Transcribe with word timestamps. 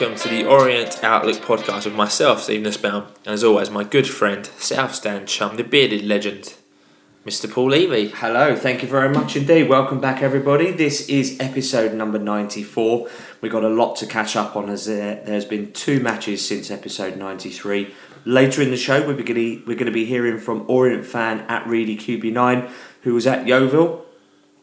welcome 0.00 0.18
to 0.18 0.30
the 0.30 0.46
Orient 0.46 1.04
Outlook 1.04 1.36
podcast 1.42 1.84
with 1.84 1.94
myself, 1.94 2.44
Steve 2.44 2.62
Nussbaum, 2.62 3.08
and 3.26 3.34
as 3.34 3.44
always, 3.44 3.68
my 3.68 3.84
good 3.84 4.08
friend, 4.08 4.46
South 4.56 4.94
Stand 4.94 5.28
chum, 5.28 5.56
the 5.56 5.64
bearded 5.64 6.02
legend, 6.06 6.54
Mr. 7.26 7.52
Paul 7.52 7.68
Levy. 7.68 8.08
Hello, 8.08 8.56
thank 8.56 8.80
you 8.80 8.88
very 8.88 9.10
much 9.10 9.36
indeed. 9.36 9.68
Welcome 9.68 10.00
back, 10.00 10.22
everybody. 10.22 10.70
This 10.70 11.06
is 11.10 11.38
episode 11.38 11.92
number 11.92 12.18
94. 12.18 13.10
We've 13.42 13.52
got 13.52 13.62
a 13.62 13.68
lot 13.68 13.96
to 13.96 14.06
catch 14.06 14.36
up 14.36 14.56
on 14.56 14.70
as 14.70 14.86
there, 14.86 15.22
there's 15.26 15.44
been 15.44 15.70
two 15.72 16.00
matches 16.00 16.48
since 16.48 16.70
episode 16.70 17.18
93. 17.18 17.92
Later 18.24 18.62
in 18.62 18.70
the 18.70 18.78
show, 18.78 19.06
we're 19.06 19.22
going 19.22 19.62
we're 19.66 19.76
going 19.76 19.84
to 19.84 19.92
be 19.92 20.06
hearing 20.06 20.38
from 20.38 20.64
Orient 20.66 21.04
fan 21.04 21.40
at 21.40 21.66
Readie 21.66 21.98
QB9, 21.98 22.70
who 23.02 23.12
was 23.12 23.26
at 23.26 23.46
Yeovil, 23.46 24.06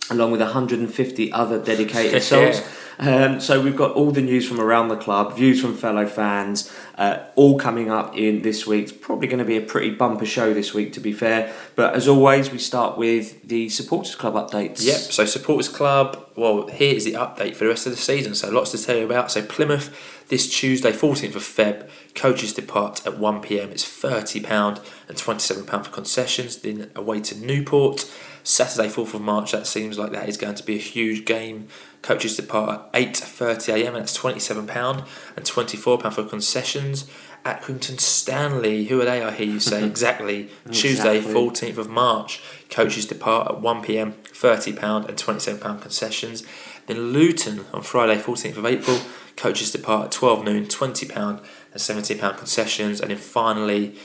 along 0.09 0.31
with 0.31 0.41
150 0.41 1.31
other 1.31 1.63
dedicated 1.63 2.23
souls. 2.23 2.63
Um, 2.99 3.39
so 3.39 3.61
we've 3.61 3.75
got 3.75 3.91
all 3.91 4.11
the 4.11 4.21
news 4.21 4.47
from 4.47 4.59
around 4.59 4.87
the 4.87 4.95
club, 4.95 5.35
views 5.35 5.61
from 5.61 5.75
fellow 5.75 6.07
fans, 6.07 6.71
uh, 6.97 7.19
all 7.35 7.59
coming 7.59 7.91
up 7.91 8.17
in 8.17 8.41
this 8.41 8.65
week's 8.65 8.91
probably 8.91 9.27
going 9.27 9.39
to 9.39 9.45
be 9.45 9.57
a 9.57 9.61
pretty 9.61 9.91
bumper 9.91 10.25
show 10.25 10.53
this 10.53 10.73
week, 10.73 10.93
to 10.93 10.99
be 10.99 11.13
fair. 11.13 11.53
But 11.75 11.93
as 11.93 12.07
always, 12.07 12.51
we 12.51 12.57
start 12.57 12.97
with 12.97 13.47
the 13.47 13.69
supporters 13.69 14.15
club 14.15 14.33
updates. 14.33 14.83
Yep. 14.83 14.97
So 14.97 15.25
supporters 15.25 15.69
club. 15.69 16.25
Well, 16.35 16.67
here 16.67 16.95
is 16.95 17.05
the 17.05 17.13
update 17.13 17.55
for 17.55 17.65
the 17.65 17.69
rest 17.69 17.85
of 17.85 17.91
the 17.91 17.97
season. 17.97 18.35
So 18.35 18.49
lots 18.49 18.71
to 18.71 18.83
tell 18.83 18.97
you 18.97 19.05
about. 19.05 19.31
So 19.31 19.43
Plymouth 19.43 19.95
this 20.29 20.49
Tuesday, 20.49 20.91
14th 20.91 21.35
of 21.35 21.41
Feb, 21.43 21.89
coaches 22.13 22.53
depart 22.53 23.05
at 23.05 23.17
1 23.17 23.41
pm. 23.41 23.69
It's 23.71 23.85
thirty 23.85 24.41
pound 24.41 24.81
and 25.07 25.17
twenty 25.17 25.39
seven 25.39 25.65
pound 25.65 25.85
for 25.85 25.91
concessions. 25.91 26.57
Then 26.57 26.91
away 26.95 27.21
to 27.21 27.35
Newport. 27.35 28.11
Saturday, 28.43 28.87
4th 28.87 29.13
of 29.13 29.21
March, 29.21 29.51
that 29.51 29.67
seems 29.67 29.99
like 29.99 30.13
that 30.13 30.29
is 30.29 30.37
going 30.37 30.55
to 30.55 30.63
be 30.63 30.75
a 30.75 30.79
huge 30.79 31.25
game. 31.25 31.67
Coaches 32.07 32.37
depart 32.37 32.89
at 32.93 33.13
8.30am 33.13 33.87
and 33.87 33.95
that's 33.97 34.17
£27 34.17 35.05
and 35.35 35.45
£24 35.45 36.13
for 36.13 36.23
concessions. 36.23 37.05
At 37.43 37.61
Accrington 37.61 37.99
Stanley, 37.99 38.85
who 38.85 39.01
are 39.01 39.03
they, 39.03 39.21
I 39.21 39.31
hear 39.31 39.47
you 39.47 39.59
say? 39.59 39.83
exactly. 39.85 40.49
Tuesday, 40.71 41.19
14th 41.19 41.77
of 41.77 41.89
March, 41.89 42.41
coaches 42.69 43.07
depart 43.07 43.51
at 43.51 43.61
1pm, 43.61 44.13
£30 44.23 45.09
and 45.09 45.17
£27 45.17 45.81
concessions. 45.81 46.45
Then 46.85 47.11
Luton 47.11 47.65
on 47.73 47.81
Friday, 47.81 48.21
14th 48.21 48.55
of 48.55 48.65
April, 48.65 49.01
coaches 49.35 49.73
depart 49.73 50.05
at 50.05 50.11
12 50.13 50.45
noon, 50.45 50.65
£20 50.67 51.13
and 51.17 51.41
£17 51.75 52.37
concessions. 52.37 53.01
And 53.01 53.11
then 53.11 53.17
finally, 53.17 53.97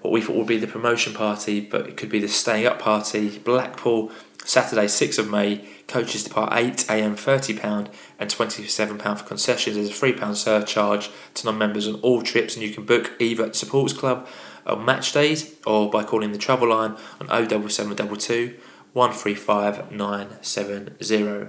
what 0.00 0.10
we 0.10 0.20
thought 0.20 0.34
would 0.34 0.48
be 0.48 0.56
the 0.56 0.66
promotion 0.66 1.14
party, 1.14 1.60
but 1.60 1.86
it 1.86 1.96
could 1.96 2.08
be 2.08 2.18
the 2.18 2.26
staying 2.26 2.66
up 2.66 2.80
party. 2.80 3.38
Blackpool, 3.38 4.10
Saturday, 4.46 4.86
6th 4.86 5.18
of 5.18 5.28
May, 5.28 5.64
coaches 5.88 6.22
depart 6.24 6.52
8am, 6.52 7.16
£30 7.16 7.88
and 8.18 8.30
£27 8.30 9.18
for 9.18 9.24
concessions. 9.24 9.76
There's 9.76 9.90
a 9.90 9.92
£3 9.92 10.36
surcharge 10.36 11.10
to 11.34 11.44
non 11.44 11.58
members 11.58 11.88
on 11.88 11.96
all 11.96 12.22
trips, 12.22 12.54
and 12.54 12.62
you 12.62 12.72
can 12.72 12.84
book 12.84 13.12
either 13.18 13.44
at 13.44 13.56
Supporters 13.56 13.96
Club 13.96 14.26
on 14.64 14.84
match 14.84 15.12
days 15.12 15.54
or 15.66 15.90
by 15.90 16.04
calling 16.04 16.32
the 16.32 16.38
travel 16.38 16.68
line 16.68 16.96
on 17.20 17.28
07722 17.28 18.56
135 18.92 19.92
970. 19.92 21.48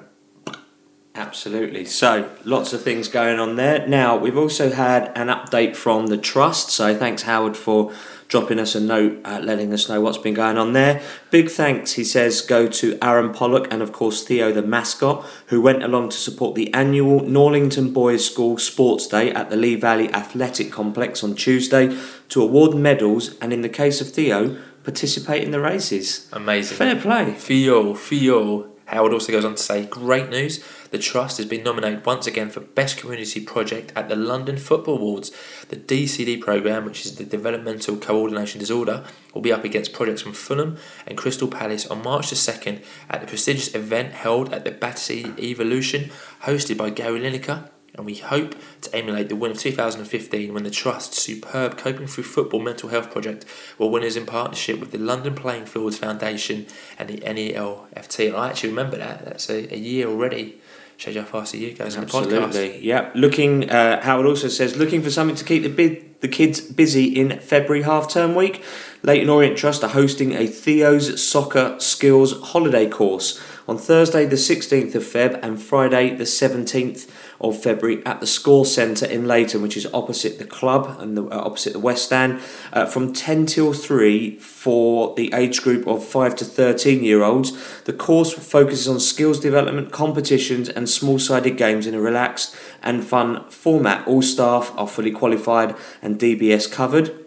Absolutely. 1.17 1.83
So, 1.85 2.29
lots 2.45 2.73
of 2.73 2.83
things 2.83 3.07
going 3.07 3.39
on 3.39 3.55
there. 3.55 3.87
Now, 3.87 4.15
we've 4.15 4.37
also 4.37 4.71
had 4.71 5.11
an 5.15 5.27
update 5.29 5.75
from 5.75 6.07
the 6.07 6.17
Trust. 6.17 6.69
So, 6.69 6.95
thanks, 6.95 7.23
Howard, 7.23 7.57
for 7.57 7.91
dropping 8.28 8.60
us 8.60 8.76
a 8.76 8.80
note, 8.80 9.20
uh, 9.23 9.39
letting 9.42 9.71
us 9.73 9.88
know 9.88 10.02
what's 10.02 10.17
been 10.17 10.33
going 10.33 10.58
on 10.58 10.73
there. 10.73 11.02
Big 11.32 11.49
thanks, 11.49 11.93
he 11.93 12.04
says, 12.04 12.42
go 12.42 12.67
to 12.67 12.98
Aaron 13.02 13.33
Pollock 13.33 13.67
and, 13.71 13.82
of 13.82 13.92
course, 13.92 14.23
Theo, 14.23 14.52
the 14.52 14.61
mascot, 14.61 15.26
who 15.48 15.61
went 15.61 15.83
along 15.83 16.10
to 16.10 16.17
support 16.17 16.55
the 16.55 16.73
annual 16.73 17.21
Norlington 17.21 17.93
Boys 17.93 18.26
School 18.26 18.58
Sports 18.58 19.08
Day 19.08 19.32
at 19.32 19.49
the 19.49 19.55
Lee 19.55 19.76
Valley 19.76 20.14
Athletic 20.14 20.71
Complex 20.71 21.23
on 21.23 21.36
Tuesday 21.36 21.98
to 22.30 22.42
award 22.42 22.76
medals 22.76 23.37
and, 23.39 23.54
in 23.54 23.61
the 23.61 23.70
case 23.70 24.02
of 24.02 24.10
Theo, 24.10 24.58
participate 24.83 25.43
in 25.43 25.52
the 25.52 25.60
races. 25.60 26.30
Amazing. 26.33 26.77
Fair 26.77 26.95
play. 26.95 27.33
Theo, 27.33 27.93
Theo. 27.93 28.71
Howard 28.87 29.14
also 29.14 29.31
goes 29.31 29.45
on 29.45 29.55
to 29.55 29.61
say, 29.61 29.86
great 29.86 30.30
news. 30.30 30.64
The 30.92 30.98
Trust 30.98 31.37
has 31.37 31.45
been 31.45 31.64
nominated 31.64 32.05
once 32.05 32.25
again 32.25 32.49
for 32.49 32.61
Best 32.61 32.98
Community 32.98 33.42
Project 33.42 33.92
at 33.95 34.08
the 34.08 34.15
London 34.15 34.58
Football 34.58 34.95
Awards. 34.95 35.31
The 35.67 35.75
DCD 35.75 36.39
programme, 36.39 36.86
which 36.86 37.05
is 37.05 37.15
the 37.15 37.25
Developmental 37.25 37.98
Coordination 37.98 38.59
Disorder, 38.59 39.03
will 39.33 39.42
be 39.42 39.52
up 39.52 39.65
against 39.65 39.92
projects 39.92 40.21
from 40.21 40.31
Fulham 40.33 40.77
and 41.05 41.17
Crystal 41.17 41.49
Palace 41.49 41.86
on 41.87 42.02
March 42.02 42.30
the 42.30 42.36
2nd 42.36 42.83
at 43.09 43.20
the 43.20 43.27
prestigious 43.27 43.75
event 43.75 44.14
held 44.14 44.53
at 44.53 44.64
the 44.64 44.71
Battersea 44.71 45.33
Evolution, 45.37 46.09
hosted 46.43 46.77
by 46.77 46.89
Gary 46.89 47.19
Lineker 47.19 47.69
and 47.97 48.05
we 48.05 48.15
hope 48.15 48.55
to 48.81 48.95
emulate 48.95 49.27
the 49.27 49.35
win 49.35 49.52
of 49.52 49.59
2015 49.59 50.53
when 50.53 50.63
the 50.63 50.69
Trust's 50.69 51.21
superb 51.21 51.77
Coping 51.77 52.08
Through 52.08 52.25
Football 52.25 52.61
mental 52.61 52.89
health 52.89 53.11
project 53.11 53.43
were 53.77 53.87
winners 53.87 54.15
in 54.15 54.25
partnership 54.25 54.80
with 54.80 54.91
the 54.91 54.99
London 54.99 55.33
Playing 55.33 55.65
Fields 55.65 55.97
Foundation 55.97 56.67
and 56.99 57.09
the 57.09 57.17
NELFT. 57.17 58.27
And 58.27 58.36
I 58.36 58.49
actually 58.49 58.69
remember 58.69 58.97
that, 58.97 59.25
that's 59.25 59.49
a, 59.49 59.73
a 59.73 59.77
year 59.77 60.07
already. 60.07 60.61
Shows 60.97 61.13
you 61.13 61.21
how 61.21 61.27
fast 61.27 61.52
the 61.52 61.59
year 61.59 61.75
goes 61.75 61.95
in 61.95 62.02
the 62.02 62.07
podcast. 62.07 62.81
Yep. 62.81 63.15
Looking, 63.15 63.69
uh, 63.69 64.02
Howard 64.02 64.25
also 64.25 64.47
says, 64.47 64.75
looking 64.77 65.03
for 65.03 65.11
something 65.11 65.36
to 65.36 65.43
keep 65.43 65.61
the 65.61 65.69
bid, 65.69 66.21
the 66.21 66.27
kids 66.27 66.59
busy 66.59 67.05
in 67.05 67.39
February 67.39 67.83
half 67.83 68.09
term 68.09 68.33
week. 68.33 68.63
Leyton 69.03 69.30
Orient 69.30 69.57
Trust 69.57 69.83
are 69.83 69.89
hosting 69.89 70.33
a 70.33 70.47
Theo's 70.47 71.23
Soccer 71.23 71.75
Skills 71.80 72.41
holiday 72.41 72.89
course 72.89 73.39
on 73.67 73.77
Thursday 73.77 74.25
the 74.25 74.36
16th 74.36 74.95
of 74.95 75.03
Feb 75.03 75.39
and 75.43 75.61
Friday 75.61 76.15
the 76.15 76.23
17th 76.23 77.09
of 77.39 77.61
February 77.61 78.05
at 78.05 78.20
the 78.20 78.27
Score 78.27 78.65
Centre 78.65 79.05
in 79.05 79.27
Leyton, 79.27 79.61
which 79.61 79.77
is 79.77 79.87
opposite 79.93 80.39
the 80.39 80.45
club 80.45 80.98
and 80.99 81.17
the, 81.17 81.23
uh, 81.25 81.37
opposite 81.37 81.73
the 81.73 81.80
West 81.80 82.05
Stand, 82.05 82.39
uh, 82.73 82.86
from 82.86 83.14
10 83.14 83.45
till 83.45 83.73
3 83.73 84.37
for 84.39 85.14
the 85.15 85.31
age 85.33 85.61
group 85.61 85.86
of 85.87 86.03
5 86.03 86.36
to 86.37 86.45
13 86.45 87.03
year 87.03 87.23
olds. 87.23 87.53
The 87.83 87.93
course 87.93 88.33
focuses 88.33 88.87
on 88.87 88.99
skills 88.99 89.39
development, 89.39 89.92
competitions, 89.92 90.70
and 90.70 90.89
small 90.89 91.20
sided 91.20 91.58
games 91.58 91.86
in 91.86 91.93
a 91.93 92.02
relaxed 92.02 92.55
and 92.81 93.03
fun 93.03 93.48
format. 93.49 94.08
All 94.08 94.21
staff 94.21 94.71
are 94.75 94.87
fully 94.87 95.11
qualified 95.11 95.75
and 96.02 96.19
DBS 96.19 96.71
covered 96.71 97.27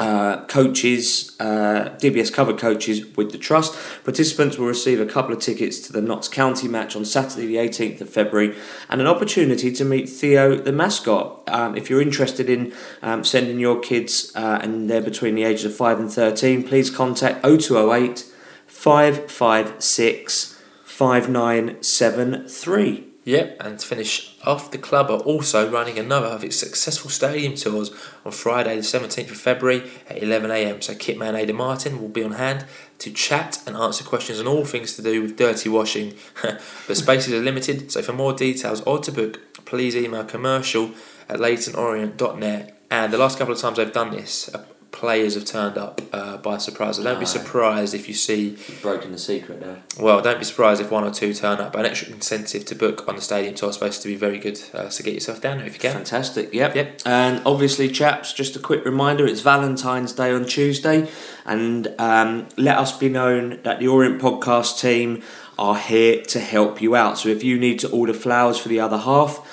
uh, 0.00 0.44
coaches, 0.46 1.36
uh, 1.40 1.90
DBS 1.98 2.32
covered 2.32 2.58
coaches 2.58 3.04
with 3.16 3.32
the 3.32 3.38
trust. 3.38 3.74
Participants 4.04 4.58
will 4.58 4.66
receive 4.66 5.00
a 5.00 5.06
couple 5.06 5.32
of 5.32 5.40
tickets 5.40 5.78
to 5.80 5.92
the 5.92 6.02
Notts 6.02 6.28
County 6.28 6.68
match 6.68 6.96
on 6.96 7.04
Saturday, 7.04 7.46
the 7.46 7.56
18th 7.56 8.00
of 8.00 8.10
February, 8.10 8.56
and 8.88 9.00
an 9.00 9.06
opportunity 9.06 9.70
to 9.72 9.84
meet 9.84 10.08
Theo, 10.08 10.56
the 10.56 10.72
mascot. 10.72 11.42
Um, 11.48 11.76
if 11.76 11.88
you're 11.88 12.02
interested 12.02 12.50
in 12.50 12.72
um, 13.02 13.24
sending 13.24 13.58
your 13.58 13.80
kids 13.80 14.32
uh, 14.34 14.60
and 14.62 14.90
they're 14.90 15.00
between 15.00 15.34
the 15.34 15.44
ages 15.44 15.64
of 15.64 15.76
5 15.76 16.00
and 16.00 16.12
13, 16.12 16.64
please 16.64 16.90
contact 16.90 17.44
0208 17.44 18.24
556 18.66 20.60
5973. 20.84 23.13
Yep, 23.26 23.56
and 23.60 23.78
to 23.78 23.86
finish 23.86 24.36
off, 24.44 24.70
the 24.70 24.76
club 24.76 25.10
are 25.10 25.20
also 25.20 25.70
running 25.70 25.98
another 25.98 26.26
of 26.26 26.44
its 26.44 26.56
successful 26.56 27.10
stadium 27.10 27.54
tours 27.54 27.90
on 28.24 28.32
Friday, 28.32 28.76
the 28.76 28.82
17th 28.82 29.30
of 29.30 29.38
February 29.38 29.90
at 30.10 30.20
11am. 30.20 30.82
So, 30.82 30.94
Kitman 30.94 31.34
Ada 31.34 31.54
Martin 31.54 32.02
will 32.02 32.08
be 32.08 32.22
on 32.22 32.32
hand 32.32 32.66
to 32.98 33.10
chat 33.10 33.62
and 33.66 33.76
answer 33.76 34.04
questions 34.04 34.40
on 34.40 34.46
all 34.46 34.66
things 34.66 34.94
to 34.96 35.02
do 35.02 35.22
with 35.22 35.38
dirty 35.38 35.70
washing. 35.70 36.14
but 36.42 36.96
spaces 36.96 37.32
are 37.32 37.40
limited, 37.40 37.90
so 37.90 38.02
for 38.02 38.12
more 38.12 38.34
details 38.34 38.82
or 38.82 38.98
to 38.98 39.10
book, 39.10 39.40
please 39.64 39.96
email 39.96 40.24
commercial 40.24 40.90
at 41.26 41.38
leytonorient.net. 41.38 42.78
And 42.90 43.12
the 43.12 43.18
last 43.18 43.38
couple 43.38 43.54
of 43.54 43.60
times 43.60 43.78
I've 43.78 43.94
done 43.94 44.10
this, 44.10 44.54
players 44.94 45.34
have 45.34 45.44
turned 45.44 45.76
up 45.76 46.00
uh, 46.12 46.36
by 46.38 46.56
surprise. 46.56 46.96
So 46.96 47.02
don't 47.02 47.18
be 47.18 47.26
surprised 47.26 47.94
if 47.94 48.08
you 48.08 48.14
see. 48.14 48.50
You've 48.50 48.78
broken 48.80 49.10
the 49.12 49.18
secret 49.18 49.60
there. 49.60 49.82
Well, 49.98 50.22
don't 50.22 50.38
be 50.38 50.44
surprised 50.44 50.80
if 50.80 50.90
one 50.90 51.04
or 51.04 51.10
two 51.10 51.34
turn 51.34 51.58
up. 51.58 51.74
An 51.74 51.84
extra 51.84 52.12
incentive 52.12 52.64
to 52.66 52.74
book 52.74 53.06
on 53.08 53.16
the 53.16 53.20
stadium 53.20 53.54
tour 53.54 53.70
is 53.70 53.74
supposed 53.74 54.02
to 54.02 54.08
be 54.08 54.14
very 54.14 54.38
good. 54.38 54.58
Uh, 54.72 54.88
so 54.88 55.02
get 55.02 55.12
yourself 55.12 55.40
down 55.40 55.58
there 55.58 55.66
if 55.66 55.74
you 55.74 55.80
can. 55.80 55.92
Fantastic. 55.92 56.54
Yep. 56.54 56.76
Yep. 56.76 57.02
And 57.04 57.42
obviously, 57.44 57.88
chaps, 57.88 58.32
just 58.32 58.54
a 58.56 58.60
quick 58.60 58.84
reminder: 58.84 59.26
it's 59.26 59.40
Valentine's 59.40 60.12
Day 60.12 60.32
on 60.32 60.46
Tuesday, 60.46 61.08
and 61.44 61.92
um, 61.98 62.48
let 62.56 62.78
us 62.78 62.96
be 62.96 63.08
known 63.08 63.60
that 63.64 63.80
the 63.80 63.88
Orient 63.88 64.22
Podcast 64.22 64.80
team 64.80 65.22
are 65.58 65.76
here 65.76 66.22
to 66.22 66.40
help 66.40 66.80
you 66.80 66.96
out. 66.96 67.18
So 67.18 67.28
if 67.28 67.44
you 67.44 67.58
need 67.58 67.78
to 67.80 67.90
order 67.90 68.12
flowers 68.12 68.58
for 68.58 68.68
the 68.68 68.80
other 68.80 68.98
half 68.98 69.43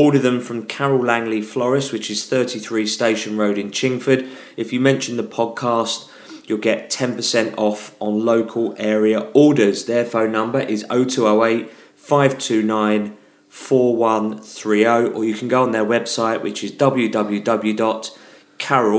Order 0.00 0.18
them 0.18 0.40
from 0.40 0.64
Carole 0.64 1.04
Langley 1.04 1.42
Florist, 1.42 1.92
which 1.92 2.10
is 2.10 2.24
33 2.24 2.86
Station 2.86 3.36
Road 3.36 3.58
in 3.58 3.70
Chingford. 3.70 4.26
If 4.56 4.72
you 4.72 4.80
mention 4.80 5.18
the 5.18 5.22
podcast, 5.22 6.08
you'll 6.46 6.56
get 6.56 6.88
10% 6.88 7.52
off 7.58 7.94
on 8.00 8.24
local 8.24 8.74
area 8.78 9.28
orders. 9.34 9.84
Their 9.84 10.06
phone 10.06 10.32
number 10.32 10.58
is 10.58 10.86
0208 10.88 11.70
529 11.96 13.14
4130, 13.50 15.12
or 15.12 15.22
you 15.22 15.34
can 15.34 15.48
go 15.48 15.62
on 15.62 15.72
their 15.72 15.84
website, 15.84 16.42
which 16.42 16.64
is 16.64 16.72
www.carol, 16.72 18.16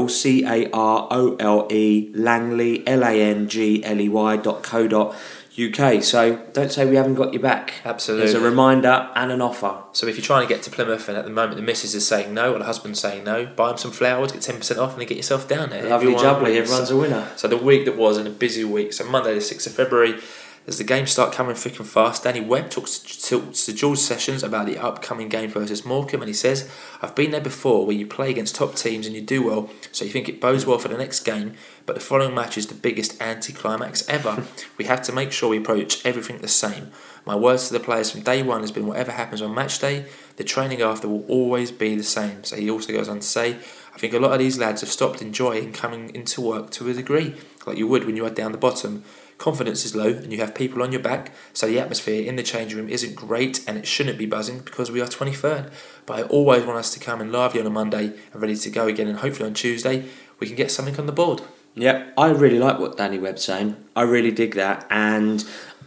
C 0.07 0.45
A 0.45 0.69
R 0.69 1.07
O 1.09 1.35
L 1.39 1.67
E, 1.71 2.11
Langley, 2.13 2.87
L 2.87 3.03
A 3.03 3.19
N 3.19 3.47
G 3.47 3.83
L 3.83 3.99
E 3.99 4.07
Y 4.07 4.37
dot 4.37 4.61
co 4.61 4.87
dot 4.87 5.15
UK. 5.59 6.01
So 6.01 6.37
don't 6.53 6.71
say 6.71 6.85
we 6.85 6.95
haven't 6.95 7.15
got 7.15 7.33
your 7.33 7.41
back. 7.41 7.73
Absolutely. 7.83 8.25
There's 8.25 8.41
a 8.41 8.43
reminder 8.45 9.09
and 9.15 9.31
an 9.31 9.41
offer. 9.41 9.83
So 9.91 10.07
if 10.07 10.15
you're 10.15 10.23
trying 10.23 10.47
to 10.47 10.53
get 10.53 10.63
to 10.63 10.71
Plymouth 10.71 11.09
and 11.09 11.17
at 11.17 11.25
the 11.25 11.31
moment 11.31 11.57
the 11.57 11.61
missus 11.61 11.93
is 11.93 12.07
saying 12.07 12.33
no 12.33 12.53
or 12.55 12.59
the 12.59 12.63
husband's 12.65 12.99
saying 12.99 13.25
no, 13.25 13.45
buy 13.47 13.67
them 13.67 13.77
some 13.77 13.91
flowers, 13.91 14.31
get 14.31 14.41
ten 14.41 14.57
percent 14.57 14.79
off, 14.79 14.93
and 14.93 15.01
then 15.01 15.07
get 15.07 15.17
yourself 15.17 15.47
down 15.47 15.69
there. 15.69 15.83
Lovely 15.83 16.13
Everyone 16.15 16.23
jubbly, 16.23 16.43
wins. 16.43 16.57
everyone's 16.57 16.91
a 16.91 16.97
winner. 16.97 17.31
So 17.35 17.47
the 17.47 17.57
week 17.57 17.85
that 17.85 17.97
was 17.97 18.17
in 18.17 18.27
a 18.27 18.31
busy 18.31 18.63
week. 18.63 18.93
So 18.93 19.03
Monday 19.05 19.33
the 19.33 19.41
sixth 19.41 19.67
of 19.67 19.73
February, 19.73 20.19
as 20.67 20.77
the 20.77 20.83
games 20.83 21.11
start 21.11 21.33
coming 21.33 21.55
thick 21.55 21.79
and 21.79 21.87
fast, 21.87 22.23
Danny 22.23 22.41
Webb 22.41 22.69
talks 22.69 22.99
to, 22.99 23.51
George 23.73 23.97
Sessions 23.97 24.43
about 24.43 24.67
the 24.67 24.77
upcoming 24.77 25.27
game 25.27 25.49
versus 25.49 25.85
Morecambe, 25.85 26.21
and 26.21 26.29
he 26.29 26.33
says, 26.33 26.69
"I've 27.01 27.15
been 27.15 27.31
there 27.31 27.41
before, 27.41 27.85
where 27.85 27.95
you 27.95 28.05
play 28.05 28.29
against 28.29 28.55
top 28.55 28.75
teams 28.75 29.07
and 29.07 29.15
you 29.15 29.21
do 29.21 29.43
well, 29.43 29.69
so 29.91 30.05
you 30.05 30.11
think 30.11 30.29
it 30.29 30.39
bodes 30.39 30.65
well 30.65 30.77
for 30.77 30.87
the 30.87 30.97
next 30.97 31.21
game, 31.21 31.53
but 31.85 31.95
the 31.95 32.01
following 32.01 32.35
match 32.35 32.57
is 32.57 32.67
the 32.67 32.75
biggest 32.75 33.19
anti-climax 33.21 34.07
ever. 34.07 34.43
we 34.77 34.85
have 34.85 35.01
to 35.03 35.11
make 35.11 35.31
sure 35.31 35.49
we 35.49 35.57
approach 35.57 36.05
everything 36.05 36.37
the 36.37 36.47
same." 36.47 36.91
My 37.25 37.35
words 37.35 37.67
to 37.67 37.73
the 37.73 37.79
players 37.79 38.11
from 38.11 38.21
day 38.21 38.41
one 38.41 38.61
has 38.61 38.71
been 38.71 38.87
whatever 38.87 39.11
happens 39.11 39.41
on 39.41 39.53
match 39.53 39.79
day, 39.79 40.05
the 40.37 40.43
training 40.43 40.81
after 40.81 41.07
will 41.07 41.25
always 41.27 41.71
be 41.71 41.95
the 41.95 42.03
same. 42.03 42.43
So 42.43 42.55
he 42.55 42.69
also 42.69 42.91
goes 42.93 43.07
on 43.07 43.19
to 43.19 43.25
say, 43.25 43.57
I 43.93 43.97
think 43.97 44.13
a 44.13 44.19
lot 44.19 44.31
of 44.31 44.39
these 44.39 44.57
lads 44.57 44.81
have 44.81 44.89
stopped 44.89 45.21
enjoying 45.21 45.73
coming 45.73 46.13
into 46.15 46.41
work 46.41 46.71
to 46.71 46.89
a 46.89 46.93
degree, 46.93 47.35
like 47.67 47.77
you 47.77 47.87
would 47.87 48.05
when 48.05 48.15
you 48.15 48.25
are 48.25 48.31
down 48.31 48.51
the 48.51 48.57
bottom. 48.57 49.03
Confidence 49.41 49.85
is 49.85 49.95
low 49.95 50.09
and 50.09 50.31
you 50.31 50.37
have 50.37 50.53
people 50.53 50.83
on 50.83 50.91
your 50.91 51.01
back, 51.01 51.31
so 51.51 51.65
the 51.65 51.79
atmosphere 51.79 52.23
in 52.23 52.35
the 52.35 52.43
change 52.43 52.75
room 52.75 52.87
isn't 52.87 53.15
great 53.15 53.67
and 53.67 53.75
it 53.75 53.87
shouldn't 53.87 54.19
be 54.19 54.27
buzzing 54.27 54.59
because 54.59 54.91
we 54.91 55.01
are 55.01 55.07
23rd. 55.07 55.71
But 56.05 56.19
I 56.19 56.21
always 56.27 56.63
want 56.63 56.77
us 56.77 56.93
to 56.93 56.99
come 56.99 57.21
in 57.21 57.31
lively 57.31 57.59
on 57.59 57.65
a 57.65 57.71
Monday 57.71 58.13
and 58.31 58.39
ready 58.39 58.55
to 58.55 58.69
go 58.69 58.85
again, 58.85 59.07
and 59.07 59.17
hopefully 59.17 59.49
on 59.49 59.55
Tuesday 59.55 60.05
we 60.39 60.45
can 60.45 60.55
get 60.55 60.69
something 60.69 60.95
on 60.99 61.07
the 61.07 61.11
board. 61.11 61.41
Yeah, 61.73 62.11
I 62.15 62.29
really 62.29 62.59
like 62.59 62.77
what 62.77 62.97
Danny 62.97 63.17
Webb's 63.17 63.43
saying. 63.43 63.77
I 63.95 64.03
really 64.03 64.29
dig 64.29 64.53
that. 64.53 64.85
And 64.91 65.43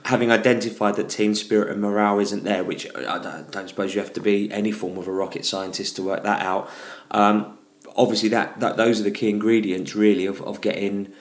having 0.06 0.32
identified 0.32 0.96
that 0.96 1.08
team 1.08 1.36
spirit 1.36 1.70
and 1.70 1.80
morale 1.80 2.18
isn't 2.18 2.42
there, 2.42 2.64
which 2.64 2.88
I 2.96 3.20
don't, 3.20 3.68
suppose 3.68 3.94
you 3.94 4.00
have 4.00 4.12
to 4.14 4.20
be 4.20 4.50
any 4.50 4.72
form 4.72 4.98
of 4.98 5.06
a 5.06 5.12
rocket 5.12 5.46
scientist 5.46 5.94
to 5.94 6.02
work 6.02 6.24
that 6.24 6.42
out. 6.42 6.68
Um, 7.12 7.56
obviously, 7.94 8.30
that, 8.30 8.58
that 8.58 8.76
those 8.76 9.00
are 9.00 9.04
the 9.04 9.12
key 9.12 9.30
ingredients, 9.30 9.94
really, 9.94 10.26
of, 10.26 10.42
of 10.42 10.60
getting 10.60 11.12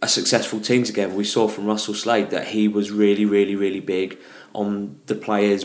a 0.00 0.08
successful 0.08 0.60
team 0.60 0.84
together. 0.84 1.12
We 1.12 1.24
saw 1.24 1.48
from 1.48 1.66
Russell 1.66 1.94
Slade 1.94 2.30
that 2.30 2.48
he 2.48 2.68
was 2.68 2.90
really, 2.90 3.24
really, 3.24 3.56
really 3.56 3.80
big 3.80 4.18
on 4.54 5.00
the 5.06 5.14
players 5.14 5.64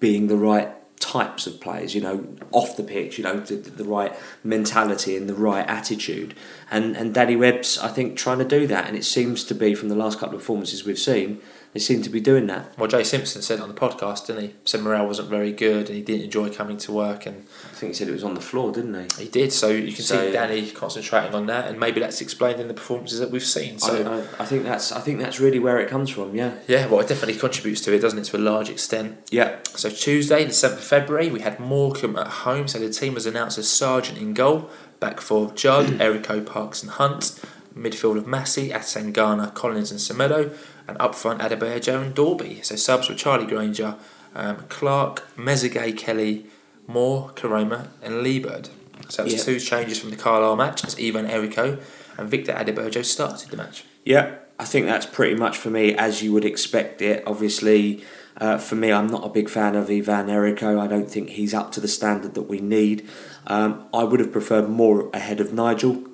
being 0.00 0.26
the 0.26 0.36
right 0.36 0.70
types 1.00 1.46
of 1.46 1.60
players, 1.60 1.94
you 1.94 2.00
know, 2.00 2.26
off 2.50 2.76
the 2.76 2.82
pitch, 2.82 3.18
you 3.18 3.24
know, 3.24 3.38
the, 3.40 3.56
the 3.56 3.84
right 3.84 4.14
mentality 4.42 5.16
and 5.16 5.28
the 5.28 5.34
right 5.34 5.66
attitude. 5.68 6.34
And 6.70 6.96
and 6.96 7.14
Danny 7.14 7.36
Webb's, 7.36 7.78
I 7.78 7.88
think, 7.88 8.16
trying 8.16 8.38
to 8.38 8.44
do 8.44 8.66
that. 8.66 8.86
And 8.86 8.96
it 8.96 9.04
seems 9.04 9.44
to 9.44 9.54
be 9.54 9.74
from 9.74 9.88
the 9.88 9.96
last 9.96 10.18
couple 10.18 10.34
of 10.34 10.40
performances 10.40 10.84
we've 10.84 10.98
seen, 10.98 11.40
they 11.74 11.80
seem 11.80 12.00
to 12.02 12.08
be 12.08 12.20
doing 12.20 12.46
that. 12.46 12.78
Well, 12.78 12.88
Jay 12.88 13.02
Simpson 13.04 13.42
said 13.42 13.60
on 13.60 13.68
the 13.68 13.74
podcast, 13.74 14.28
didn't 14.28 14.42
he? 14.42 14.54
Said 14.64 14.80
morale 14.80 15.06
wasn't 15.06 15.28
very 15.28 15.52
good 15.52 15.88
and 15.88 15.96
he 15.96 16.02
didn't 16.02 16.22
enjoy 16.22 16.48
coming 16.48 16.76
to 16.78 16.92
work, 16.92 17.26
and 17.26 17.44
I 17.64 17.74
think 17.74 17.90
he 17.90 17.94
said 17.94 18.08
it 18.08 18.12
was 18.12 18.24
on 18.24 18.34
the 18.34 18.40
floor, 18.40 18.70
didn't 18.72 18.94
he? 18.94 19.24
he 19.24 19.28
did. 19.28 19.52
So 19.52 19.68
you 19.68 19.92
can 19.92 20.04
So- 20.04 20.24
see 20.26 20.32
Danny 20.32 20.70
concentrating 20.70 21.34
on 21.34 21.46
that, 21.46 21.68
and 21.68 21.78
maybe 21.78 22.00
that's 22.00 22.20
explained 22.20 22.60
in 22.60 22.68
the 22.68 22.74
performances 22.74 23.18
that 23.18 23.30
we've 23.30 23.44
seen. 23.44 23.78
So 23.78 23.92
I, 23.92 24.18
I, 24.40 24.44
I 24.44 24.46
think 24.46 24.62
that's 24.64 24.92
I 24.92 25.00
think 25.00 25.18
that's 25.18 25.40
really 25.40 25.58
where 25.58 25.78
it 25.80 25.90
comes 25.90 26.10
from. 26.10 26.34
Yeah. 26.34 26.52
yeah, 26.68 26.86
well, 26.86 27.00
it 27.00 27.08
definitely 27.08 27.38
contributes 27.38 27.80
to 27.82 27.92
it, 27.92 27.98
doesn't 27.98 28.18
it, 28.20 28.24
to 28.26 28.36
a 28.36 28.38
large 28.38 28.70
extent? 28.70 29.18
Yeah. 29.30 29.56
So 29.74 29.90
Tuesday, 29.90 30.44
the 30.44 30.52
seventh 30.52 30.80
of 30.80 30.86
February, 30.86 31.30
we 31.30 31.40
had 31.40 31.58
Morecambe 31.58 32.16
at 32.16 32.28
home. 32.28 32.68
So 32.68 32.78
the 32.78 32.88
team 32.90 33.14
was 33.14 33.26
announced 33.26 33.58
as 33.58 33.68
Sargent 33.68 34.16
in 34.16 34.32
goal, 34.32 34.70
back 35.00 35.20
for 35.20 35.50
Judd, 35.52 35.86
Erico, 35.98 36.46
Parks, 36.46 36.82
and 36.82 36.92
Hunt. 36.92 37.40
Midfield 37.76 38.16
of 38.16 38.24
Massey, 38.24 38.70
Atangana, 38.70 39.52
Collins, 39.52 39.90
and 39.90 39.98
Semedo, 39.98 40.56
and 40.86 40.96
up 41.00 41.14
front 41.14 41.40
Adebayo 41.40 42.02
and 42.02 42.14
Dorby. 42.14 42.64
So 42.64 42.76
subs 42.76 43.08
were 43.08 43.14
Charlie 43.14 43.46
Granger, 43.46 43.96
um, 44.34 44.64
Clark, 44.68 45.26
Mezigay, 45.36 45.96
Kelly, 45.96 46.46
Moore, 46.86 47.30
Koroma, 47.34 47.88
and 48.02 48.24
Liburd. 48.24 48.68
So 49.08 49.24
it 49.24 49.32
was 49.32 49.44
two 49.44 49.60
changes 49.60 49.98
from 49.98 50.10
the 50.10 50.16
Carlisle 50.16 50.56
match 50.56 50.84
as 50.84 50.96
Ivan 50.98 51.26
Erico 51.26 51.80
and 52.16 52.28
Victor 52.28 52.52
Adebayo 52.52 53.04
started 53.04 53.50
the 53.50 53.56
match. 53.56 53.84
Yeah, 54.04 54.36
I 54.58 54.64
think 54.64 54.86
that's 54.86 55.06
pretty 55.06 55.34
much 55.34 55.56
for 55.56 55.70
me 55.70 55.94
as 55.94 56.22
you 56.22 56.32
would 56.32 56.44
expect 56.44 57.02
it. 57.02 57.22
Obviously, 57.26 58.04
uh, 58.36 58.58
for 58.58 58.76
me, 58.76 58.92
I'm 58.92 59.06
not 59.08 59.24
a 59.24 59.28
big 59.28 59.48
fan 59.48 59.74
of 59.74 59.90
Ivan 59.90 60.26
Erico. 60.26 60.78
I 60.78 60.86
don't 60.86 61.10
think 61.10 61.30
he's 61.30 61.54
up 61.54 61.72
to 61.72 61.80
the 61.80 61.88
standard 61.88 62.34
that 62.34 62.42
we 62.42 62.60
need. 62.60 63.08
Um, 63.46 63.86
I 63.92 64.04
would 64.04 64.20
have 64.20 64.32
preferred 64.32 64.68
more 64.68 65.10
ahead 65.12 65.40
of 65.40 65.52
Nigel 65.52 66.04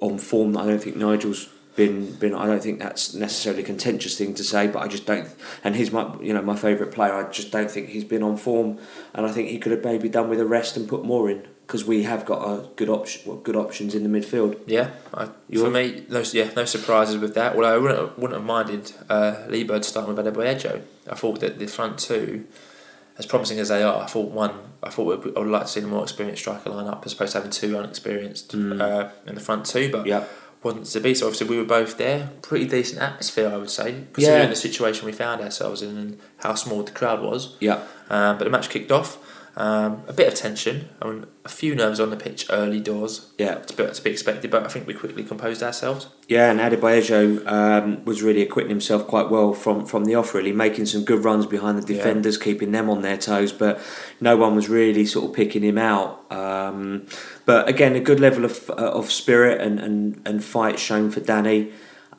on 0.00 0.18
form. 0.18 0.56
I 0.56 0.66
don't 0.66 0.82
think 0.82 0.96
Nigel's 0.96 1.48
been 1.78 2.12
been. 2.16 2.34
I 2.34 2.46
don't 2.46 2.62
think 2.62 2.78
that's 2.80 3.14
necessarily 3.14 3.62
a 3.62 3.66
contentious 3.66 4.18
thing 4.18 4.34
to 4.34 4.44
say, 4.44 4.66
but 4.66 4.80
I 4.80 4.88
just 4.88 5.06
don't. 5.06 5.28
And 5.64 5.74
he's 5.76 5.90
my 5.90 6.04
you 6.20 6.34
know 6.34 6.42
my 6.42 6.56
favourite 6.56 6.92
player. 6.92 7.14
I 7.14 7.30
just 7.30 7.50
don't 7.50 7.70
think 7.70 7.88
he's 7.88 8.04
been 8.04 8.22
on 8.22 8.36
form, 8.36 8.78
and 9.14 9.24
I 9.24 9.30
think 9.32 9.48
he 9.48 9.58
could 9.58 9.72
have 9.72 9.84
maybe 9.84 10.08
done 10.10 10.28
with 10.28 10.40
a 10.40 10.44
rest 10.44 10.76
and 10.76 10.86
put 10.86 11.04
more 11.04 11.30
in 11.30 11.46
because 11.66 11.84
we 11.84 12.02
have 12.04 12.24
got 12.24 12.40
a 12.52 12.66
good 12.76 12.88
option, 12.88 13.20
well, 13.26 13.36
good 13.48 13.54
options 13.56 13.94
in 13.94 14.02
the 14.02 14.08
midfield. 14.18 14.58
Yeah, 14.66 14.90
I, 15.12 15.28
for 15.54 15.70
me, 15.70 16.04
no, 16.08 16.20
yeah, 16.32 16.50
no 16.56 16.64
surprises 16.64 17.18
with 17.18 17.34
that. 17.34 17.54
Although 17.56 17.74
I 17.74 17.78
wouldn't, 17.78 18.00
have- 18.00 18.16
wouldn't 18.18 18.38
have 18.40 18.46
minded 18.46 18.92
uh, 19.10 19.34
Liburd 19.48 19.84
starting 19.84 20.14
with 20.14 20.24
Adebayo. 20.26 20.80
I 21.10 21.14
thought 21.14 21.40
that 21.40 21.58
the 21.58 21.66
front 21.66 21.98
two, 21.98 22.46
as 23.18 23.26
promising 23.26 23.58
as 23.58 23.68
they 23.68 23.82
are, 23.82 24.02
I 24.02 24.06
thought 24.06 24.30
one, 24.30 24.52
I 24.82 24.88
thought 24.88 25.26
I 25.36 25.40
would 25.40 25.48
like 25.50 25.62
to 25.64 25.68
see 25.68 25.80
a 25.80 25.86
more 25.86 26.02
experienced 26.04 26.40
striker 26.42 26.70
line 26.70 26.86
up 26.86 27.04
as 27.04 27.12
opposed 27.12 27.32
to 27.32 27.38
having 27.38 27.50
two 27.52 27.76
unexperienced 27.76 28.56
Mm. 28.56 28.80
uh, 28.80 29.10
in 29.26 29.34
the 29.34 29.40
front 29.42 29.66
two. 29.66 29.90
But 29.92 30.06
Yeah. 30.06 30.24
Wasn't 30.62 30.86
to 30.86 31.00
be. 31.00 31.14
So 31.14 31.26
obviously 31.26 31.48
we 31.48 31.56
were 31.58 31.64
both 31.64 31.98
there. 31.98 32.30
Pretty 32.42 32.66
decent 32.66 33.00
atmosphere, 33.00 33.48
I 33.52 33.56
would 33.56 33.70
say, 33.70 34.04
considering 34.12 34.42
Yeah. 34.44 34.48
the 34.48 34.56
situation 34.56 35.06
we 35.06 35.12
found 35.12 35.40
ourselves 35.40 35.82
in 35.82 35.96
and 35.96 36.18
how 36.38 36.54
small 36.54 36.82
the 36.82 36.90
crowd 36.92 37.22
was. 37.22 37.54
Yeah. 37.60 37.80
Um, 38.10 38.38
but 38.38 38.44
the 38.44 38.50
match 38.50 38.68
kicked 38.68 38.90
off. 38.90 39.18
Um, 39.58 40.04
a 40.06 40.12
bit 40.12 40.28
of 40.28 40.34
tension, 40.34 40.88
I 41.02 41.08
mean, 41.10 41.26
a 41.44 41.48
few 41.48 41.74
nerves 41.74 41.98
on 41.98 42.10
the 42.10 42.16
pitch 42.16 42.46
early 42.48 42.78
doors. 42.78 43.32
Yeah. 43.38 43.56
A 43.68 43.72
bit 43.72 43.92
to 43.92 44.02
be 44.04 44.10
expected, 44.10 44.52
but 44.52 44.64
I 44.64 44.68
think 44.68 44.86
we 44.86 44.94
quickly 44.94 45.24
composed 45.24 45.64
ourselves. 45.64 46.06
Yeah, 46.28 46.48
and 46.52 46.60
Adebayo 46.60 47.44
um, 47.44 48.04
was 48.04 48.22
really 48.22 48.40
acquitting 48.40 48.70
himself 48.70 49.08
quite 49.08 49.30
well 49.30 49.52
from, 49.52 49.84
from 49.84 50.04
the 50.04 50.14
off, 50.14 50.32
really, 50.32 50.52
making 50.52 50.86
some 50.86 51.02
good 51.04 51.24
runs 51.24 51.44
behind 51.44 51.82
the 51.82 51.92
Yeah. 51.92 51.98
defenders, 51.98 52.38
keeping 52.38 52.70
them 52.70 52.88
on 52.88 53.02
their 53.02 53.16
toes, 53.16 53.52
but 53.52 53.80
no 54.20 54.36
one 54.36 54.54
was 54.54 54.68
really 54.68 55.04
sort 55.04 55.30
of 55.30 55.34
picking 55.34 55.62
him 55.64 55.76
out. 55.76 56.24
Um, 56.30 57.06
but 57.44 57.68
again, 57.68 57.96
a 57.96 58.00
good 58.00 58.20
level 58.20 58.44
of, 58.44 58.70
uh, 58.70 58.74
of 58.74 59.10
spirit 59.10 59.60
and, 59.60 59.80
and, 59.80 60.22
and 60.24 60.44
fight 60.44 60.78
shown 60.78 61.10
for 61.10 61.18
Danny. 61.18 61.72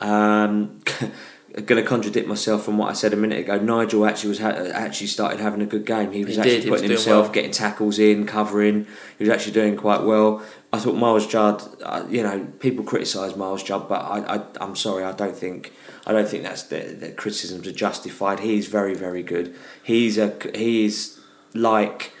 Going 1.52 1.82
to 1.82 1.88
contradict 1.88 2.28
myself 2.28 2.64
from 2.64 2.78
what 2.78 2.90
I 2.90 2.92
said 2.92 3.12
a 3.12 3.16
minute 3.16 3.40
ago. 3.40 3.58
Nigel 3.58 4.06
actually 4.06 4.28
was 4.28 4.38
ha- 4.38 4.50
actually 4.72 5.08
started 5.08 5.40
having 5.40 5.60
a 5.60 5.66
good 5.66 5.84
game. 5.84 6.12
He 6.12 6.24
was 6.24 6.36
He 6.36 6.40
actually 6.40 6.60
did, 6.60 6.68
putting 6.68 6.90
himself, 6.90 7.26
well. 7.26 7.32
getting 7.32 7.50
tackles 7.50 7.98
in, 7.98 8.24
covering. 8.24 8.86
He 9.18 9.24
was 9.24 9.30
actually 9.30 9.54
doing 9.54 9.76
quite 9.76 10.02
well. 10.04 10.44
I 10.72 10.78
thought 10.78 10.94
Myles 10.94 11.26
Judd. 11.26 11.60
Uh, 11.82 12.04
you 12.08 12.22
know, 12.22 12.46
people 12.60 12.84
criticise 12.84 13.34
Myles 13.34 13.64
Judd, 13.64 13.88
but 13.88 14.00
I, 14.00 14.36
I, 14.36 14.42
I'm 14.60 14.76
sorry. 14.76 15.02
I 15.02 15.10
don't 15.10 15.36
think. 15.36 15.72
I 16.06 16.12
don't 16.12 16.28
think 16.28 16.44
that's 16.44 16.62
the, 16.62 16.96
the 16.98 17.10
criticisms 17.10 17.66
are 17.66 17.72
justified. 17.72 18.40
He's 18.40 18.68
very, 18.68 18.94
very 18.94 19.24
good. 19.24 19.54
He's 19.82 20.18
a. 20.18 20.32
He 20.54 20.84
is 20.84 21.18
like 21.52 22.12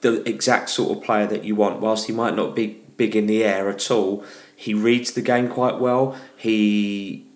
the 0.00 0.28
exact 0.28 0.70
sort 0.70 0.98
of 0.98 1.04
player 1.04 1.28
that 1.28 1.44
you 1.44 1.54
want. 1.54 1.80
Whilst 1.80 2.08
he 2.08 2.12
might 2.12 2.34
not 2.34 2.56
be 2.56 2.82
big 2.96 3.14
in 3.14 3.26
the 3.26 3.44
air 3.44 3.68
at 3.68 3.90
all, 3.92 4.24
he 4.56 4.74
reads 4.74 5.12
the 5.12 5.22
game 5.22 5.48
quite 5.48 5.78
well. 5.78 6.16
He 6.36 7.26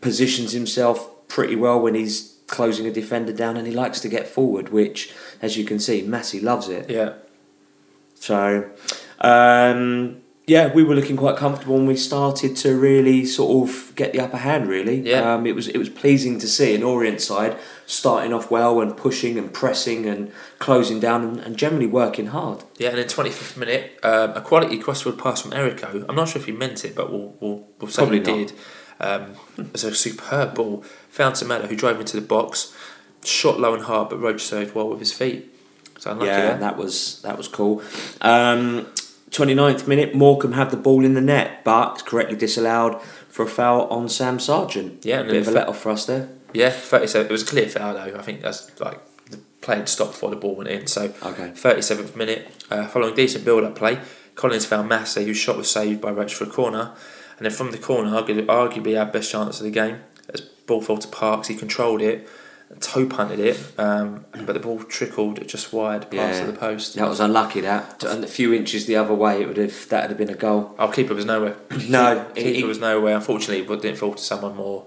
positions 0.00 0.52
himself 0.52 1.26
pretty 1.28 1.56
well 1.56 1.80
when 1.80 1.94
he's 1.94 2.36
closing 2.46 2.86
a 2.86 2.90
defender 2.90 3.32
down, 3.32 3.56
and 3.56 3.66
he 3.66 3.74
likes 3.74 4.00
to 4.00 4.08
get 4.08 4.26
forward, 4.26 4.70
which, 4.70 5.12
as 5.42 5.56
you 5.56 5.64
can 5.64 5.78
see, 5.78 6.02
Massey 6.02 6.40
loves 6.40 6.68
it. 6.68 6.88
Yeah. 6.88 7.14
So, 8.14 8.70
um, 9.20 10.22
yeah, 10.46 10.72
we 10.72 10.82
were 10.82 10.94
looking 10.94 11.16
quite 11.16 11.36
comfortable, 11.36 11.76
and 11.76 11.86
we 11.86 11.94
started 11.96 12.56
to 12.56 12.74
really 12.76 13.26
sort 13.26 13.68
of 13.68 13.94
get 13.96 14.12
the 14.14 14.20
upper 14.20 14.38
hand. 14.38 14.66
Really, 14.68 15.00
Yeah. 15.02 15.34
Um, 15.34 15.46
it 15.46 15.54
was 15.54 15.68
it 15.68 15.76
was 15.78 15.90
pleasing 15.90 16.38
to 16.40 16.48
see 16.48 16.74
an 16.74 16.82
Orient 16.82 17.20
side 17.20 17.56
starting 17.86 18.32
off 18.32 18.50
well 18.50 18.80
and 18.80 18.96
pushing 18.96 19.38
and 19.38 19.52
pressing 19.52 20.06
and 20.06 20.32
closing 20.58 21.00
down 21.00 21.22
and, 21.22 21.38
and 21.40 21.56
generally 21.56 21.86
working 21.86 22.26
hard. 22.28 22.64
Yeah, 22.78 22.90
and 22.90 22.98
in 22.98 23.06
25th 23.06 23.56
minute, 23.58 23.98
um, 24.02 24.30
a 24.34 24.40
quality 24.40 24.78
crossfield 24.78 25.18
pass 25.18 25.42
from 25.42 25.50
Erico. 25.52 26.04
I'm 26.08 26.16
not 26.16 26.28
sure 26.28 26.40
if 26.40 26.46
he 26.46 26.52
meant 26.52 26.84
it, 26.84 26.94
but 26.94 27.10
we'll, 27.12 27.34
we'll, 27.40 27.66
we'll 27.78 27.90
say 27.90 28.02
Probably 28.02 28.18
he 28.20 28.24
not. 28.24 28.36
did. 28.48 28.52
Um, 29.00 29.32
it 29.56 29.72
was 29.72 29.84
a 29.84 29.94
superb 29.94 30.54
ball. 30.54 30.84
Found 31.10 31.36
Semedo, 31.36 31.68
who 31.68 31.76
drove 31.76 32.00
into 32.00 32.18
the 32.18 32.26
box, 32.26 32.74
shot 33.24 33.58
low 33.58 33.74
and 33.74 33.84
hard, 33.84 34.08
but 34.08 34.20
Roche 34.20 34.42
served 34.42 34.74
well 34.74 34.88
with 34.88 34.98
his 35.00 35.12
feet. 35.12 35.54
So 35.98 36.12
unlucky 36.12 36.28
yeah, 36.28 36.40
there. 36.40 36.58
that 36.58 36.76
was 36.76 37.20
that 37.22 37.36
was 37.36 37.48
cool. 37.48 37.82
Um, 38.20 38.86
29th 39.30 39.86
minute, 39.86 40.14
Morecambe 40.14 40.52
had 40.52 40.70
the 40.70 40.76
ball 40.76 41.04
in 41.04 41.14
the 41.14 41.20
net, 41.20 41.64
but 41.64 42.04
correctly 42.06 42.36
disallowed 42.36 43.00
for 43.28 43.44
a 43.44 43.48
foul 43.48 43.86
on 43.88 44.08
Sam 44.08 44.38
Sargent. 44.38 45.04
Yeah, 45.04 45.20
and 45.20 45.28
bit 45.28 45.42
of 45.42 45.48
a 45.48 45.50
let 45.50 45.68
off 45.68 45.80
for 45.80 45.90
us 45.90 46.06
there. 46.06 46.28
Yeah, 46.54 46.70
37. 46.70 47.26
It 47.26 47.32
was 47.32 47.42
a 47.42 47.46
clear 47.46 47.68
foul, 47.68 47.94
though. 47.94 48.18
I 48.18 48.22
think 48.22 48.40
that's 48.40 48.80
like 48.80 49.00
the 49.30 49.38
play 49.60 49.76
had 49.76 49.88
stopped 49.88 50.12
before 50.12 50.30
the 50.30 50.36
ball 50.36 50.54
went 50.54 50.70
in. 50.70 50.86
So 50.86 51.12
Okay. 51.22 51.50
37th 51.54 52.16
minute, 52.16 52.48
uh, 52.70 52.86
following 52.86 53.14
decent 53.14 53.44
build 53.44 53.64
up 53.64 53.74
play, 53.76 54.00
Collins 54.34 54.64
found 54.64 54.88
Massey, 54.88 55.24
whose 55.24 55.36
shot 55.36 55.56
was 55.56 55.70
saved 55.70 56.00
by 56.00 56.10
Roche 56.10 56.32
for 56.32 56.44
a 56.44 56.48
corner. 56.48 56.92
And 57.38 57.44
then 57.46 57.52
from 57.52 57.70
the 57.70 57.78
corner, 57.78 58.10
arguably, 58.10 58.46
arguably 58.46 58.98
our 58.98 59.06
best 59.06 59.30
chance 59.30 59.58
of 59.60 59.64
the 59.64 59.70
game, 59.70 60.00
as 60.32 60.40
ball 60.40 60.80
fell 60.82 60.98
to 60.98 61.08
Parks. 61.08 61.48
He 61.48 61.54
controlled 61.54 62.02
it, 62.02 62.28
toe 62.80 63.06
punted 63.06 63.38
it, 63.38 63.58
um, 63.78 64.24
but 64.44 64.52
the 64.54 64.58
ball 64.60 64.82
trickled 64.82 65.46
just 65.48 65.72
wide 65.72 66.10
past 66.10 66.40
Yeah. 66.40 66.46
the 66.46 66.52
post. 66.52 66.94
That 66.96 67.08
was 67.08 67.20
unlucky. 67.20 67.60
That 67.60 68.02
and 68.04 68.24
a 68.24 68.26
few 68.26 68.52
inches 68.52 68.86
the 68.86 68.96
other 68.96 69.14
way, 69.14 69.40
it 69.40 69.46
would 69.48 69.56
have 69.56 69.88
that 69.88 70.02
would 70.02 70.08
have 70.10 70.18
been 70.18 70.30
a 70.30 70.34
goal. 70.38 70.74
Our 70.78 70.90
keeper 70.92 71.14
was 71.14 71.24
nowhere. 71.24 71.56
No, 71.88 72.26
keeper 72.34 72.48
it- 72.58 72.66
was 72.66 72.78
nowhere. 72.80 73.14
Unfortunately, 73.14 73.64
but 73.64 73.82
didn't 73.82 73.98
fall 73.98 74.14
to 74.14 74.22
someone 74.22 74.56
more 74.56 74.86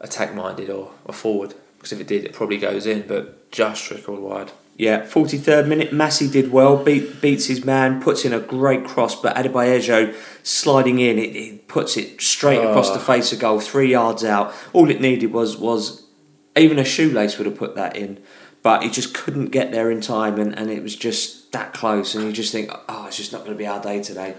attack 0.00 0.34
minded 0.34 0.68
or, 0.70 0.90
or 1.06 1.14
forward. 1.14 1.54
Because 1.78 1.92
if 1.92 2.00
it 2.00 2.06
did, 2.06 2.24
it 2.24 2.32
probably 2.34 2.58
goes 2.58 2.86
in. 2.86 3.06
But 3.08 3.50
just 3.50 3.84
trickled 3.84 4.20
wide. 4.20 4.52
Yeah, 4.76 5.04
forty 5.04 5.38
third 5.38 5.68
minute, 5.68 5.92
Massey 5.92 6.28
did 6.28 6.50
well, 6.50 6.76
beat 6.76 7.20
beats 7.20 7.46
his 7.46 7.64
man, 7.64 8.02
puts 8.02 8.24
in 8.24 8.32
a 8.32 8.40
great 8.40 8.84
cross, 8.84 9.14
but 9.14 9.36
Adebayo 9.36 10.14
sliding 10.42 10.98
in, 10.98 11.16
it, 11.16 11.36
it 11.36 11.68
puts 11.68 11.96
it 11.96 12.20
straight 12.20 12.58
across 12.58 12.90
the 12.90 12.98
ah. 12.98 13.04
face 13.04 13.32
of 13.32 13.38
goal, 13.38 13.60
three 13.60 13.92
yards 13.92 14.24
out. 14.24 14.52
All 14.72 14.90
it 14.90 15.00
needed 15.00 15.32
was 15.32 15.56
was 15.56 16.08
even 16.56 16.78
a 16.80 16.84
shoelace 16.84 17.38
would 17.38 17.46
have 17.46 17.56
put 17.56 17.76
that 17.76 17.96
in, 17.96 18.20
but 18.64 18.82
he 18.82 18.90
just 18.90 19.14
couldn't 19.14 19.46
get 19.46 19.70
there 19.70 19.92
in 19.92 20.00
time, 20.00 20.40
and, 20.40 20.56
and 20.58 20.70
it 20.70 20.82
was 20.82 20.96
just 20.96 21.52
that 21.52 21.72
close, 21.72 22.16
and 22.16 22.24
you 22.24 22.32
just 22.32 22.50
think, 22.50 22.70
oh, 22.88 23.06
it's 23.06 23.16
just 23.16 23.32
not 23.32 23.40
going 23.40 23.52
to 23.52 23.58
be 23.58 23.66
our 23.66 23.80
day 23.80 24.02
today. 24.02 24.34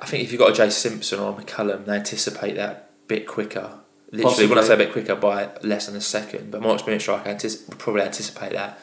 I 0.00 0.06
think 0.06 0.22
if 0.22 0.30
you've 0.30 0.38
got 0.38 0.50
a 0.50 0.54
Jay 0.54 0.70
Simpson 0.70 1.18
or 1.18 1.32
a 1.32 1.42
McCallum, 1.42 1.84
they 1.84 1.96
anticipate 1.96 2.54
that 2.54 2.90
bit 3.08 3.26
quicker. 3.26 3.80
Literally, 4.12 4.22
Possibly. 4.22 4.46
when 4.48 4.58
I 4.58 4.62
say 4.62 4.74
a 4.74 4.76
bit 4.76 4.92
quicker, 4.92 5.14
by 5.14 5.50
less 5.62 5.86
than 5.86 5.96
a 5.96 6.00
second. 6.00 6.50
But 6.50 6.62
more 6.62 6.74
experienced 6.74 7.04
striker 7.04 7.28
antici- 7.30 7.68
would 7.68 7.78
probably 7.78 8.02
anticipate 8.02 8.52
that 8.52 8.78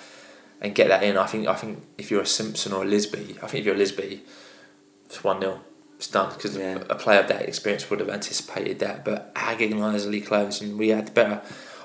and 0.61 0.73
get 0.75 0.87
that 0.89 1.03
in. 1.03 1.17
I 1.17 1.25
think. 1.25 1.47
I 1.47 1.55
think 1.55 1.83
if 1.97 2.09
you're 2.11 2.21
a 2.21 2.25
Simpson 2.25 2.73
or 2.73 2.83
a 2.83 2.85
Lisbie, 2.87 3.37
I 3.43 3.47
think 3.47 3.61
if 3.61 3.65
you're 3.65 3.75
a 3.75 3.77
Lisbie, 3.77 4.21
it's 5.05 5.23
one 5.23 5.39
0 5.41 5.61
It's 5.97 6.07
done 6.07 6.31
because 6.33 6.55
Yeah. 6.55 6.79
a 6.89 6.95
player 6.95 7.21
of 7.21 7.27
that 7.29 7.41
experience 7.43 7.89
would 7.89 7.99
have 7.99 8.09
anticipated 8.09 8.77
that. 8.79 9.03
But 9.03 9.31
agonisingly 9.35 10.21
close, 10.21 10.61
and 10.61 10.77
we 10.77 10.89
had 10.89 11.07
the 11.07 11.11
better 11.11 11.41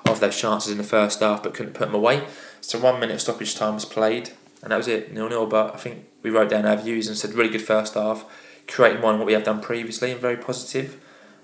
of 0.07 0.21
those 0.21 0.37
chances 0.38 0.71
in 0.71 0.79
the 0.79 0.85
first 0.85 1.21
half, 1.21 1.43
but 1.43 1.55
couldn't 1.55 1.73
put 1.75 1.87
them 1.87 1.95
away. 1.95 2.25
So 2.61 2.79
one 2.79 3.00
minute 3.00 3.21
stoppage 3.21 3.55
time 3.55 3.75
was 3.75 3.85
played, 3.85 4.31
and 4.62 4.71
that 4.71 4.76
was 4.76 4.88
it, 4.88 5.12
nil 5.14 5.29
nil. 5.29 5.47
But 5.47 5.75
I 5.75 5.79
think 5.79 6.05
we 6.23 6.31
wrote 6.31 6.50
down 6.50 6.67
our 6.67 6.76
views 6.76 7.09
and 7.09 7.17
said 7.17 7.33
really 7.35 7.49
good 7.50 7.62
first 7.62 7.95
half, 7.95 8.25
creating 8.69 9.00
more 9.00 9.12
than 9.12 9.21
what 9.21 9.26
we 9.26 9.33
have 9.33 9.45
done 9.45 9.61
previously, 9.61 10.11
and 10.12 10.21
very 10.21 10.37
positive 10.37 10.99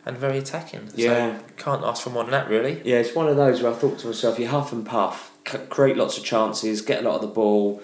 and 0.04 0.16
very 0.16 0.38
attacking. 0.38 0.90
Yeah. 0.94 1.38
so 1.38 1.44
can't 1.56 1.85
ask 1.85 2.02
for 2.02 2.11
more 2.11 2.23
than 2.25 2.32
that 2.32 2.49
really. 2.49 2.80
Yeah, 2.85 2.97
it's 2.99 3.14
one 3.14 3.28
of 3.28 3.37
those 3.37 3.62
where 3.62 3.73
I 3.73 3.75
thought 3.75 3.99
to 4.00 4.06
myself, 4.08 4.38
you 4.38 4.49
huff 4.49 4.73
and 4.73 4.85
puff, 4.87 5.32
c- 5.49 5.59
create 5.69 5.97
lots 5.97 6.19
of 6.19 6.25
chances, 6.25 6.81
get 6.83 7.05
a 7.05 7.09
lot 7.09 7.17
of 7.17 7.23
the 7.23 7.26
ball, 7.28 7.83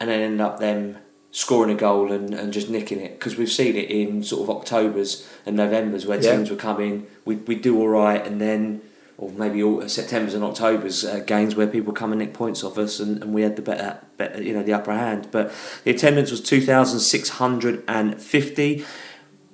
and 0.00 0.08
then 0.10 0.20
end 0.20 0.40
up 0.40 0.58
them 0.60 0.98
scoring 1.30 1.70
a 1.70 1.78
goal 1.78 2.10
and, 2.10 2.32
and 2.34 2.52
just 2.52 2.68
nicking 2.70 3.00
it. 3.00 3.18
Because 3.18 3.36
we've 3.36 3.50
seen 3.50 3.76
it 3.76 3.90
in 3.90 4.22
sort 4.22 4.42
of 4.42 4.50
Octobers 4.56 5.28
and 5.44 5.56
Novembers 5.56 6.06
where 6.06 6.20
Yeah. 6.20 6.36
teams 6.36 6.50
come 6.60 6.80
in, 6.80 7.06
we 7.24 7.36
we 7.36 7.54
do 7.54 7.78
all 7.78 7.88
right, 7.88 8.24
and 8.26 8.40
then, 8.40 8.80
or 9.18 9.30
maybe 9.30 9.62
all, 9.62 9.86
September's 9.88 10.34
and 10.34 10.42
Octobers 10.44 11.04
uh, 11.04 11.18
games 11.26 11.54
where 11.56 11.66
people 11.66 11.92
come 11.92 12.12
and 12.12 12.18
nick 12.20 12.32
points 12.32 12.64
off 12.64 12.78
us, 12.78 12.98
and, 13.00 13.22
and 13.22 13.34
we 13.34 13.42
had 13.42 13.56
the 13.56 13.62
better, 13.62 13.98
better, 14.16 14.42
you 14.42 14.52
know, 14.54 14.62
the 14.62 14.72
upper 14.72 14.92
hand. 14.92 15.28
But 15.30 15.52
the 15.84 15.90
attendance 15.90 16.30
was 16.30 16.40
two 16.40 16.60
thousand 16.60 17.00
six 17.00 17.28
hundred 17.30 17.82
and 17.88 18.20
fifty. 18.20 18.84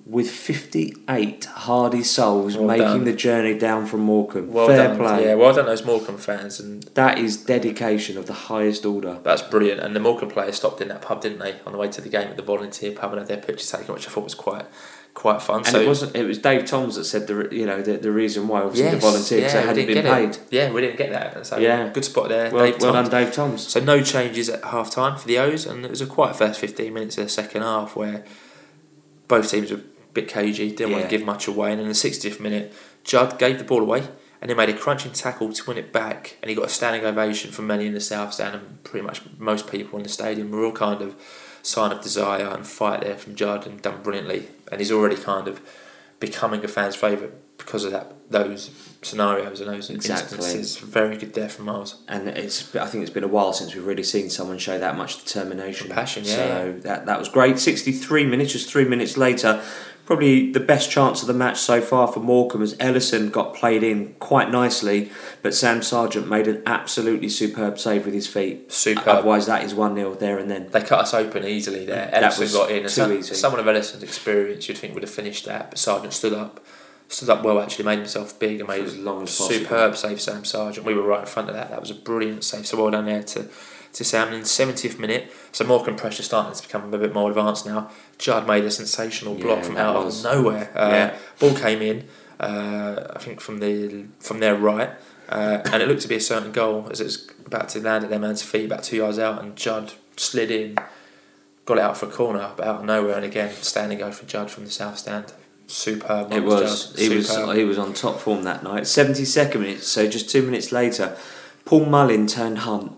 With 0.06 0.30
58 0.30 1.44
hardy 1.46 2.02
souls 2.02 2.58
Well 2.58 2.66
making 2.66 2.84
done. 2.84 3.04
the 3.04 3.14
journey 3.14 3.56
down 3.58 3.86
from 3.86 4.00
Morecambe. 4.00 4.52
Well 4.52 4.66
Fair 4.66 4.88
done. 4.88 4.98
play. 4.98 5.24
Yeah, 5.24 5.34
well 5.34 5.54
done 5.54 5.64
those 5.64 5.82
Morecambe 5.82 6.18
fans 6.18 6.60
and 6.60 6.82
That 6.94 7.18
is 7.18 7.38
dedication 7.38 8.18
of 8.18 8.26
the 8.26 8.34
highest 8.34 8.84
order. 8.84 9.18
That's 9.22 9.40
brilliant. 9.40 9.80
And 9.80 9.96
the 9.96 10.00
Morecambe 10.00 10.28
players 10.30 10.56
stopped 10.56 10.82
in 10.82 10.88
that 10.88 11.00
pub, 11.00 11.22
didn't 11.22 11.38
they, 11.38 11.54
on 11.64 11.72
the 11.72 11.78
way 11.78 11.88
to 11.88 12.02
the 12.02 12.10
game 12.10 12.28
at 12.28 12.36
the 12.36 12.42
volunteer 12.42 12.92
pub 12.92 13.12
and 13.12 13.18
had 13.20 13.28
their 13.28 13.38
pictures 13.38 13.70
taken, 13.70 13.94
which 13.94 14.06
I 14.06 14.10
thought 14.10 14.24
was 14.24 14.34
quite 14.34 14.66
quite 15.14 15.40
fun. 15.40 15.58
And 15.58 15.66
so 15.68 15.80
it 15.80 15.86
wasn't. 15.88 16.14
It 16.16 16.24
was 16.26 16.36
Dave 16.38 16.66
Toms 16.66 16.96
that 16.96 17.04
said 17.04 17.26
the 17.26 17.48
you 17.50 17.64
know 17.64 17.80
the, 17.80 17.96
the 17.96 18.12
reason 18.12 18.46
why 18.46 18.60
obviously 18.60 18.86
the 18.90 18.96
Yes, 18.96 19.02
volunteers 19.02 19.52
yeah, 19.54 19.60
they 19.60 19.66
hadn't 19.68 19.86
been 19.86 20.02
paid. 20.04 20.28
it. 20.30 20.40
Yeah, 20.50 20.70
we 20.70 20.82
didn't 20.82 20.98
get 20.98 21.12
that. 21.12 21.46
So 21.46 21.56
Yeah. 21.56 21.88
good 21.94 22.04
spot 22.04 22.28
there, 22.28 22.50
Well, 22.50 22.64
Dave 22.66 22.78
well 22.82 22.92
Toms. 22.92 23.08
done, 23.08 23.24
Dave 23.24 23.32
Toms. 23.32 23.66
So 23.68 23.80
no 23.80 24.02
changes 24.02 24.50
at 24.50 24.62
half 24.64 24.90
time 24.90 25.16
for 25.16 25.26
the 25.26 25.38
O's, 25.38 25.64
and 25.64 25.82
it 25.86 25.90
was 25.90 26.02
a 26.02 26.06
quiet 26.06 26.36
first 26.36 26.60
fifteen 26.60 26.92
minutes 26.92 27.16
of 27.16 27.24
the 27.24 27.30
second 27.30 27.62
half 27.62 27.96
where 27.96 28.22
both 29.28 29.50
teams 29.50 29.70
were 29.70 29.80
bit 30.14 30.28
cagey, 30.28 30.70
didn't 30.70 30.92
want 30.92 31.04
to 31.04 31.10
give 31.10 31.24
much 31.24 31.46
away, 31.48 31.72
and 31.72 31.80
in 31.80 31.88
the 31.88 31.94
sixtieth 31.94 32.40
minute, 32.40 32.72
Judd 33.04 33.38
gave 33.38 33.58
the 33.58 33.64
ball 33.64 33.82
away. 33.82 34.08
And 34.40 34.50
he 34.50 34.54
made 34.54 34.68
a 34.68 34.74
crunching 34.76 35.12
tackle 35.12 35.54
to 35.54 35.64
win 35.66 35.78
it 35.78 35.90
back, 35.90 36.36
and 36.42 36.50
he 36.50 36.54
got 36.54 36.66
a 36.66 36.68
standing 36.68 37.02
ovation 37.02 37.50
from 37.50 37.66
many 37.66 37.86
in 37.86 37.94
the 37.94 38.00
south 38.00 38.34
stand, 38.34 38.54
and 38.54 38.84
pretty 38.84 39.06
much 39.06 39.22
most 39.38 39.70
people 39.70 39.96
in 39.98 40.02
the 40.02 40.08
stadium. 40.10 40.52
A 40.52 40.56
real 40.56 40.70
kind 40.72 41.00
of 41.00 41.16
sign 41.62 41.92
of 41.92 42.02
desire 42.02 42.48
and 42.48 42.66
fight 42.66 43.00
there 43.00 43.16
from 43.16 43.34
Judd, 43.36 43.66
and 43.66 43.80
done 43.80 44.02
brilliantly. 44.02 44.48
And 44.70 44.82
he's 44.82 44.92
already 44.92 45.16
kind 45.16 45.48
of 45.48 45.62
becoming 46.20 46.62
a 46.62 46.68
fan's 46.68 46.94
favourite 46.94 47.32
because 47.56 47.84
of 47.84 47.92
that 47.92 48.12
those 48.30 48.70
scenarios 49.00 49.60
and 49.60 49.70
those 49.70 49.88
Exactly. 49.88 50.36
instances. 50.36 50.76
Very 50.76 51.16
good 51.16 51.32
there 51.32 51.48
from 51.48 51.64
Miles. 51.66 52.02
And 52.06 52.28
it's 52.28 52.74
I 52.76 52.86
think 52.86 53.00
it's 53.02 53.12
been 53.12 53.24
a 53.24 53.28
while 53.28 53.54
since 53.54 53.74
we've 53.74 53.86
really 53.86 54.02
seen 54.02 54.28
someone 54.28 54.58
show 54.58 54.78
that 54.78 54.96
much 54.98 55.24
determination, 55.24 55.88
Passion, 55.88 56.24
yeah, 56.24 56.34
So 56.36 56.74
that 56.82 57.06
that 57.06 57.18
was 57.18 57.30
great. 57.30 57.58
Sixty 57.58 57.92
three 57.92 58.26
minutes, 58.26 58.52
just 58.52 58.68
three 58.68 58.84
minutes 58.84 59.16
later. 59.16 59.62
Probably 60.06 60.52
the 60.52 60.60
best 60.60 60.90
chance 60.90 61.22
of 61.22 61.28
the 61.28 61.34
match 61.34 61.58
so 61.58 61.80
far 61.80 62.08
for 62.08 62.20
Morecambe 62.20 62.60
as 62.62 62.76
Ellison 62.78 63.30
got 63.30 63.54
played 63.54 63.82
in 63.82 64.14
quite 64.14 64.50
nicely, 64.50 65.10
but 65.42 65.54
Sam 65.54 65.80
Sargent 65.80 66.28
made 66.28 66.46
an 66.46 66.62
absolutely 66.66 67.30
superb 67.30 67.78
save 67.78 68.04
with 68.04 68.12
his 68.12 68.26
feet. 68.26 68.70
Superb. 68.70 69.08
Otherwise, 69.08 69.46
that 69.46 69.64
is 69.64 69.74
1 69.74 69.94
0 69.96 70.14
there 70.16 70.38
and 70.38 70.50
then. 70.50 70.68
They 70.70 70.82
cut 70.82 71.00
us 71.00 71.14
open 71.14 71.44
easily 71.44 71.86
there. 71.86 72.10
That 72.10 72.22
Ellison 72.22 72.52
got 72.52 72.70
in. 72.70 72.82
Too 72.82 72.88
some, 72.90 73.12
easy. 73.12 73.34
someone 73.34 73.60
of 73.60 73.66
Ellison's 73.66 74.02
experience, 74.02 74.68
you'd 74.68 74.76
think 74.76 74.92
would 74.92 75.02
have 75.02 75.10
finished 75.10 75.46
that, 75.46 75.70
but 75.70 75.78
Sargent 75.78 76.12
stood 76.12 76.34
up. 76.34 76.62
Stood 77.08 77.30
up 77.30 77.42
well, 77.42 77.60
actually, 77.60 77.84
made 77.84 77.98
himself 77.98 78.38
big 78.38 78.60
and 78.60 78.68
made 78.68 78.84
as 78.84 78.98
long 78.98 79.22
as 79.22 79.36
possible. 79.36 79.58
superb 79.58 79.96
save, 79.96 80.20
Sam 80.20 80.44
Sargent. 80.44 80.86
We 80.86 80.94
were 80.94 81.02
right 81.02 81.20
in 81.20 81.26
front 81.26 81.48
of 81.48 81.54
that. 81.54 81.70
That 81.70 81.80
was 81.80 81.90
a 81.90 81.94
brilliant 81.94 82.44
save. 82.44 82.66
So 82.66 82.76
well 82.76 82.90
done 82.90 83.06
there 83.06 83.22
to, 83.22 83.48
to 83.94 84.04
Sam. 84.04 84.28
And 84.28 84.36
in 84.36 84.42
70th 84.42 84.98
minute, 84.98 85.32
so 85.52 85.64
Morecambe 85.64 85.96
pressure 85.96 86.22
starting 86.22 86.54
to 86.54 86.62
become 86.62 86.92
a 86.92 86.98
bit 86.98 87.14
more 87.14 87.28
advanced 87.30 87.64
now. 87.66 87.90
Judd 88.18 88.46
made 88.46 88.64
a 88.64 88.70
sensational 88.70 89.34
block 89.34 89.58
Yeah, 89.58 89.64
from 89.64 89.76
out 89.76 90.04
was- 90.04 90.24
of 90.24 90.32
nowhere. 90.32 90.70
Uh, 90.74 90.88
Yeah. 90.90 91.14
Ball 91.40 91.54
came 91.54 91.80
in, 91.82 92.04
uh, 92.40 93.06
I 93.16 93.18
think 93.18 93.40
from 93.40 93.60
the 93.60 94.04
from 94.20 94.40
their 94.40 94.54
right, 94.56 94.90
uh, 95.28 95.58
and 95.72 95.82
it 95.82 95.88
looked 95.88 96.02
to 96.02 96.08
be 96.08 96.16
a 96.16 96.20
certain 96.20 96.52
goal 96.52 96.88
as 96.90 97.00
it 97.00 97.04
was 97.04 97.26
about 97.46 97.68
to 97.70 97.80
land 97.80 98.04
at 98.04 98.10
their 98.10 98.18
man's 98.18 98.42
feet, 98.42 98.66
about 98.66 98.82
two 98.84 98.96
yards 98.96 99.18
out, 99.18 99.40
and 99.42 99.56
Judd 99.56 99.92
slid 100.16 100.50
in, 100.50 100.76
got 101.64 101.78
it 101.78 101.80
out 101.82 101.96
for 101.96 102.06
a 102.06 102.10
corner, 102.10 102.50
but 102.56 102.66
out 102.66 102.76
of 102.80 102.84
nowhere, 102.84 103.16
and 103.16 103.24
again 103.24 103.52
standing 103.62 103.98
go 103.98 104.10
for 104.12 104.26
Judd 104.26 104.50
from 104.50 104.64
the 104.64 104.70
south 104.70 104.98
stand. 104.98 105.32
Superb. 105.66 106.30
It 106.32 106.40
was. 106.44 106.88
Judd, 106.90 106.98
He 106.98 107.08
was. 107.16 107.28
He 107.56 107.64
was 107.64 107.78
on 107.78 107.94
top 107.94 108.18
form 108.20 108.42
that 108.42 108.62
night. 108.62 108.86
Seventy 108.86 109.24
second 109.24 109.62
minute. 109.62 109.82
So 109.82 110.06
just 110.06 110.28
two 110.28 110.42
minutes 110.42 110.72
later, 110.72 111.16
Paul 111.64 111.86
Mullin 111.86 112.26
turned 112.26 112.58
Hunt. 112.58 112.92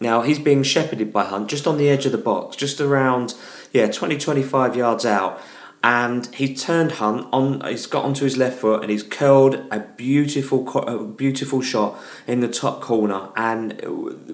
Now 0.00 0.22
he's 0.22 0.38
being 0.38 0.62
shepherded 0.62 1.12
by 1.12 1.24
Hunt 1.24 1.48
just 1.48 1.66
on 1.66 1.76
the 1.76 1.88
edge 1.88 2.06
of 2.06 2.12
the 2.12 2.18
box, 2.18 2.56
just 2.56 2.80
around 2.80 3.34
yeah 3.72 3.90
20, 3.90 4.16
25 4.18 4.76
yards 4.76 5.04
out, 5.04 5.40
and 5.82 6.26
he 6.34 6.54
turned 6.54 6.92
Hunt 6.92 7.26
on. 7.32 7.60
He's 7.62 7.86
got 7.86 8.04
onto 8.04 8.24
his 8.24 8.36
left 8.36 8.58
foot 8.58 8.82
and 8.82 8.90
he's 8.90 9.02
curled 9.02 9.54
a 9.70 9.80
beautiful, 9.80 10.68
a 10.78 11.04
beautiful 11.04 11.60
shot 11.60 11.98
in 12.26 12.40
the 12.40 12.48
top 12.48 12.80
corner. 12.80 13.28
And 13.36 13.80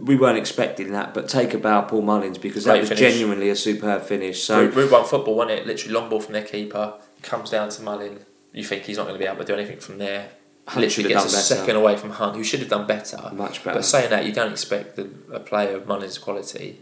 we 0.06 0.16
weren't 0.16 0.38
expecting 0.38 0.92
that, 0.92 1.12
but 1.12 1.28
take 1.28 1.52
a 1.52 1.59
bow, 1.59 1.83
Paul 1.83 2.02
Mullins, 2.02 2.38
because 2.38 2.64
that 2.64 2.78
was 2.78 2.88
finish. 2.88 3.00
genuinely 3.00 3.50
a 3.50 3.56
superb 3.56 4.02
finish. 4.02 4.42
So 4.42 4.66
Route, 4.66 4.90
One 4.90 5.04
football, 5.04 5.35
wasn't 5.37 5.61
it? 5.61 5.66
Literally 5.66 5.94
long 5.94 6.09
ball 6.09 6.21
from 6.21 6.33
their 6.33 6.44
keeper, 6.44 6.94
comes 7.23 7.50
down 7.50 7.68
to 7.71 7.83
Mullin. 7.83 8.21
You 8.52 8.64
think 8.64 8.85
he's 8.85 8.97
not 8.97 9.04
going 9.04 9.18
to 9.18 9.18
be 9.18 9.26
able 9.26 9.38
to 9.38 9.44
do 9.44 9.54
anything 9.54 9.80
from 9.80 9.99
there. 9.99 10.30
Hunt 10.66 10.80
Literally 10.80 11.11
gets 11.11 11.25
a 11.25 11.28
better. 11.28 11.38
second 11.42 11.76
away 11.76 11.97
from 11.97 12.11
Hunt, 12.11 12.37
who 12.37 12.42
should 12.44 12.61
have 12.61 12.71
done 12.71 12.87
better. 12.87 13.18
much 13.35 13.62
better. 13.62 13.78
But 13.78 13.85
saying 13.85 14.11
that, 14.11 14.25
you 14.25 14.33
don't 14.33 14.52
expect 14.52 14.97
the, 14.97 15.11
a 15.30 15.40
player 15.40 15.76
of 15.76 15.87
Mullin's 15.87 16.16
quality 16.16 16.80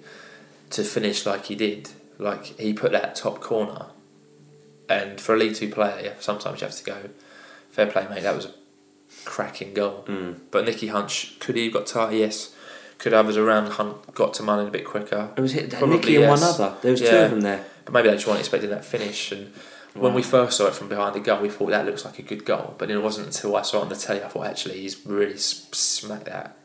to 0.70 0.84
finish 0.84 1.26
like 1.26 1.46
he 1.46 1.56
did. 1.56 1.90
Like 2.18 2.44
he 2.60 2.72
put 2.72 2.92
that 2.92 3.16
top 3.16 3.40
corner, 3.40 3.86
and 4.88 5.20
for 5.20 5.34
a 5.34 5.38
League 5.38 5.54
Two 5.56 5.68
player, 5.68 6.14
sometimes 6.20 6.60
you 6.60 6.66
have 6.66 6.76
to 6.76 6.84
go. 6.84 6.96
Fair 7.70 7.86
play, 7.86 8.06
mate. 8.08 8.22
That 8.22 8.36
was 8.36 8.44
a 8.44 8.52
cracking 9.24 9.74
goal. 9.74 10.04
Mm. 10.06 10.38
But 10.52 10.64
Nicky 10.64 10.88
Hunt 10.88 11.32
could 11.40 11.56
he 11.56 11.64
have 11.64 11.72
got 11.72 11.86
tight? 11.86 12.12
Yes. 12.14 12.54
Could 12.98 13.14
others 13.14 13.36
around 13.36 13.72
Hunt 13.72 14.14
got 14.14 14.32
to 14.34 14.44
Mullin 14.44 14.68
a 14.68 14.70
bit 14.70 14.84
quicker? 14.84 15.30
It 15.36 15.40
was 15.40 15.52
hit, 15.52 15.70
Probably 15.70 15.96
Nicky 15.96 16.16
and 16.16 16.28
one 16.28 16.38
yes. 16.38 16.60
other. 16.60 16.76
There 16.82 16.92
was 16.92 17.00
two 17.00 17.08
of 17.08 17.30
them 17.32 17.40
there. 17.40 17.64
But 17.84 17.94
maybe 17.94 18.08
they 18.08 18.14
just 18.14 18.28
weren't 18.28 18.38
expecting 18.38 18.70
that 18.70 18.84
finish. 18.84 19.32
And 19.32 19.52
when 19.94 20.14
we 20.14 20.22
first 20.22 20.56
saw 20.56 20.66
it 20.68 20.74
from 20.74 20.88
behind 20.88 21.14
the 21.14 21.20
goal, 21.20 21.40
we 21.40 21.48
thought 21.48 21.70
that 21.70 21.84
looks 21.86 22.04
like 22.04 22.18
a 22.18 22.22
good 22.22 22.44
goal. 22.44 22.74
But 22.78 22.90
it 22.90 22.98
wasn't 22.98 23.26
until 23.28 23.56
I 23.56 23.62
saw 23.62 23.78
it 23.78 23.82
on 23.82 23.88
the 23.88 23.96
telly 23.96 24.22
I 24.22 24.28
thought 24.28 24.46
actually 24.46 24.80
he's 24.80 25.04
really 25.06 25.36
smacked 25.36 26.24
that 26.26 26.56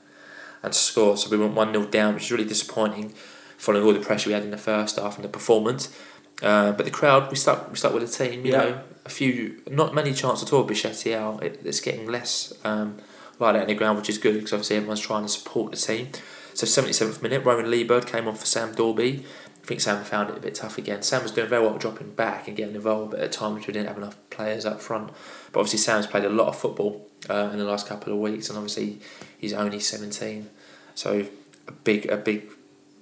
and 0.64 0.74
scored. 0.74 1.20
So 1.20 1.30
we 1.30 1.38
went 1.38 1.54
one 1.54 1.74
0 1.74 1.88
down, 1.88 2.14
which 2.16 2.24
is 2.24 2.32
really 2.32 2.46
disappointing, 2.46 3.14
following 3.58 3.86
all 3.86 3.94
the 3.94 4.00
pressure 4.00 4.30
we 4.30 4.34
had 4.34 4.44
in 4.44 4.52
the 4.52 4.58
first 4.58 4.98
half 4.98 5.16
and 5.16 5.26
the 5.26 5.30
performance. 5.30 5.96
Uh, 6.42 6.72
but 6.72 6.86
the 6.86 6.92
crowd, 6.92 7.30
we 7.30 7.36
stuck, 7.36 7.70
we 7.70 7.76
stuck 7.78 7.94
with 7.94 8.10
the 8.10 8.26
team. 8.26 8.46
You 8.46 8.52
Yeah. 8.54 8.58
know, 8.58 8.82
a 9.06 9.10
few, 9.10 9.62
not 9.70 9.94
many 9.96 10.14
chances 10.14 10.48
at 10.48 10.54
all. 10.54 10.68
Becchetti 10.68 11.16
out. 11.16 11.44
It, 11.44 11.62
it's 11.64 11.80
getting 11.80 12.08
less 12.08 12.54
um, 12.64 12.98
like 13.40 13.54
that 13.54 13.62
in 13.64 13.68
the 13.68 13.74
ground, 13.76 13.98
which 13.98 14.10
is 14.10 14.18
good 14.18 14.36
because 14.36 14.54
obviously 14.54 14.76
everyone's 14.76 15.00
trying 15.00 15.24
to 15.24 15.30
support 15.30 15.72
the 15.72 15.78
team. 15.78 16.10
So 16.54 16.66
77th 16.66 17.22
minute, 17.22 17.44
Rowan 17.46 17.66
Liburd 17.68 18.06
came 18.06 18.28
on 18.28 18.36
for 18.36 18.46
Sam 18.46 18.74
Dalby. 18.74 19.26
Think 19.68 19.82
Sam 19.82 20.02
found 20.06 20.30
it 20.30 20.38
a 20.38 20.40
bit 20.40 20.56
tough 20.56 20.78
again. 20.78 21.04
Sam 21.04 21.22
was 21.24 21.32
doing 21.34 21.50
very 21.50 21.62
well 21.62 21.78
dropping 21.78 22.12
back 22.12 22.48
and 22.48 22.56
getting 22.56 22.74
involved, 22.76 23.12
but 23.12 23.20
at 23.20 23.34
times 23.34 23.68
we 23.68 23.74
didn't 23.74 23.88
have 23.90 23.98
enough 23.98 24.16
players 24.30 24.66
up 24.66 24.80
front. 24.82 25.10
But 25.52 25.60
obviously, 25.60 25.80
Sam's 25.80 26.08
played 26.08 26.24
a 26.24 26.30
lot 26.30 26.48
of 26.48 26.58
football 26.58 27.06
uh, 27.30 27.50
in 27.52 27.60
the 27.60 27.66
last 27.66 27.86
couple 27.86 28.14
of 28.14 28.20
weeks, 28.20 28.48
and 28.48 28.58
obviously 28.58 29.00
he's 29.38 29.52
only 29.52 29.82
seventeen, 29.82 30.50
so 30.96 31.26
a 31.68 31.72
big, 31.74 32.10
a 32.10 32.16
big, 32.16 32.50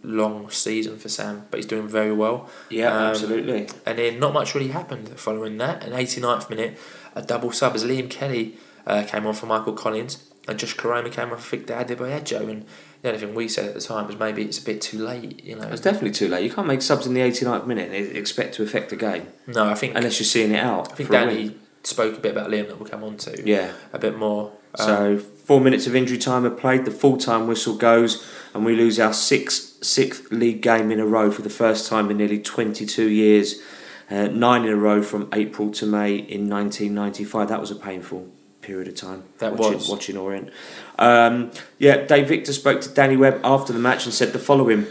long 0.01 0.50
season 0.50 0.98
for 0.98 1.07
Sam. 1.07 1.45
But 1.51 1.57
he's 1.60 1.67
doing 1.67 1.88
very 1.88 2.12
well. 2.12 2.50
Yeah, 2.72 2.88
Um, 2.91 3.03
absolutely. 3.12 3.67
And 3.86 4.00
then 4.00 4.19
not 4.19 4.34
much 4.34 4.55
really 4.55 4.69
happened 4.69 5.07
following 5.19 5.57
that. 5.60 5.84
An 5.84 5.93
89th 5.93 6.50
minute, 6.50 6.79
a 7.13 7.22
double 7.22 7.51
sub 7.51 7.75
as 7.75 7.84
Liam 7.84 8.10
Kelly 8.10 8.57
uh, 8.88 9.03
came 9.07 9.27
on 9.27 9.36
for 9.36 9.45
Michael 9.45 9.74
Collins, 9.74 10.24
and 10.48 10.57
Josh 10.57 10.75
Koroma 10.75 11.12
came 11.12 11.29
on 11.31 11.38
for 11.38 11.57
Victor 11.57 11.75
Adebayo. 11.75 12.50
And 12.50 12.65
the 13.05 13.09
only 13.13 13.25
thing 13.25 13.35
we 13.35 13.47
said 13.47 13.65
at 13.67 13.74
the 13.74 13.81
time 13.81 14.07
was 14.07 14.17
maybe 14.17 14.43
it's 14.43 14.57
a 14.59 14.63
bit 14.63 14.81
too 14.81 15.00
late. 15.00 15.43
You 15.43 15.55
know, 15.55 15.67
It's 15.67 15.81
definitely 15.81 16.12
too 16.12 16.27
late. 16.27 16.43
You 16.43 16.51
can't 16.51 16.67
make 16.67 16.81
subs 16.81 17.05
in 17.07 17.13
the 17.13 17.21
89th 17.21 17.65
minute 17.67 17.91
and 17.91 18.17
expect 18.17 18.55
to 18.55 18.63
affect 18.63 18.89
the 18.89 18.95
game 18.95 19.27
no, 19.47 19.65
I 19.67 19.75
think 19.75 19.95
unless 19.95 20.19
you're 20.19 20.25
seeing 20.25 20.51
it 20.51 20.59
out. 20.63 20.91
I 20.91 20.95
think 20.95 21.09
Danny 21.09 21.55
spoke 21.83 22.17
a 22.17 22.19
bit 22.19 22.31
about 22.35 22.50
Liam 22.50 22.67
that 22.67 22.79
we'll 22.79 22.89
come 22.89 23.03
on 23.03 23.17
to 23.17 23.41
Yeah. 23.47 23.71
a 23.93 24.00
bit 24.00 24.17
more. 24.17 24.51
Um, 24.79 24.85
So 24.88 25.17
four 25.19 25.62
minutes 25.62 25.88
of 25.88 25.95
injury 25.95 26.17
time 26.17 26.45
are 26.45 26.50
played. 26.50 26.83
The 26.85 26.91
full 26.91 27.17
time 27.17 27.47
whistle 27.47 27.75
goes, 27.77 28.25
and 28.53 28.65
we 28.65 28.75
lose 28.75 29.00
our 29.00 29.13
sixth 29.13 29.83
sixth 29.85 30.31
league 30.31 30.62
game 30.62 30.89
in 30.91 31.00
a 31.00 31.05
row 31.05 31.29
for 31.31 31.43
the 31.43 31.50
first 31.50 31.88
time 31.88 32.09
in 32.12 32.17
nearly 32.17 32.39
22 32.39 33.07
years. 33.09 33.62
Uh, 34.09 34.27
nine 34.27 34.63
in 34.65 34.71
a 34.71 34.75
row 34.75 35.01
from 35.01 35.27
April 35.33 35.69
to 35.71 35.85
May 35.85 36.15
in 36.15 36.50
1995. 36.50 37.47
That 37.50 37.59
was 37.62 37.71
a 37.71 37.75
painful 37.75 38.27
period 38.65 38.88
of 38.88 38.95
time. 38.95 39.24
That 39.38 39.55
watching, 39.55 39.77
was. 39.77 39.89
watching 39.89 40.17
Orient. 40.17 40.50
Um, 40.98 41.51
yeah, 41.77 41.98
Dave 42.05 42.27
Victor 42.27 42.51
spoke 42.51 42.81
to 42.81 42.89
Danny 42.89 43.15
Webb 43.15 43.39
after 43.43 43.72
the 43.72 43.79
match 43.79 44.05
and 44.05 44.13
said 44.13 44.34
the 44.34 44.39
following. 44.39 44.88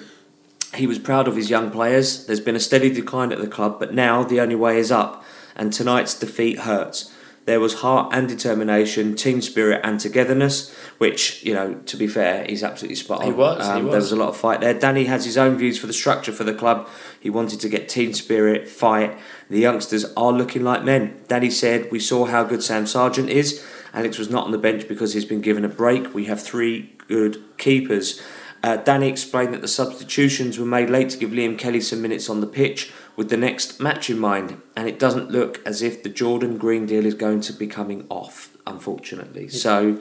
He 0.75 0.87
was 0.87 0.99
proud 0.99 1.29
of 1.29 1.37
his 1.37 1.51
young 1.51 1.71
players. 1.71 2.27
There's 2.27 2.41
been 2.41 2.57
a 2.57 2.61
steady 2.61 2.91
decline 2.91 3.33
at 3.33 3.39
the 3.39 3.47
club, 3.47 3.79
but 3.79 3.95
now 3.95 4.23
the 4.23 4.41
only 4.41 4.55
way 4.55 4.79
is 4.79 4.91
up, 4.91 5.25
and 5.57 5.73
tonight's 5.73 6.15
defeat 6.15 6.61
hurts. 6.61 7.14
There 7.47 7.61
was 7.61 7.75
heart 7.75 8.15
and 8.15 8.27
determination, 8.27 9.17
team 9.17 9.43
spirit 9.43 9.83
and 9.85 10.01
togetherness, 10.01 10.75
which, 10.97 11.45
you 11.45 11.53
know, 11.53 11.75
to 11.87 11.97
be 11.97 12.07
fair, 12.07 12.45
he's 12.49 12.63
absolutely 12.65 12.97
spot 12.97 13.21
on. 13.21 13.27
He 13.27 13.33
was, 13.33 13.67
he 13.67 13.73
There 13.75 13.83
was. 13.85 13.95
was 13.97 14.13
a 14.13 14.17
lot 14.17 14.31
of 14.31 14.37
fight 14.37 14.61
there. 14.63 14.73
Danny 14.73 15.05
has 15.05 15.27
his 15.27 15.37
own 15.37 15.57
views 15.59 15.79
for 15.79 15.87
the 15.87 15.93
structure 15.93 16.33
for 16.33 16.45
the 16.45 16.55
club. 16.55 16.89
He 17.21 17.29
wanted 17.29 17.61
to 17.61 17.69
get 17.69 17.89
team 17.89 18.15
spirit, 18.15 18.67
fight. 18.67 19.19
The 19.51 19.59
youngsters 19.61 20.07
are 20.17 20.33
looking 20.33 20.65
like 20.65 20.85
men. 20.85 21.23
Danny 21.29 21.51
said, 21.51 21.91
We 21.93 22.01
saw 22.01 22.25
how 22.25 22.45
good 22.45 22.63
Sam 22.63 22.87
Sargent 22.87 23.29
is. 23.29 23.63
Alex 23.93 24.19
was 24.19 24.31
not 24.31 24.47
on 24.47 24.51
the 24.51 24.59
bench 24.59 24.89
because 24.89 25.13
he's 25.13 25.27
been 25.27 25.43
given 25.43 25.65
a 25.67 25.69
break. 25.69 26.15
We 26.15 26.25
have 26.25 26.43
three 26.43 26.95
good 27.09 27.43
keepers. 27.59 28.23
Uh, 28.63 28.79
Danny 28.79 29.09
explained 29.11 29.53
that 29.53 29.61
the 29.61 29.69
substitutions 29.69 30.59
were 30.59 30.65
made 30.65 30.89
late 30.89 31.11
to 31.11 31.19
give 31.19 31.29
Liam 31.31 31.59
Kelly 31.59 31.83
some 31.83 32.01
minutes 32.01 32.31
on 32.31 32.41
the 32.41 32.47
pitch 32.47 32.91
with 33.17 33.29
the 33.31 33.37
next 33.37 33.81
match 33.81 34.11
in 34.11 34.19
mind, 34.19 34.61
and 34.77 34.89
it 34.89 34.99
doesn't 34.99 35.31
look 35.31 35.61
as 35.67 35.83
if 35.83 36.03
the 36.03 36.09
Jordan 36.09 36.59
Green 36.59 36.87
deal 36.87 37.07
is 37.07 37.15
going 37.15 37.41
to 37.43 37.53
be 37.53 37.67
coming 37.67 38.07
off, 38.09 38.57
unfortunately. 38.67 39.49
So 39.49 39.99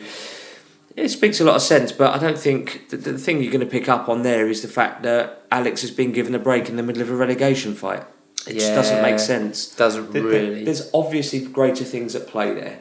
it 0.96 1.10
speaks 1.10 1.40
a 1.40 1.44
lot 1.44 1.56
of 1.56 1.62
sense, 1.62 1.92
but 1.92 2.14
I 2.14 2.18
don't 2.18 2.38
think 2.38 2.90
the, 2.90 2.98
the 2.98 3.18
thing 3.18 3.42
you're 3.42 3.52
going 3.52 3.66
to 3.66 3.72
pick 3.72 3.88
up 3.90 4.10
on 4.10 4.24
there 4.24 4.48
is 4.48 4.62
the 4.62 4.68
fact 4.68 5.04
that 5.04 5.44
Alex 5.52 5.82
has 5.82 5.92
been 5.92 6.12
given 6.12 6.34
a 6.36 6.40
break 6.40 6.70
in 6.70 6.76
the 6.76 6.84
middle 6.84 7.02
of 7.02 7.10
a 7.10 7.16
relegation 7.16 7.74
fight. 7.76 8.04
It 8.48 8.56
just 8.56 8.74
doesn't 8.74 9.02
make 9.02 9.20
sense. 9.20 9.68
doesn't 9.76 10.12
There- 10.12 10.22
there- 10.22 10.32
really. 10.32 10.64
There's 10.66 10.90
obviously 10.94 11.40
greater 11.40 11.84
things 11.86 12.16
at 12.16 12.28
play 12.28 12.54
there. 12.54 12.80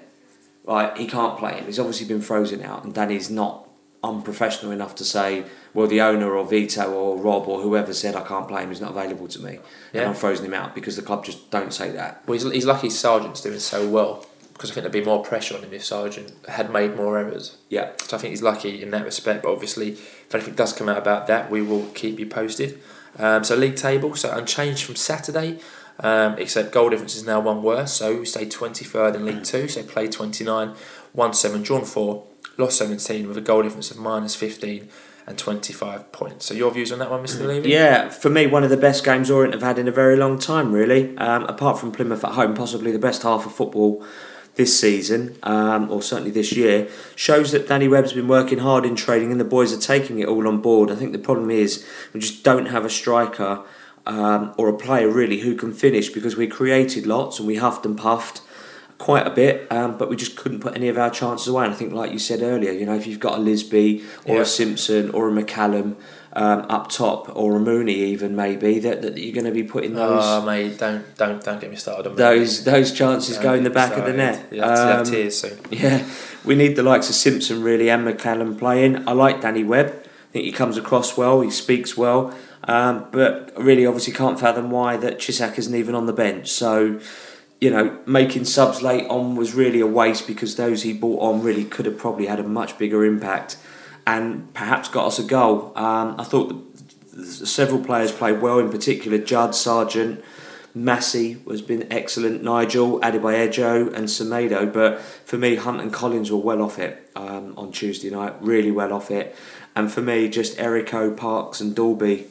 Right, 0.64 0.96
he 0.96 1.06
can't 1.08 1.38
play 1.38 1.54
him. 1.54 1.66
He's 1.66 1.78
obviously 1.80 2.06
been 2.06 2.20
frozen 2.20 2.62
out, 2.62 2.84
and 2.84 2.94
Danny's 2.94 3.28
not 3.30 3.68
unprofessional 4.04 4.72
enough 4.72 4.94
to 4.96 5.04
say, 5.04 5.44
well, 5.74 5.86
the 5.86 6.00
owner 6.00 6.34
or 6.34 6.44
Vito 6.46 6.92
or 6.92 7.16
Rob 7.16 7.48
or 7.48 7.60
whoever 7.62 7.92
said 7.94 8.14
I 8.16 8.22
can't 8.22 8.48
play 8.48 8.62
him. 8.62 8.68
He's 8.70 8.80
not 8.80 8.90
available 8.90 9.28
to 9.28 9.40
me, 9.40 9.58
Yeah. 9.92 10.00
and 10.02 10.10
I'm 10.10 10.14
frozen 10.16 10.44
him 10.44 10.54
out 10.54 10.74
because 10.74 10.96
the 10.96 11.02
club 11.02 11.24
just 11.24 11.50
don't 11.50 11.72
say 11.72 11.90
that. 11.92 12.22
Well, 12.26 12.34
he's, 12.34 12.50
he's 12.50 12.66
lucky 12.66 12.90
Sargent's 12.90 13.40
doing 13.40 13.58
so 13.60 13.88
well 13.88 14.26
because 14.52 14.70
I 14.70 14.74
think 14.74 14.82
there'd 14.84 14.92
be 14.92 15.04
more 15.04 15.22
pressure 15.24 15.56
on 15.56 15.62
him 15.64 15.72
if 15.72 15.84
Sargent 15.84 16.32
had 16.48 16.70
made 16.70 16.94
more 16.96 17.18
errors. 17.18 17.56
Yeah, 17.68 17.92
So 18.02 18.16
I 18.16 18.20
think 18.20 18.30
he's 18.30 18.42
lucky 18.42 18.82
in 18.82 18.90
that 18.90 19.04
respect. 19.04 19.42
But 19.44 19.52
obviously, 19.52 19.92
if 19.92 20.34
anything 20.34 20.54
does 20.54 20.72
come 20.72 20.88
out 20.88 20.98
about 20.98 21.26
that, 21.28 21.50
we 21.50 21.62
will 21.62 21.86
keep 21.94 22.18
you 22.18 22.26
posted. 22.26 22.80
Um, 23.18 23.44
so 23.44 23.56
league 23.56 23.76
table, 23.76 24.14
so 24.14 24.30
unchanged 24.30 24.84
from 24.84 24.96
Saturday, 24.96 25.58
um, 26.00 26.36
except 26.38 26.72
goal 26.72 26.90
difference 26.90 27.14
is 27.16 27.26
now 27.26 27.40
one 27.40 27.62
worse. 27.62 27.92
So 27.92 28.20
we 28.20 28.24
stay 28.26 28.48
twenty 28.48 28.84
third 28.84 29.14
in 29.16 29.26
League 29.26 29.44
Two. 29.44 29.68
So 29.68 29.82
play 29.82 30.08
twenty 30.08 30.44
nine, 30.44 30.74
won 31.12 31.34
seven, 31.34 31.62
drawn 31.62 31.84
four, 31.84 32.24
lost 32.58 32.78
seventeen 32.78 33.28
with 33.28 33.36
a 33.36 33.40
goal 33.40 33.62
difference 33.62 33.90
of 33.90 33.98
minus 33.98 34.34
fifteen 34.34 34.88
and 35.26 35.38
twenty 35.38 35.72
five 35.72 36.10
points. 36.12 36.46
So 36.46 36.54
your 36.54 36.70
views 36.72 36.90
on 36.92 36.98
that 36.98 37.10
one, 37.10 37.22
Mister 37.22 37.46
Levy? 37.46 37.70
Yeah, 37.70 38.08
for 38.08 38.28
me, 38.28 38.46
one 38.46 38.64
of 38.64 38.70
the 38.70 38.76
best 38.76 39.04
games 39.04 39.30
Orient 39.30 39.54
have 39.54 39.62
had 39.62 39.78
in 39.78 39.86
a 39.86 39.92
very 39.92 40.16
long 40.16 40.38
time, 40.38 40.72
really. 40.72 41.16
Um, 41.18 41.44
apart 41.44 41.78
from 41.78 41.92
Plymouth 41.92 42.24
at 42.24 42.32
home, 42.32 42.54
possibly 42.54 42.90
the 42.90 42.98
best 42.98 43.22
half 43.22 43.46
of 43.46 43.54
football 43.54 44.04
this 44.54 44.78
season, 44.78 45.38
um, 45.44 45.90
or 45.90 46.02
certainly 46.02 46.30
this 46.30 46.52
year, 46.52 46.86
shows 47.16 47.52
that 47.52 47.66
Danny 47.68 47.88
Webb's 47.88 48.12
been 48.12 48.28
working 48.28 48.58
hard 48.58 48.84
in 48.84 48.94
training 48.94 49.30
and 49.30 49.40
the 49.40 49.46
boys 49.46 49.72
are 49.72 49.80
taking 49.80 50.18
it 50.18 50.28
all 50.28 50.46
on 50.46 50.60
board. 50.60 50.90
I 50.90 50.94
think 50.94 51.12
the 51.12 51.18
problem 51.18 51.50
is 51.50 51.86
we 52.12 52.20
just 52.20 52.44
don't 52.44 52.66
have 52.66 52.84
a 52.84 52.90
striker 52.90 53.64
um, 54.04 54.52
or 54.58 54.68
a 54.68 54.76
player 54.76 55.08
really 55.08 55.40
who 55.40 55.54
can 55.54 55.72
finish 55.72 56.10
because 56.10 56.36
we 56.36 56.46
created 56.46 57.06
lots 57.06 57.38
and 57.38 57.48
we 57.48 57.56
huffed 57.56 57.86
and 57.86 57.96
puffed 57.96 58.42
quite 59.02 59.26
a 59.26 59.30
bit, 59.30 59.66
um, 59.72 59.98
but 59.98 60.08
we 60.08 60.14
just 60.16 60.36
couldn't 60.36 60.60
put 60.60 60.76
any 60.76 60.88
of 60.88 60.96
our 60.96 61.10
chances 61.10 61.48
away. 61.48 61.64
And 61.64 61.74
I 61.74 61.76
think, 61.76 61.92
like 61.92 62.12
you 62.12 62.20
said 62.20 62.40
earlier, 62.40 62.70
you 62.70 62.86
know, 62.86 62.94
if 62.94 63.04
you've 63.08 63.18
got 63.28 63.34
a 63.38 63.42
Lisbie 63.42 64.02
or 64.26 64.36
Yeah. 64.36 64.42
a 64.42 64.44
Simpson 64.44 65.10
or 65.10 65.28
a 65.28 65.32
McCallum 65.32 65.96
um, 66.34 66.60
up 66.76 66.88
top 66.88 67.22
or 67.36 67.56
a 67.56 67.60
Mooney 67.60 67.92
even 68.14 68.34
maybe 68.34 68.78
that, 68.78 69.02
that 69.02 69.18
you're 69.18 69.34
going 69.34 69.44
to 69.44 69.50
be 69.62 69.64
putting 69.64 69.92
those 69.94 70.22
Oh 70.24 70.40
mate, 70.46 70.78
don't 70.78 71.04
don't 71.22 71.44
don't 71.44 71.60
get 71.60 71.68
me 71.68 71.76
started 71.76 72.06
on 72.08 72.16
those 72.16 72.64
those 72.64 72.90
chances 72.92 73.34
Don't 73.36 73.42
go 73.48 73.52
in 73.54 73.64
the 73.64 73.70
back 73.80 73.92
of 73.98 74.04
the 74.06 74.14
net. 74.14 74.38
You'll 74.50 74.64
have 74.64 74.76
to 74.76 74.82
have 74.94 75.06
Um, 75.06 75.12
tears 75.12 75.34
soon. 75.42 75.58
yeah, 75.70 75.98
we 76.48 76.54
need 76.54 76.74
the 76.76 76.82
likes 76.92 77.10
of 77.10 77.16
Simpson 77.16 77.62
really 77.62 77.90
and 77.90 78.06
McCallum 78.06 78.56
playing. 78.58 79.06
I 79.06 79.12
like 79.24 79.42
Danny 79.42 79.64
Webb. 79.64 79.88
I 79.94 80.32
think 80.32 80.44
he 80.46 80.52
comes 80.52 80.78
across 80.78 81.08
well. 81.18 81.42
He 81.42 81.50
speaks 81.50 81.90
well, 81.98 82.32
um, 82.64 82.94
but 83.10 83.52
really, 83.58 83.84
obviously, 83.84 84.14
can't 84.14 84.38
fathom 84.40 84.70
why 84.70 84.96
that 85.04 85.18
Cisak 85.18 85.58
isn't 85.58 85.74
even 85.74 85.94
on 85.94 86.06
the 86.06 86.14
bench. 86.14 86.48
So, 86.48 86.98
you 87.62 87.70
know, 87.70 87.96
making 88.06 88.44
subs 88.44 88.82
late 88.82 89.06
on 89.06 89.36
was 89.36 89.54
really 89.54 89.78
a 89.78 89.86
waste 89.86 90.26
because 90.26 90.56
those 90.56 90.82
he 90.82 90.92
brought 90.92 91.20
on 91.20 91.44
really 91.44 91.64
could 91.64 91.86
have 91.86 91.96
probably 91.96 92.26
had 92.26 92.40
a 92.40 92.42
much 92.42 92.76
bigger 92.76 93.04
impact 93.04 93.56
and 94.04 94.52
perhaps 94.52 94.88
got 94.88 95.06
us 95.06 95.20
a 95.20 95.22
goal. 95.22 95.72
Um, 95.76 96.16
I 96.18 96.24
thought 96.24 96.60
several 97.22 97.84
players 97.84 98.10
played 98.10 98.42
well, 98.42 98.58
in 98.58 98.68
particular 98.68 99.16
Judd 99.16 99.54
Sargent. 99.54 100.24
Massey 100.74 101.36
has 101.48 101.62
been 101.62 101.86
excellent, 101.92 102.42
Nigel, 102.42 102.98
Adebayo 102.98 103.94
and 103.94 104.08
Semedo, 104.08 104.72
but 104.72 105.00
for 105.00 105.38
me 105.38 105.54
Hunt 105.54 105.80
and 105.80 105.92
Collins 105.92 106.32
were 106.32 106.38
well 106.38 106.62
off 106.62 106.80
it 106.80 107.12
um, 107.14 107.54
on 107.56 107.70
Tuesday 107.70 108.10
night, 108.10 108.34
really 108.40 108.72
well 108.72 108.92
off 108.92 109.08
it. 109.08 109.36
And 109.76 109.92
for 109.92 110.02
me, 110.02 110.28
just 110.28 110.58
Erico, 110.58 111.16
Parks 111.16 111.60
and 111.60 111.76
Dalby. 111.76 112.26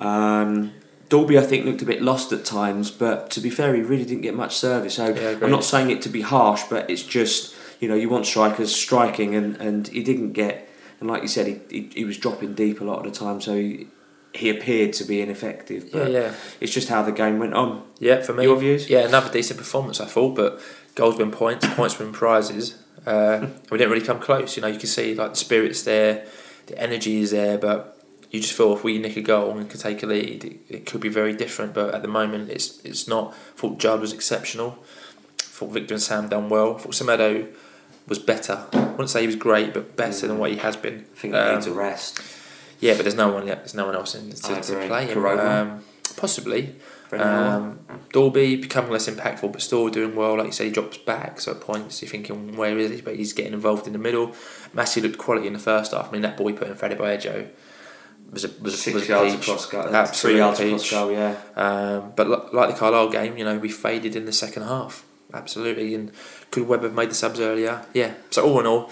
Um, 0.00 0.72
Dalby, 1.12 1.36
I 1.38 1.42
think, 1.42 1.66
looked 1.66 1.82
a 1.82 1.84
bit 1.84 2.00
lost 2.00 2.32
at 2.32 2.42
times, 2.42 2.90
but 2.90 3.30
to 3.32 3.40
be 3.40 3.50
fair, 3.50 3.74
he 3.74 3.82
really 3.82 4.06
didn't 4.06 4.22
get 4.22 4.34
much 4.34 4.56
service. 4.56 4.94
So 4.94 5.08
Yeah. 5.14 5.36
I'm 5.42 5.50
not 5.50 5.62
saying 5.62 5.90
it 5.90 6.00
to 6.02 6.08
be 6.08 6.22
harsh, 6.22 6.62
but 6.70 6.88
it's 6.88 7.02
just, 7.02 7.54
you 7.80 7.88
know, 7.88 7.94
you 7.94 8.08
want 8.08 8.24
strikers 8.24 8.74
striking, 8.74 9.34
and, 9.34 9.56
and 9.56 9.88
he 9.88 10.02
didn't 10.02 10.32
get, 10.32 10.54
and 11.00 11.10
like 11.10 11.20
you 11.20 11.28
said, 11.28 11.46
he, 11.46 11.60
he, 11.70 11.90
he 11.94 12.04
was 12.06 12.16
dropping 12.16 12.54
deep 12.54 12.80
a 12.80 12.84
lot 12.84 13.04
of 13.04 13.12
the 13.12 13.18
time, 13.18 13.42
so 13.42 13.54
he, 13.54 13.88
he 14.34 14.48
appeared 14.48 14.94
to 14.94 15.04
be 15.04 15.20
ineffective. 15.20 15.84
Yeah, 15.84 15.90
But 15.92 16.10
yeah. 16.12 16.34
it's 16.60 16.72
just 16.72 16.88
how 16.88 17.02
the 17.02 17.12
game 17.12 17.38
went 17.38 17.52
on. 17.52 17.82
Yeah, 17.98 18.22
for 18.22 18.32
me. 18.32 18.44
Your 18.44 18.56
views? 18.56 18.88
Yeah, 18.88 19.00
another 19.06 19.30
decent 19.30 19.58
performance, 19.58 20.00
I 20.00 20.06
thought, 20.06 20.34
but 20.34 20.60
goals 20.94 21.18
win 21.18 21.30
points, 21.30 21.66
points 21.74 21.98
win 21.98 22.12
prizes. 22.12 22.78
Uh, 23.06 23.48
we 23.70 23.76
didn't 23.76 23.92
really 23.92 24.06
come 24.06 24.18
close. 24.18 24.56
You 24.56 24.62
know, 24.62 24.68
you 24.68 24.78
can 24.78 24.88
see 24.88 25.14
like 25.14 25.32
the 25.32 25.36
spirit's 25.36 25.82
there, 25.82 26.24
the 26.68 26.78
energy 26.78 27.20
is 27.20 27.32
there, 27.32 27.58
but 27.58 27.98
you 28.32 28.40
just 28.40 28.54
feel 28.54 28.72
if 28.74 28.82
we 28.82 28.98
nick 28.98 29.16
a 29.16 29.20
goal 29.20 29.56
and 29.56 29.70
could 29.70 29.78
take 29.80 30.02
a 30.02 30.06
lead, 30.06 30.42
it, 30.44 30.56
it 30.68 30.86
could 30.86 31.00
be 31.00 31.08
very 31.08 31.32
different. 31.34 31.74
But 31.74 31.94
at 31.94 32.02
the 32.02 32.08
moment, 32.08 32.50
it's 32.50 32.80
it's 32.84 33.06
not. 33.06 33.32
I 33.32 33.58
thought 33.60 33.78
Judd 33.78 34.00
was 34.00 34.12
exceptional. 34.12 34.78
I 35.38 35.42
thought 35.44 35.70
Victor 35.72 35.94
and 35.94 36.02
Sam 36.02 36.28
done 36.28 36.48
well. 36.48 36.74
I 36.74 36.78
thought 36.80 36.92
Semedo 36.92 37.46
was 38.08 38.18
better. 38.18 38.64
I 38.72 38.78
wouldn't 38.86 39.10
say 39.10 39.20
he 39.20 39.26
was 39.26 39.36
great, 39.36 39.72
but 39.72 39.96
better 39.96 40.26
than 40.26 40.38
what 40.38 40.50
he 40.50 40.56
has 40.56 40.76
been. 40.76 41.04
I 41.14 41.18
think 41.18 41.34
he 41.34 41.40
Um, 41.40 41.54
needs 41.54 41.66
a 41.68 41.72
rest. 41.72 42.20
Yeah, 42.80 42.94
but 42.94 43.02
there's 43.02 43.14
no 43.14 43.28
one. 43.30 43.46
There's 43.46 43.74
no 43.74 43.86
one 43.86 43.94
else 43.94 44.14
in 44.16 44.30
to, 44.30 44.60
to 44.60 44.86
play 44.88 45.06
him. 45.06 45.24
Um, 45.24 45.84
possibly. 46.16 46.74
for 47.08 47.16
an 47.16 47.22
hour. 47.22 47.54
Um, 47.56 47.78
Dalby 48.12 48.56
becoming 48.56 48.90
less 48.90 49.08
impactful, 49.08 49.52
but 49.52 49.60
still 49.62 49.88
doing 49.88 50.16
well. 50.16 50.36
Like 50.38 50.46
you 50.46 50.52
said, 50.52 50.66
he 50.66 50.72
drops 50.72 50.96
back, 50.96 51.40
so 51.40 51.52
at 51.52 51.60
points 51.60 52.00
you're 52.02 52.10
thinking, 52.10 52.56
where 52.56 52.76
is 52.78 52.90
he? 52.90 53.00
But 53.02 53.16
he's 53.16 53.32
getting 53.34 53.52
involved 53.52 53.86
in 53.86 53.92
the 53.92 53.98
middle. 53.98 54.32
Massey 54.72 55.00
looked 55.02 55.18
quality 55.18 55.46
in 55.46 55.52
the 55.52 55.58
first 55.58 55.92
half. 55.92 56.08
I 56.08 56.12
mean, 56.12 56.22
that 56.22 56.36
ball 56.38 56.48
he 56.48 56.54
put 56.54 56.68
in 56.68 56.74
Freddie 56.74 56.96
Baejo 56.96 57.48
was 58.32 58.44
a 58.44 58.50
was 58.62 58.80
Six 58.82 58.94
was 58.94 59.08
yards 59.08 59.34
peach. 59.36 59.44
across 59.44 59.66
goal, 59.66 59.94
Absolute 59.94 60.32
three 60.32 60.38
yards 60.38 60.58
peach. 60.58 60.66
across 60.68 60.90
goal, 60.90 61.12
yeah. 61.12 61.36
Um, 61.54 62.12
but 62.16 62.28
li- 62.28 62.48
like 62.52 62.70
the 62.72 62.76
Carlisle 62.78 63.10
game, 63.10 63.36
you 63.36 63.44
know, 63.44 63.58
we 63.58 63.68
faded 63.68 64.16
in 64.16 64.24
the 64.24 64.32
second 64.32 64.62
half. 64.64 65.04
Absolutely. 65.34 65.94
And 65.94 66.10
could 66.50 66.66
Webb 66.68 66.82
have 66.82 66.94
made 66.94 67.10
the 67.10 67.14
subs 67.14 67.40
earlier? 67.40 67.84
Yeah. 67.94 68.14
So 68.30 68.44
all 68.44 68.60
in 68.60 68.66
all, 68.66 68.90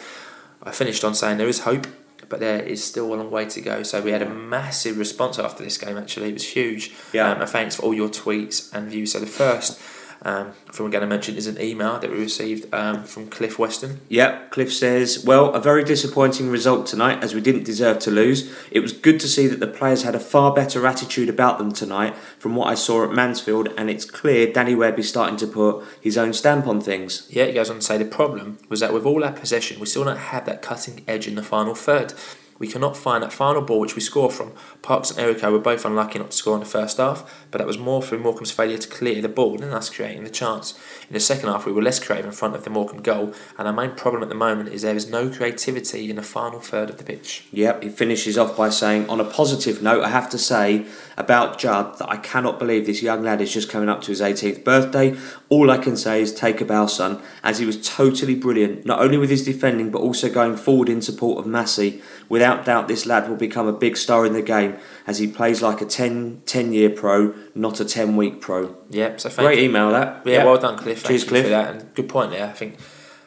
I 0.63 0.71
finished 0.71 1.05
on 1.05 1.15
saying 1.15 1.39
there 1.39 1.49
is 1.49 1.61
hope, 1.61 1.87
but 2.29 2.41
there 2.41 2.63
is 2.63 2.83
still 2.85 3.13
a 3.13 3.17
long 3.17 3.31
way 3.31 3.45
to 3.47 3.61
go. 3.61 3.83
So 3.83 4.01
we 4.01 4.11
had 4.13 4.23
a 4.23 4.29
massive 4.29 4.97
response 4.99 5.39
after 5.39 5.63
this 5.63 5.77
game. 5.77 5.99
Actually, 5.99 6.29
it 6.31 6.35
was 6.35 6.47
huge. 6.49 6.93
Yeah. 7.13 7.31
Um, 7.33 7.41
and 7.43 7.51
thanks 7.51 7.77
for 7.77 7.83
all 7.83 7.95
your 7.95 8.09
tweets 8.09 8.73
and 8.73 8.89
views. 8.89 9.13
So 9.13 9.21
the 9.21 9.27
first. 9.27 9.79
Um, 10.23 10.53
from 10.71 10.87
again 10.87 11.03
I 11.03 11.07
mentioned 11.07 11.39
is 11.39 11.47
an 11.47 11.61
email 11.61 11.99
that 11.99 12.11
we 12.11 12.19
received 12.19 12.73
um, 12.75 13.05
from 13.05 13.29
Cliff 13.29 13.59
Weston. 13.59 14.01
Yep, 14.09 14.51
Cliff 14.51 14.73
says, 14.73 15.25
Well, 15.25 15.55
a 15.55 15.61
very 15.61 15.83
disappointing 15.83 16.51
result 16.51 16.87
tonight 16.87 17.25
as 17.25 17.35
we 17.35 17.41
didn't 17.41 17.65
deserve 17.65 17.99
to 18.01 18.11
lose. 18.11 18.53
It 18.71 18.81
was 18.81 18.93
good 18.93 19.19
to 19.21 19.29
see 19.29 19.47
that 19.47 19.61
the 19.61 19.67
players 19.67 20.03
had 20.03 20.15
a 20.15 20.21
far 20.21 20.53
better 20.53 20.87
attitude 20.87 21.29
about 21.29 21.59
them 21.59 21.73
tonight 21.73 22.15
from 22.39 22.55
what 22.55 22.69
I 22.69 22.75
saw 22.75 23.05
at 23.05 23.13
Mansfield, 23.13 23.69
and 23.79 23.89
it's 23.89 24.05
clear 24.05 24.53
Danny 24.53 24.75
Webb 24.75 24.99
is 24.99 25.09
starting 25.09 25.39
to 25.39 25.47
put 25.47 25.85
his 26.01 26.19
own 26.19 26.35
stamp 26.35 26.67
on 26.67 26.81
things. 26.81 27.27
Yeah, 27.31 27.47
he 27.47 27.53
goes 27.53 27.71
on 27.71 27.77
to 27.77 27.83
say 27.83 27.97
the 27.97 28.05
problem 28.05 28.59
was 28.69 28.81
that 28.81 28.93
with 28.93 29.07
all 29.07 29.25
our 29.25 29.33
possession, 29.33 29.81
we 29.81 29.87
still 29.87 30.05
don't 30.05 30.17
have 30.19 30.45
that 30.45 30.61
cutting 30.61 31.03
edge 31.09 31.27
in 31.27 31.35
the 31.35 31.43
final 31.43 31.75
third. 31.75 32.13
We 32.61 32.69
cannot 32.69 32.95
find 32.95 33.25
that 33.25 33.33
final 33.33 33.63
ball 33.63 33.81
which 33.81 33.97
we 33.97 34.03
score 34.03 34.31
from. 34.31 34.53
Parks 34.83 35.11
and 35.11 35.19
Erico 35.19 35.51
were 35.51 35.59
both 35.59 35.87
unlucky 35.87 36.19
not 36.19 36.31
to 36.31 36.37
score 36.37 36.55
in 36.55 36.61
the 36.61 36.67
first 36.67 36.99
half, 36.99 37.49
but 37.51 37.57
that 37.57 37.67
was 37.67 37.79
more 37.79 38.03
through 38.03 38.19
Morecambe's 38.19 38.51
failure 38.51 38.77
to 38.77 38.89
clear 38.89 39.23
the 39.23 39.31
ball 39.31 39.57
than 39.57 39.73
us 39.73 39.89
creating 39.89 40.25
the 40.25 40.31
chance. 40.31 40.79
In 41.09 41.15
the 41.15 41.21
second 41.21 41.49
half, 41.49 41.65
we 41.65 41.73
were 41.73 41.81
less 41.81 41.99
creative 41.99 42.27
in 42.27 42.33
front 42.33 42.55
of 42.55 42.65
the 42.65 42.71
Morecambe 42.71 43.03
goal, 43.03 43.33
and 43.59 43.67
our 43.67 43.73
main 43.73 43.93
problem 43.93 44.23
at 44.23 44.29
the 44.29 44.35
moment 44.35 44.69
is 44.69 44.83
there 44.83 44.95
is 44.95 45.09
no 45.09 45.31
creativity 45.31 46.11
in 46.11 46.17
the 46.17 46.23
final 46.23 46.61
third 46.61 46.91
of 46.91 46.99
the 46.99 47.05
pitch. 47.05 47.49
Yep, 47.51 47.83
he 47.83 47.89
finishes 47.89 48.37
off 48.37 48.59
by 48.59 48.69
saying, 48.69 49.09
On 49.09 49.21
a 49.21 49.25
positive 49.25 49.83
note, 49.83 50.05
I 50.05 50.11
have 50.11 50.29
to 50.29 50.39
say 50.39 50.85
about 51.17 51.59
Judd 51.59 51.99
that 51.99 52.11
I 52.11 52.19
cannot 52.19 52.59
believe 52.59 52.85
this 52.85 53.03
young 53.03 53.23
lad 53.23 53.41
is 53.41 53.55
just 53.55 53.71
coming 53.71 53.89
up 53.89 54.03
to 54.03 54.09
his 54.09 54.21
18th 54.21 54.65
birthday. 54.65 55.17
All 55.49 55.71
I 55.71 55.79
can 55.79 55.97
say 55.97 56.21
is 56.21 56.35
take 56.35 56.61
a 56.61 56.67
bow, 56.67 56.87
son, 56.87 57.23
as 57.43 57.59
he 57.59 57.65
was 57.65 57.81
totally 57.81 58.35
brilliant, 58.35 58.85
not 58.85 59.01
only 59.01 59.17
with 59.17 59.31
his 59.31 59.45
defending 59.45 59.91
but 59.91 60.03
also 60.03 60.31
going 60.31 60.57
forward 60.57 60.91
in 60.91 61.01
support 61.01 61.39
of 61.39 61.47
Massey. 61.47 62.03
Without 62.29 62.50
doubt, 62.65 62.89
this 62.89 63.07
lad 63.07 63.29
will 63.29 63.37
become 63.37 63.67
a 63.67 63.73
big 63.73 63.97
star 63.97 64.25
in 64.27 64.33
the 64.33 64.43
game 64.43 64.77
as 65.07 65.19
he 65.19 65.27
plays 65.27 65.63
like 65.63 65.81
a 65.81 65.85
10, 65.87 66.43
10 66.47 66.73
year 66.73 66.91
pro, 66.91 67.35
not 67.55 67.81
a 67.81 67.85
10 67.85 68.17
week 68.17 68.41
pro. 68.41 68.77
Yep, 68.91 69.21
so 69.21 69.29
thank 69.29 69.47
Great 69.47 69.59
you. 69.59 69.65
email, 69.69 69.91
that. 69.91 70.23
Yeah, 70.25 70.39
Yep. 70.39 70.47
well 70.47 70.59
done, 70.59 70.77
Cliff. 70.79 71.05
Cheers, 71.05 71.25
Cliff. 71.25 71.45
for 71.45 71.51
that. 71.51 71.75
And 71.75 71.95
good 71.95 72.09
point 72.09 72.31
there. 72.33 72.47
I 72.47 72.53
think 72.53 72.77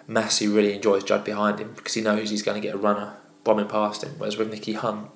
Massey 0.08 0.48
really 0.48 0.74
enjoys 0.74 1.04
Judd 1.04 1.24
behind 1.24 1.60
him 1.60 1.72
because 1.76 1.94
he 1.94 2.02
knows 2.02 2.30
he's 2.30 2.44
going 2.44 2.62
to 2.62 2.66
get 2.68 2.76
a 2.76 2.78
runner 2.78 3.14
bombing 3.44 3.68
past 3.68 4.04
him. 4.04 4.14
Whereas 4.18 4.38
with 4.38 4.50
Nicky 4.52 4.74
Hunt, 4.74 5.10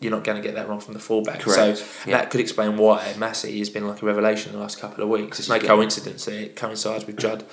you're 0.00 0.12
not 0.12 0.22
going 0.24 0.40
to 0.40 0.42
get 0.46 0.54
that 0.54 0.68
run 0.68 0.78
from 0.80 0.94
the 0.94 1.00
fullback. 1.00 1.40
Correct. 1.40 1.78
So 1.78 1.84
Yeah. 2.06 2.18
that 2.18 2.30
could 2.30 2.40
explain 2.40 2.76
why 2.76 3.14
Massey 3.18 3.58
has 3.58 3.68
been 3.70 3.86
like 3.88 4.00
a 4.02 4.06
revelation 4.06 4.50
in 4.52 4.56
the 4.56 4.62
last 4.62 4.78
couple 4.80 5.02
of 5.02 5.10
weeks. 5.10 5.38
It's 5.40 5.48
no 5.48 5.58
coincidence 5.58 6.24
that 6.26 6.34
it 6.34 6.56
coincides 6.56 7.04
with 7.06 7.16
Judd 7.16 7.44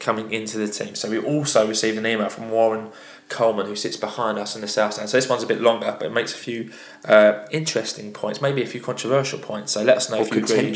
coming 0.00 0.32
into 0.32 0.58
the 0.58 0.66
team. 0.66 0.96
So 0.96 1.08
we 1.08 1.18
also 1.18 1.64
received 1.68 1.96
an 1.96 2.04
email 2.06 2.28
from 2.28 2.50
Warren 2.50 2.88
Coleman, 3.28 3.66
who 3.66 3.76
sits 3.76 3.96
behind 3.96 4.38
us 4.38 4.54
in 4.54 4.60
the 4.60 4.68
south 4.68 4.94
stand. 4.94 5.08
So 5.08 5.16
this 5.16 5.28
one's 5.28 5.42
a 5.42 5.46
bit 5.46 5.60
longer, 5.60 5.96
but 5.98 6.06
it 6.06 6.12
makes 6.12 6.34
a 6.34 6.38
few 6.38 6.70
uh, 7.04 7.46
interesting 7.50 8.12
points, 8.12 8.40
maybe 8.40 8.62
a 8.62 8.66
few 8.66 8.80
controversial 8.80 9.38
points. 9.38 9.72
So 9.72 9.82
let 9.82 9.96
us 9.96 10.10
know 10.10 10.18
Or 10.18 10.22
if 10.22 10.30
you 10.34 10.38
agree. 10.38 10.74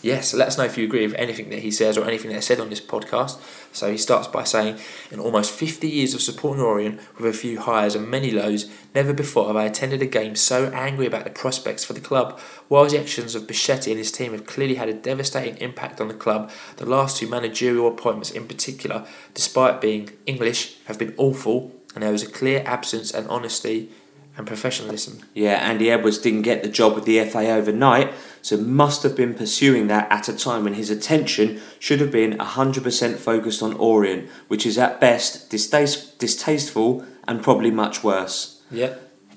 Yes, 0.00 0.32
let 0.32 0.46
us 0.46 0.56
know 0.56 0.64
if 0.64 0.78
you 0.78 0.84
agree 0.84 1.04
with 1.04 1.16
anything 1.16 1.50
that 1.50 1.58
he 1.58 1.72
says 1.72 1.98
or 1.98 2.06
anything 2.06 2.30
that 2.30 2.36
I 2.36 2.40
said 2.40 2.60
on 2.60 2.70
this 2.70 2.80
podcast. 2.80 3.40
So 3.72 3.90
he 3.90 3.98
starts 3.98 4.28
by 4.28 4.44
saying, 4.44 4.78
In 5.10 5.18
almost 5.18 5.50
50 5.50 5.88
years 5.88 6.14
of 6.14 6.22
supporting 6.22 6.62
Orient, 6.62 7.00
with 7.16 7.26
a 7.26 7.36
few 7.36 7.58
highs 7.58 7.96
and 7.96 8.08
many 8.08 8.30
lows, 8.30 8.70
never 8.94 9.12
before 9.12 9.48
have 9.48 9.56
I 9.56 9.64
attended 9.64 10.00
a 10.00 10.06
game 10.06 10.36
so 10.36 10.66
angry 10.66 11.06
about 11.06 11.24
the 11.24 11.30
prospects 11.30 11.84
for 11.84 11.94
the 11.94 12.00
club. 12.00 12.38
While 12.68 12.86
the 12.86 13.00
actions 13.00 13.34
of 13.34 13.48
Becchetti 13.48 13.88
and 13.88 13.98
his 13.98 14.12
team 14.12 14.32
have 14.32 14.46
clearly 14.46 14.76
had 14.76 14.88
a 14.88 14.94
devastating 14.94 15.56
impact 15.58 16.00
on 16.00 16.06
the 16.06 16.14
club, 16.14 16.50
the 16.76 16.86
last 16.86 17.16
two 17.16 17.26
managerial 17.26 17.88
appointments 17.88 18.30
in 18.30 18.46
particular, 18.46 19.04
despite 19.34 19.80
being 19.80 20.10
English, 20.26 20.76
have 20.84 20.98
been 20.98 21.14
awful, 21.16 21.72
and 21.94 22.04
there 22.04 22.14
is 22.14 22.22
a 22.22 22.30
clear 22.30 22.62
absence 22.64 23.10
and 23.10 23.26
honesty 23.26 23.90
and 24.38 24.46
professionalism. 24.46 25.18
Yeah, 25.34 25.54
Andy 25.56 25.90
Edwards 25.90 26.18
didn't 26.18 26.42
get 26.42 26.62
the 26.62 26.68
job 26.68 26.94
with 26.94 27.04
the 27.04 27.22
FA 27.24 27.50
overnight, 27.50 28.14
so 28.40 28.56
must 28.56 29.02
have 29.02 29.16
been 29.16 29.34
pursuing 29.34 29.88
that 29.88 30.10
at 30.10 30.28
a 30.28 30.32
time 30.36 30.64
when 30.64 30.74
his 30.74 30.90
attention 30.90 31.60
should 31.80 32.00
have 32.00 32.12
been 32.12 32.38
100% 32.38 33.16
focused 33.16 33.62
on 33.62 33.74
Orient, 33.74 34.30
which 34.46 34.64
is 34.64 34.78
at 34.78 35.00
best 35.00 35.50
distaste, 35.50 36.20
distasteful 36.20 37.04
and 37.26 37.42
probably 37.42 37.72
much 37.72 38.04
worse. 38.04 38.62
Yeah. 38.70 38.94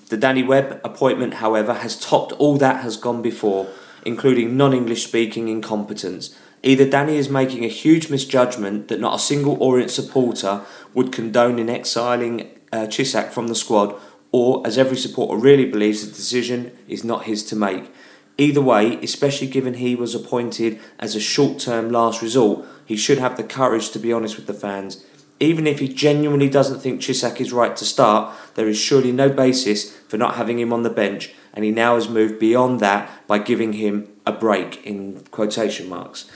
The 0.10 0.18
Danny 0.18 0.44
Webb 0.44 0.80
appointment, 0.84 1.36
however, 1.36 1.74
has 1.74 2.00
topped 2.00 2.34
all 2.34 2.58
that 2.58 2.84
has 2.84 2.96
gone 2.96 3.24
before, 3.24 3.68
including 4.06 4.56
non 4.56 4.74
English 4.74 5.04
speaking 5.04 5.48
incompetence. 5.48 6.36
Either 6.64 6.88
Danny 6.88 7.16
is 7.16 7.28
making 7.28 7.66
a 7.66 7.70
huge 7.70 8.12
misjudgment 8.12 8.88
that 8.90 9.00
not 9.00 9.16
a 9.16 9.20
single 9.20 9.58
Orient 9.60 9.90
supporter 9.90 10.62
would 10.94 11.12
condone 11.12 11.58
in 11.58 11.70
exiling 11.70 12.52
uh, 12.72 12.88
Cisak 12.88 13.32
from 13.32 13.48
the 13.48 13.56
squad, 13.56 13.96
or 14.32 14.66
as 14.66 14.78
every 14.78 14.98
supporter 14.98 15.36
really 15.36 15.66
believes, 15.66 16.06
the 16.06 16.14
decision 16.14 16.72
is 16.88 17.04
not 17.04 17.26
his 17.26 17.44
to 17.46 17.56
make. 17.56 17.92
Either 18.38 18.62
way, 18.62 18.98
especially 19.04 19.48
given 19.48 19.76
he 19.76 19.96
was 19.96 20.16
appointed 20.16 20.80
as 21.00 21.16
a 21.16 21.20
short 21.20 21.60
term 21.60 21.92
last 21.92 22.22
resort, 22.22 22.66
he 22.86 22.96
should 22.96 23.18
have 23.18 23.38
the 23.38 23.44
courage 23.44 23.90
to 23.92 24.00
be 24.00 24.14
honest 24.14 24.38
with 24.38 24.48
the 24.48 24.54
fans. 24.54 25.06
Even 25.40 25.66
if 25.68 25.80
he 25.80 25.88
genuinely 25.88 26.50
doesn't 26.50 26.80
think 26.80 27.02
Cisak 27.02 27.42
is 27.42 27.52
right 27.52 27.76
to 27.76 27.86
start, 27.86 28.34
there 28.56 28.68
is 28.68 28.78
surely 28.78 29.12
no 29.12 29.28
basis 29.30 29.92
for 30.08 30.18
not 30.18 30.36
having 30.36 30.60
him 30.60 30.72
on 30.72 30.84
the 30.84 30.90
bench, 30.90 31.34
and 31.54 31.66
he 31.66 31.72
now 31.72 31.96
has 31.96 32.08
moved 32.08 32.40
beyond 32.40 32.80
that 32.80 33.10
by 33.28 33.40
giving 33.40 33.74
him 33.74 34.08
a 34.26 34.32
break 34.32 34.86
in 34.86 35.22
quotation 35.32 35.90
marks. 35.90 36.30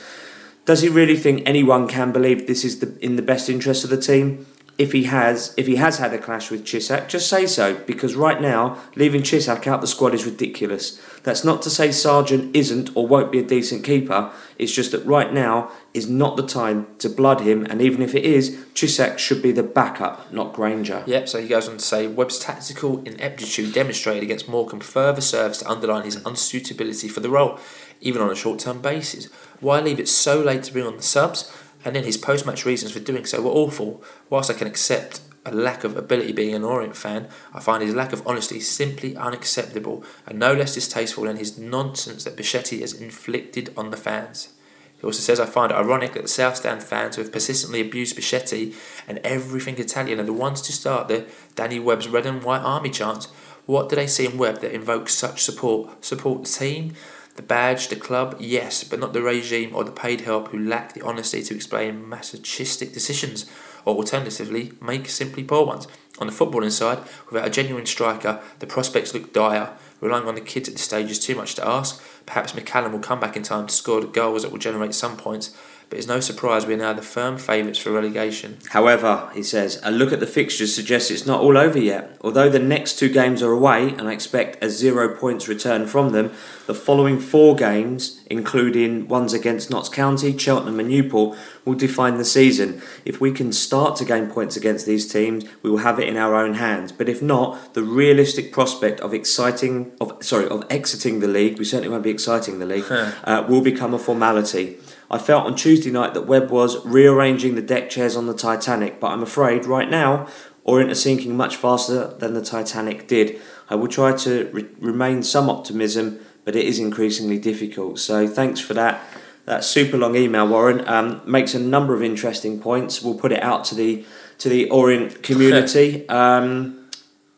Does 0.66 0.82
he 0.82 0.90
really 0.90 1.16
think 1.16 1.44
anyone 1.46 1.88
can 1.88 2.12
believe 2.12 2.48
this 2.48 2.66
is 2.66 2.80
the, 2.80 2.98
in 3.00 3.16
the 3.16 3.22
best 3.22 3.50
interest 3.50 3.84
of 3.84 3.92
the 3.92 4.02
team? 4.02 4.48
If 4.78 4.92
he 4.92 5.04
has, 5.04 5.54
if 5.56 5.68
he 5.68 5.78
has 5.78 6.00
had 6.00 6.14
a 6.14 6.18
clash 6.18 6.52
with 6.52 6.66
Cisak, 6.66 7.08
just 7.08 7.30
say 7.30 7.46
so. 7.46 7.76
Because 7.76 8.16
right 8.16 8.42
now, 8.42 8.78
leaving 8.96 9.22
Cisak 9.22 9.68
out 9.68 9.80
the 9.80 9.88
squad 9.88 10.14
is 10.14 10.26
ridiculous. 10.26 11.02
That's 11.24 11.46
not 11.46 11.62
to 11.62 11.70
say 11.70 11.92
Sargent 11.92 12.54
isn't 12.54 12.90
or 12.94 13.08
won't 13.08 13.32
be 13.32 13.40
a 13.40 13.44
decent 13.44 13.86
keeper. 13.86 14.32
It's 14.58 14.74
just 14.74 14.92
that 14.92 15.06
right 15.06 15.32
now 15.32 15.72
is 15.94 16.10
not 16.10 16.36
the 16.36 16.46
time 16.46 16.88
to 17.00 17.10
blood 17.10 17.40
him. 17.40 17.66
And 17.66 17.82
even 17.82 18.02
if 18.02 18.14
it 18.16 18.26
is, 18.26 18.66
Cisak 18.74 19.18
should 19.18 19.42
be 19.42 19.54
the 19.54 19.64
backup, 19.64 20.32
not 20.34 20.54
Grainger. 20.54 21.04
Yep, 21.06 21.30
so 21.30 21.42
he 21.42 21.48
goes 21.48 21.70
on 21.70 21.78
to 21.78 21.84
say 21.84 22.08
Webb's 22.08 22.38
tactical 22.38 23.02
ineptitude 23.06 23.74
demonstrated 23.74 24.24
against 24.24 24.50
Morecambe 24.50 24.82
further 24.82 25.22
serves 25.22 25.60
to 25.60 25.70
underline 25.70 26.04
his 26.04 26.18
unsuitability 26.18 27.10
for 27.10 27.22
the 27.22 27.30
role, 27.30 27.60
even 28.02 28.22
on 28.22 28.30
a 28.30 28.36
short 28.36 28.60
term 28.60 28.82
basis. 28.82 29.30
Why 29.62 29.80
leave 29.80 30.00
it 30.00 30.10
so 30.10 30.42
late 30.42 30.64
to 30.64 30.74
bring 30.74 30.86
on 30.86 30.98
the 30.98 31.04
subs? 31.04 31.52
And 31.86 31.96
then 31.96 32.04
his 32.04 32.18
post 32.18 32.46
match 32.48 32.66
reasons 32.66 32.92
for 32.92 33.00
doing 33.00 33.26
so 33.26 33.42
were 33.44 33.52
awful. 33.52 34.04
Whilst 34.30 34.50
I 34.50 34.56
can 34.56 34.68
accept 34.68 35.22
a 35.46 35.52
lack 35.54 35.84
of 35.84 35.96
ability 35.96 36.34
being 36.34 36.56
an 36.56 36.64
Orient 36.64 36.98
fan, 36.98 37.30
I 37.54 37.60
find 37.60 37.84
his 37.84 37.94
lack 37.94 38.12
of 38.12 38.26
honesty 38.28 38.60
simply 38.60 39.16
unacceptable 39.16 40.04
and 40.26 40.40
no 40.40 40.54
less 40.54 40.74
distasteful 40.74 41.26
than 41.26 41.38
his 41.38 41.60
nonsense 41.60 42.24
that 42.24 42.36
Becchetti 42.36 42.82
has 42.82 42.94
inflicted 42.94 43.72
on 43.78 43.92
the 43.92 43.98
fans. 43.98 44.50
He 44.98 45.06
also 45.06 45.20
says, 45.20 45.40
I 45.40 45.46
find 45.46 45.72
it 45.72 45.76
ironic 45.76 46.14
that 46.14 46.24
the 46.24 46.28
South 46.28 46.56
Stand 46.56 46.82
fans 46.82 47.16
who 47.16 47.22
have 47.22 47.32
persistently 47.32 47.82
abused 47.82 48.18
Becchetti 48.18 48.74
and 49.08 49.20
everything 49.20 49.78
Italian 49.78 50.20
are 50.20 50.24
the 50.24 50.34
ones 50.34 50.64
to 50.64 50.74
start 50.74 51.08
the 51.08 51.28
Danny 51.54 51.80
Webb's 51.80 52.08
red 52.08 52.26
and 52.26 52.44
white 52.44 52.62
army 52.62 52.90
chant. 52.90 53.28
What 53.68 53.90
do 53.90 53.96
they 53.96 54.08
see 54.08 54.26
in 54.26 54.40
Webb 54.40 54.62
that 54.62 54.74
invokes 54.74 55.14
such 55.14 55.44
support? 55.44 56.04
Support 56.04 56.46
the 56.46 56.50
team? 56.50 56.94
The 57.36 57.42
badge, 57.42 57.90
the 57.90 57.98
club, 57.98 58.38
yes, 58.40 58.86
but 58.86 59.00
not 59.00 59.12
the 59.12 59.22
regime 59.22 59.76
or 59.76 59.84
the 59.84 59.92
paid 59.92 60.22
help 60.22 60.50
who 60.50 60.60
lack 60.60 60.94
the 60.94 61.02
honesty 61.02 61.44
to 61.44 61.56
explain 61.56 62.08
masochistic 62.08 62.94
decisions, 62.94 63.46
or 63.84 63.96
alternatively, 63.96 64.72
make 64.82 65.10
simply 65.10 65.44
poor 65.44 65.66
ones. 65.66 65.88
On 66.18 66.28
the 66.28 66.34
footballing 66.34 66.72
side, 66.72 67.00
without 67.30 67.48
a 67.48 67.50
genuine 67.50 67.86
striker, 67.86 68.42
the 68.60 68.68
prospects 68.68 69.14
look 69.14 69.34
dire. 69.34 69.74
Relying 70.00 70.28
on 70.28 70.36
the 70.36 70.42
kids 70.42 70.70
at 70.70 70.76
this 70.76 70.84
stage 70.84 71.12
is 71.12 71.20
too 71.20 71.36
much 71.36 71.56
to 71.56 71.68
ask. 71.68 72.02
Perhaps 72.26 72.54
McCallum 72.54 72.94
will 72.94 73.00
come 73.00 73.20
back 73.20 73.36
in 73.36 73.44
time 73.44 73.68
to 73.68 73.74
score 73.74 74.00
the 74.00 74.08
goals 74.08 74.44
that 74.44 74.52
will 74.52 74.58
generate 74.58 74.94
some 74.94 75.18
points, 75.18 75.56
but 75.90 75.98
it's 75.98 76.08
no 76.08 76.20
surprise 76.20 76.66
we 76.66 76.74
are 76.74 76.78
now 76.78 76.94
the 76.94 77.02
firm 77.02 77.38
favourites 77.38 77.80
for 77.80 77.92
relegation. 77.92 78.58
However, 78.70 79.30
he 79.34 79.44
says, 79.44 79.80
a 79.84 79.92
look 79.92 80.12
at 80.12 80.20
the 80.20 80.28
fixtures 80.28 80.74
suggests 80.74 81.12
it's 81.12 81.26
not 81.26 81.42
all 81.42 81.58
over 81.58 81.80
yet. 81.80 82.18
Although 82.22 82.50
the 82.50 82.60
next 82.60 82.98
two 82.98 83.10
games 83.10 83.42
are 83.42 83.52
away, 83.52 83.90
and 83.90 84.08
I 84.08 84.14
expect 84.14 84.64
a 84.64 84.70
zero 84.70 85.16
points 85.16 85.48
return 85.48 85.88
from 85.88 86.12
them, 86.12 86.32
the 86.68 86.74
following 86.74 87.20
four 87.20 87.56
games, 87.56 88.22
including 88.26 89.08
ones 89.08 89.34
against 89.34 89.70
Notts 89.70 89.90
County, 89.90 90.36
Cheltenham, 90.36 90.80
and 90.80 90.90
Newport, 90.90 91.38
will 91.64 91.76
define 91.76 92.18
the 92.18 92.26
season. 92.26 92.82
If 93.06 93.22
we 93.22 93.32
can 93.32 93.52
start 93.52 93.96
to 93.98 94.06
gain 94.06 94.28
points 94.28 94.58
against 94.58 94.86
these 94.86 95.12
teams, 95.12 95.46
we 95.62 95.70
will 95.70 95.80
have 95.80 96.00
it 96.00 96.08
in 96.08 96.18
our 96.18 96.36
own 96.36 96.56
hands. 96.56 96.92
But 96.92 97.08
if 97.08 97.22
not, 97.22 97.74
the 97.76 97.84
realistic 97.84 98.52
prospect 98.52 99.00
of 99.02 99.14
exciting, 99.14 99.92
of 100.02 100.18
sorry, 100.24 100.48
of 100.48 100.64
exiting 100.70 101.20
the 101.20 101.28
league, 101.28 101.60
we 101.60 101.66
certainly 101.66 101.90
won't 101.90 102.04
be 102.04 102.10
exciting 102.10 102.60
the 102.60 102.66
league, 102.66 102.86
uh, 103.24 103.46
will 103.48 103.62
become 103.62 103.94
a 103.94 104.00
formality. 104.00 104.78
I 105.10 105.18
felt 105.18 105.46
on 105.46 105.56
Tuesday 105.56 105.92
night 105.92 106.14
that 106.14 106.26
Webb 106.28 106.50
was 106.50 106.84
rearranging 106.86 107.56
the 107.56 107.62
deck 107.62 107.90
chairs 107.90 108.16
on 108.16 108.26
the 108.26 108.34
Titanic, 108.34 109.00
but 109.00 109.12
I'm 109.12 109.24
afraid 109.24 109.66
right 109.66 109.90
now 109.90 110.28
Orient 110.64 110.90
are 110.92 110.96
sinking 110.96 111.38
much 111.38 111.56
faster 111.56 112.08
than 112.18 112.34
the 112.34 112.42
Titanic 112.42 113.08
did. 113.08 113.40
I 113.70 113.76
will 113.76 113.88
try 113.88 114.16
to 114.18 114.50
re- 114.52 114.66
remain 114.80 115.22
some 115.22 115.48
optimism, 115.48 116.20
but 116.44 116.56
it 116.56 116.66
is 116.66 116.80
increasingly 116.80 117.38
difficult. 117.38 118.00
So 118.00 118.28
thanks 118.28 118.60
for 118.60 118.74
that. 118.74 119.02
That 119.46 119.64
super 119.64 119.96
long 119.96 120.16
email, 120.16 120.48
Warren, 120.48 120.88
um, 120.88 121.22
makes 121.24 121.54
a 121.54 121.60
number 121.60 121.94
of 121.94 122.02
interesting 122.02 122.60
points. 122.60 123.04
We'll 123.04 123.14
put 123.14 123.32
it 123.32 123.44
out 123.44 123.64
to 123.66 123.76
the 123.76 124.04
to 124.40 124.50
the 124.50 124.68
Orient 124.72 125.22
community. 125.30 126.10
um, 126.10 126.82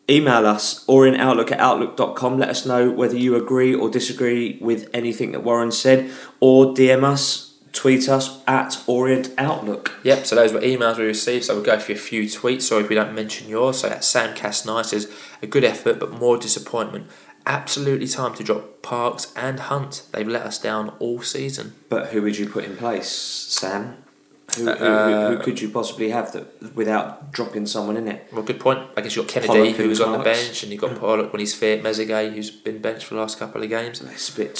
Email 0.09 0.47
us 0.47 0.85
or 0.87 1.05
in 1.05 1.15
outlook 1.15 1.51
at 1.51 1.59
outlook.com. 1.59 2.39
Let 2.39 2.47
us 2.47 2.65
know 2.65 2.89
whether 2.89 3.17
you 3.17 3.35
agree 3.35 3.75
or 3.75 3.89
disagree 3.89 4.57
with 4.61 4.89
anything 4.93 5.33
that 5.33 5.43
Warren 5.43 5.69
said, 5.69 6.09
or 6.39 6.67
DM 6.67 7.03
us, 7.03 7.46
tweet 7.77 8.09
us 8.09 8.41
at 8.47 8.81
Orient 8.87 9.29
Outlook. 9.37 9.93
Yep, 10.03 10.25
so 10.25 10.35
those 10.35 10.51
were 10.51 10.59
emails 10.61 10.97
we 10.97 11.05
received. 11.05 11.45
So 11.45 11.55
we'll 11.55 11.63
go 11.63 11.77
through 11.79 11.95
a 11.95 11.99
few 11.99 12.23
tweets. 12.23 12.63
Sorry 12.63 12.83
if 12.83 12.89
we 12.89 12.95
don't 12.95 13.13
mention 13.13 13.47
yours. 13.47 13.79
So 13.79 13.89
that 13.89 14.03
Sam 14.03 14.35
Cast9 14.35 14.83
says, 14.85 15.11
a 15.41 15.47
good 15.47 15.63
effort 15.63 15.99
but 15.99 16.11
more 16.11 16.37
disappointment. 16.37 17.07
Absolutely 17.45 18.07
time 18.07 18.33
to 18.35 18.43
drop 18.43 18.81
Parks 18.81 19.31
and 19.35 19.59
Hunt. 19.59 20.03
They've 20.11 20.27
let 20.27 20.41
us 20.41 20.59
down 20.59 20.89
all 20.99 21.21
season. 21.21 21.75
But 21.87 22.07
who 22.07 22.21
would 22.23 22.37
you 22.37 22.49
put 22.49 22.65
in 22.65 22.75
place, 22.75 23.09
Sam? 23.09 23.97
Who, 24.55 24.63
who, 24.63 24.69
Uh, 24.71 25.29
who, 25.29 25.35
who 25.37 25.43
could 25.43 25.61
you 25.61 25.69
possibly 25.69 26.09
have 26.09 26.31
that 26.33 26.73
without 26.75 27.31
dropping 27.31 27.67
someone 27.67 27.95
in 27.95 28.07
it? 28.07 28.27
Well, 28.33 28.43
good 28.43 28.59
point. 28.59 28.79
I 28.97 29.01
guess 29.01 29.15
you've 29.15 29.27
got 29.27 29.33
Kennedy, 29.33 29.73
who 29.73 29.87
was 29.87 30.01
on 30.01 30.13
the 30.17 30.23
bench, 30.23 30.63
and 30.63 30.71
you've 30.71 30.81
got 30.81 30.99
Pollock 30.99 31.31
when 31.31 31.39
he's 31.41 31.53
fit, 31.53 31.83
Mezzagay, 31.83 32.33
who's 32.33 32.49
been 32.49 32.79
benched 32.81 33.05
for 33.05 33.13
the 33.15 33.21
last 33.21 33.37
couple 33.39 33.61
of 33.61 33.69
games. 33.69 34.01
It's 34.01 34.29
a 34.29 34.35
bit 34.35 34.55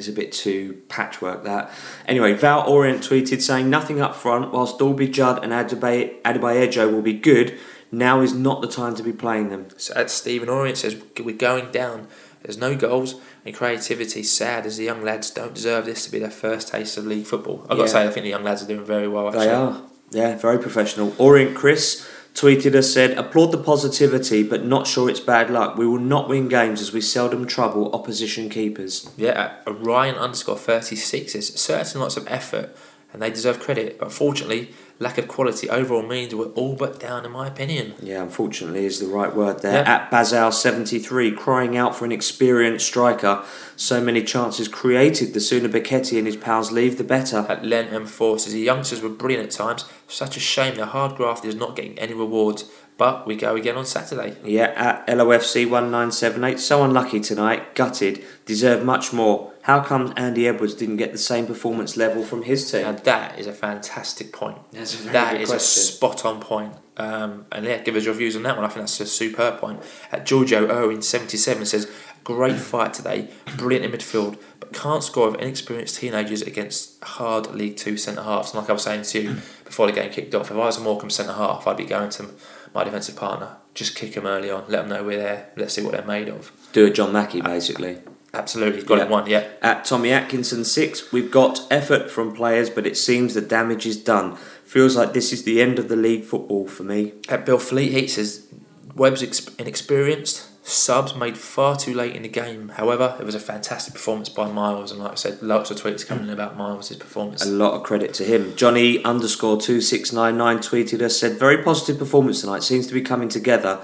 It's 0.00 0.08
a 0.08 0.12
bit 0.12 0.32
too 0.32 0.82
patchwork 0.88 1.44
that. 1.44 1.70
Anyway, 2.06 2.32
Val 2.32 2.66
Orient 2.66 3.02
tweeted 3.02 3.42
saying 3.42 3.68
nothing 3.68 4.00
up 4.00 4.16
front. 4.16 4.50
Whilst 4.50 4.78
Dalby 4.78 5.08
Judd 5.08 5.44
and 5.44 5.52
Adebayo 5.52 6.20
Adebayo 6.22 6.90
will 6.90 7.02
be 7.02 7.12
good, 7.12 7.58
now 7.92 8.20
is 8.22 8.32
not 8.32 8.62
the 8.62 8.68
time 8.68 8.94
to 8.96 9.02
be 9.02 9.12
playing 9.12 9.50
them. 9.50 9.68
So 9.76 9.94
at 9.94 10.10
Stephen 10.10 10.48
Orient 10.48 10.78
says 10.78 10.96
we're 11.22 11.36
going 11.36 11.70
down. 11.70 12.08
There's 12.42 12.56
no 12.56 12.74
goals 12.74 13.16
and 13.44 13.54
creativity. 13.54 14.22
Sad 14.22 14.64
as 14.64 14.78
the 14.78 14.84
young 14.84 15.02
lads 15.04 15.30
don't 15.30 15.54
deserve 15.54 15.84
this 15.84 16.06
to 16.06 16.10
be 16.10 16.18
their 16.18 16.30
first 16.30 16.68
taste 16.68 16.96
of 16.96 17.06
league 17.06 17.26
football. 17.26 17.66
I've 17.68 17.76
got 17.76 17.84
to 17.84 17.88
say, 17.88 18.06
I 18.06 18.10
think 18.10 18.24
the 18.24 18.30
young 18.30 18.44
lads 18.44 18.62
are 18.62 18.66
doing 18.66 18.84
very 18.84 19.06
well. 19.06 19.28
Actually. 19.28 19.46
They 19.46 19.52
are. 19.52 19.82
Yeah, 20.12 20.36
very 20.36 20.58
professional. 20.58 21.14
Orient 21.18 21.54
Chris 21.54 22.08
tweeted 22.34 22.74
us 22.74 22.92
said, 22.92 23.18
applaud 23.18 23.52
the 23.52 23.58
positivity, 23.58 24.42
but 24.42 24.64
not 24.64 24.86
sure 24.86 25.10
it's 25.10 25.20
bad 25.20 25.50
luck. 25.50 25.76
We 25.76 25.86
will 25.86 25.98
not 25.98 26.28
win 26.28 26.48
games 26.48 26.80
as 26.80 26.92
we 26.92 27.00
seldom 27.00 27.46
trouble 27.46 27.92
opposition 27.92 28.48
keepers. 28.48 29.10
Yeah, 29.16 29.58
at 29.66 29.84
Ryan 29.84 30.14
underscore 30.14 30.56
36 30.56 31.34
is 31.34 31.48
certainly 31.54 32.02
lots 32.02 32.16
of 32.16 32.26
effort 32.28 32.74
and 33.12 33.20
they 33.20 33.30
deserve 33.30 33.60
credit. 33.60 33.98
But 33.98 34.06
unfortunately, 34.06 34.74
lack 35.00 35.16
of 35.16 35.26
quality 35.26 35.68
overall 35.68 36.02
means 36.02 36.34
we're 36.34 36.44
all 36.50 36.76
but 36.76 37.00
down, 37.00 37.24
in 37.24 37.32
my 37.32 37.48
opinion. 37.48 37.94
Yeah, 38.00 38.22
unfortunately 38.22 38.84
is 38.84 39.00
the 39.00 39.06
right 39.06 39.34
word 39.34 39.62
there. 39.62 39.82
Yeah. 39.82 39.94
At 39.94 40.10
Bazal73, 40.10 41.36
crying 41.36 41.76
out 41.76 41.96
for 41.96 42.04
an 42.04 42.12
experienced 42.12 42.86
striker. 42.86 43.42
So 43.76 44.00
many 44.00 44.22
chances 44.22 44.68
created. 44.68 45.32
The 45.32 45.40
sooner 45.40 45.68
Becchetti 45.68 46.18
and 46.18 46.26
his 46.26 46.36
pals 46.36 46.70
leave, 46.70 46.98
the 46.98 47.04
better. 47.04 47.46
At 47.48 47.64
Len 47.64 47.88
M4 47.88 48.50
the 48.50 48.58
youngsters 48.60 49.00
were 49.00 49.08
brilliant 49.08 49.46
at 49.46 49.50
times. 49.50 49.86
Such 50.06 50.36
a 50.36 50.40
shame 50.40 50.76
their 50.76 50.86
hard 50.86 51.16
graft 51.16 51.44
is 51.44 51.54
not 51.54 51.74
getting 51.74 51.98
any 51.98 52.12
rewards. 52.12 52.70
But 52.98 53.26
we 53.26 53.34
go 53.34 53.56
again 53.56 53.78
on 53.78 53.86
Saturday. 53.86 54.36
Yeah, 54.44 54.74
at 54.76 55.06
LOFC1978, 55.06 56.58
so 56.58 56.84
unlucky 56.84 57.18
tonight, 57.20 57.74
gutted, 57.74 58.22
deserved 58.44 58.84
much 58.84 59.10
more. 59.14 59.49
How 59.62 59.82
come 59.82 60.12
Andy 60.16 60.48
Edwards 60.48 60.74
didn't 60.74 60.96
get 60.96 61.12
the 61.12 61.18
same 61.18 61.46
performance 61.46 61.96
level 61.96 62.24
from 62.24 62.42
his 62.42 62.70
team? 62.70 62.82
Now 62.82 62.92
that 62.92 63.38
is 63.38 63.46
a 63.46 63.52
fantastic 63.52 64.32
point. 64.32 64.58
That's 64.72 64.94
a 64.94 64.96
very 64.98 65.12
That 65.12 65.32
good 65.32 65.40
is 65.42 65.48
question. 65.50 65.80
a 65.82 65.84
spot 65.84 66.24
on 66.24 66.40
point. 66.40 66.74
Um, 66.96 67.46
and 67.52 67.64
yeah, 67.66 67.78
give 67.78 67.96
us 67.96 68.04
your 68.04 68.14
views 68.14 68.36
on 68.36 68.42
that 68.44 68.56
one. 68.56 68.64
I 68.64 68.68
think 68.68 68.80
that's 68.80 69.00
a 69.00 69.06
superb 69.06 69.58
point. 69.58 69.82
At 70.12 70.26
Giorgio 70.26 70.68
Owen 70.70 71.02
seventy 71.02 71.36
seven 71.36 71.64
says, 71.66 71.90
Great 72.24 72.56
fight 72.56 72.92
today, 72.92 73.30
brilliant 73.56 73.84
in 73.86 73.92
midfield, 73.92 74.38
but 74.60 74.74
can't 74.74 75.02
score 75.02 75.30
with 75.30 75.40
inexperienced 75.40 75.96
teenagers 75.98 76.42
against 76.42 77.02
hard 77.02 77.46
League 77.54 77.76
Two 77.78 77.96
centre 77.96 78.22
halves. 78.22 78.52
And 78.52 78.60
like 78.60 78.68
I 78.68 78.74
was 78.74 78.82
saying 78.82 79.02
to 79.02 79.20
you 79.22 79.34
before 79.64 79.86
the 79.86 79.92
game 79.92 80.10
kicked 80.10 80.34
off, 80.34 80.50
if 80.50 80.56
I 80.56 80.56
was 80.56 80.76
a 80.76 80.80
Morecambe 80.82 81.08
centre 81.10 81.32
half, 81.32 81.66
I'd 81.66 81.78
be 81.78 81.84
going 81.86 82.10
to 82.10 82.26
my 82.74 82.84
defensive 82.84 83.16
partner. 83.16 83.56
Just 83.74 83.96
kick 83.96 84.12
them 84.14 84.26
early 84.26 84.50
on, 84.50 84.64
let 84.68 84.82
them 84.82 84.88
know 84.90 85.02
we're 85.02 85.16
there, 85.16 85.50
let's 85.56 85.72
see 85.74 85.82
what 85.82 85.92
they're 85.92 86.04
made 86.04 86.28
of. 86.28 86.52
Do 86.72 86.84
a 86.86 86.90
John 86.90 87.12
Mackey, 87.12 87.40
basically. 87.40 87.98
Absolutely, 88.32 88.82
got 88.82 88.98
Yeah. 88.98 89.04
it 89.04 89.10
one, 89.10 89.26
yeah. 89.28 89.44
At 89.60 89.84
Tommy 89.84 90.12
Atkinson 90.12 90.64
6, 90.64 91.10
we've 91.12 91.30
got 91.30 91.66
effort 91.70 92.10
from 92.10 92.32
players, 92.32 92.70
but 92.70 92.86
it 92.86 92.96
seems 92.96 93.34
the 93.34 93.40
damage 93.40 93.86
is 93.86 93.96
done. 93.96 94.36
Feels 94.64 94.96
like 94.96 95.12
this 95.14 95.32
is 95.32 95.42
the 95.42 95.60
end 95.60 95.78
of 95.80 95.88
the 95.88 95.96
league 95.96 96.24
football 96.24 96.68
for 96.68 96.84
me. 96.84 97.14
At 97.28 97.44
Bill 97.44 97.58
Fleet, 97.58 97.90
he 97.92 98.06
says 98.06 98.46
Webb's 98.94 99.22
ex- 99.22 99.48
inexperienced, 99.58 100.46
subs 100.64 101.16
made 101.16 101.36
far 101.36 101.74
too 101.76 101.92
late 101.92 102.14
in 102.14 102.22
the 102.22 102.28
game. 102.28 102.68
However, 102.76 103.16
it 103.18 103.24
was 103.26 103.34
a 103.34 103.40
fantastic 103.40 103.94
performance 103.94 104.28
by 104.28 104.46
Miles, 104.48 104.92
and 104.92 105.00
like 105.00 105.12
I 105.12 105.14
said, 105.16 105.42
lots 105.42 105.72
of 105.72 105.78
tweets 105.82 106.06
coming 106.06 106.24
in 106.24 106.30
about 106.30 106.56
Miles' 106.56 106.94
performance. 106.94 107.44
A 107.44 107.48
lot 107.50 107.72
of 107.74 107.82
credit 107.82 108.14
to 108.14 108.24
him. 108.24 108.54
Johnny 108.54 109.02
underscore 109.04 109.60
2699 109.60 110.58
tweeted 110.58 111.02
us, 111.02 111.18
said, 111.18 111.36
Very 111.36 111.64
positive 111.64 111.98
performance 111.98 112.42
tonight, 112.42 112.62
seems 112.62 112.86
to 112.86 112.94
be 112.94 113.00
coming 113.02 113.28
together. 113.28 113.80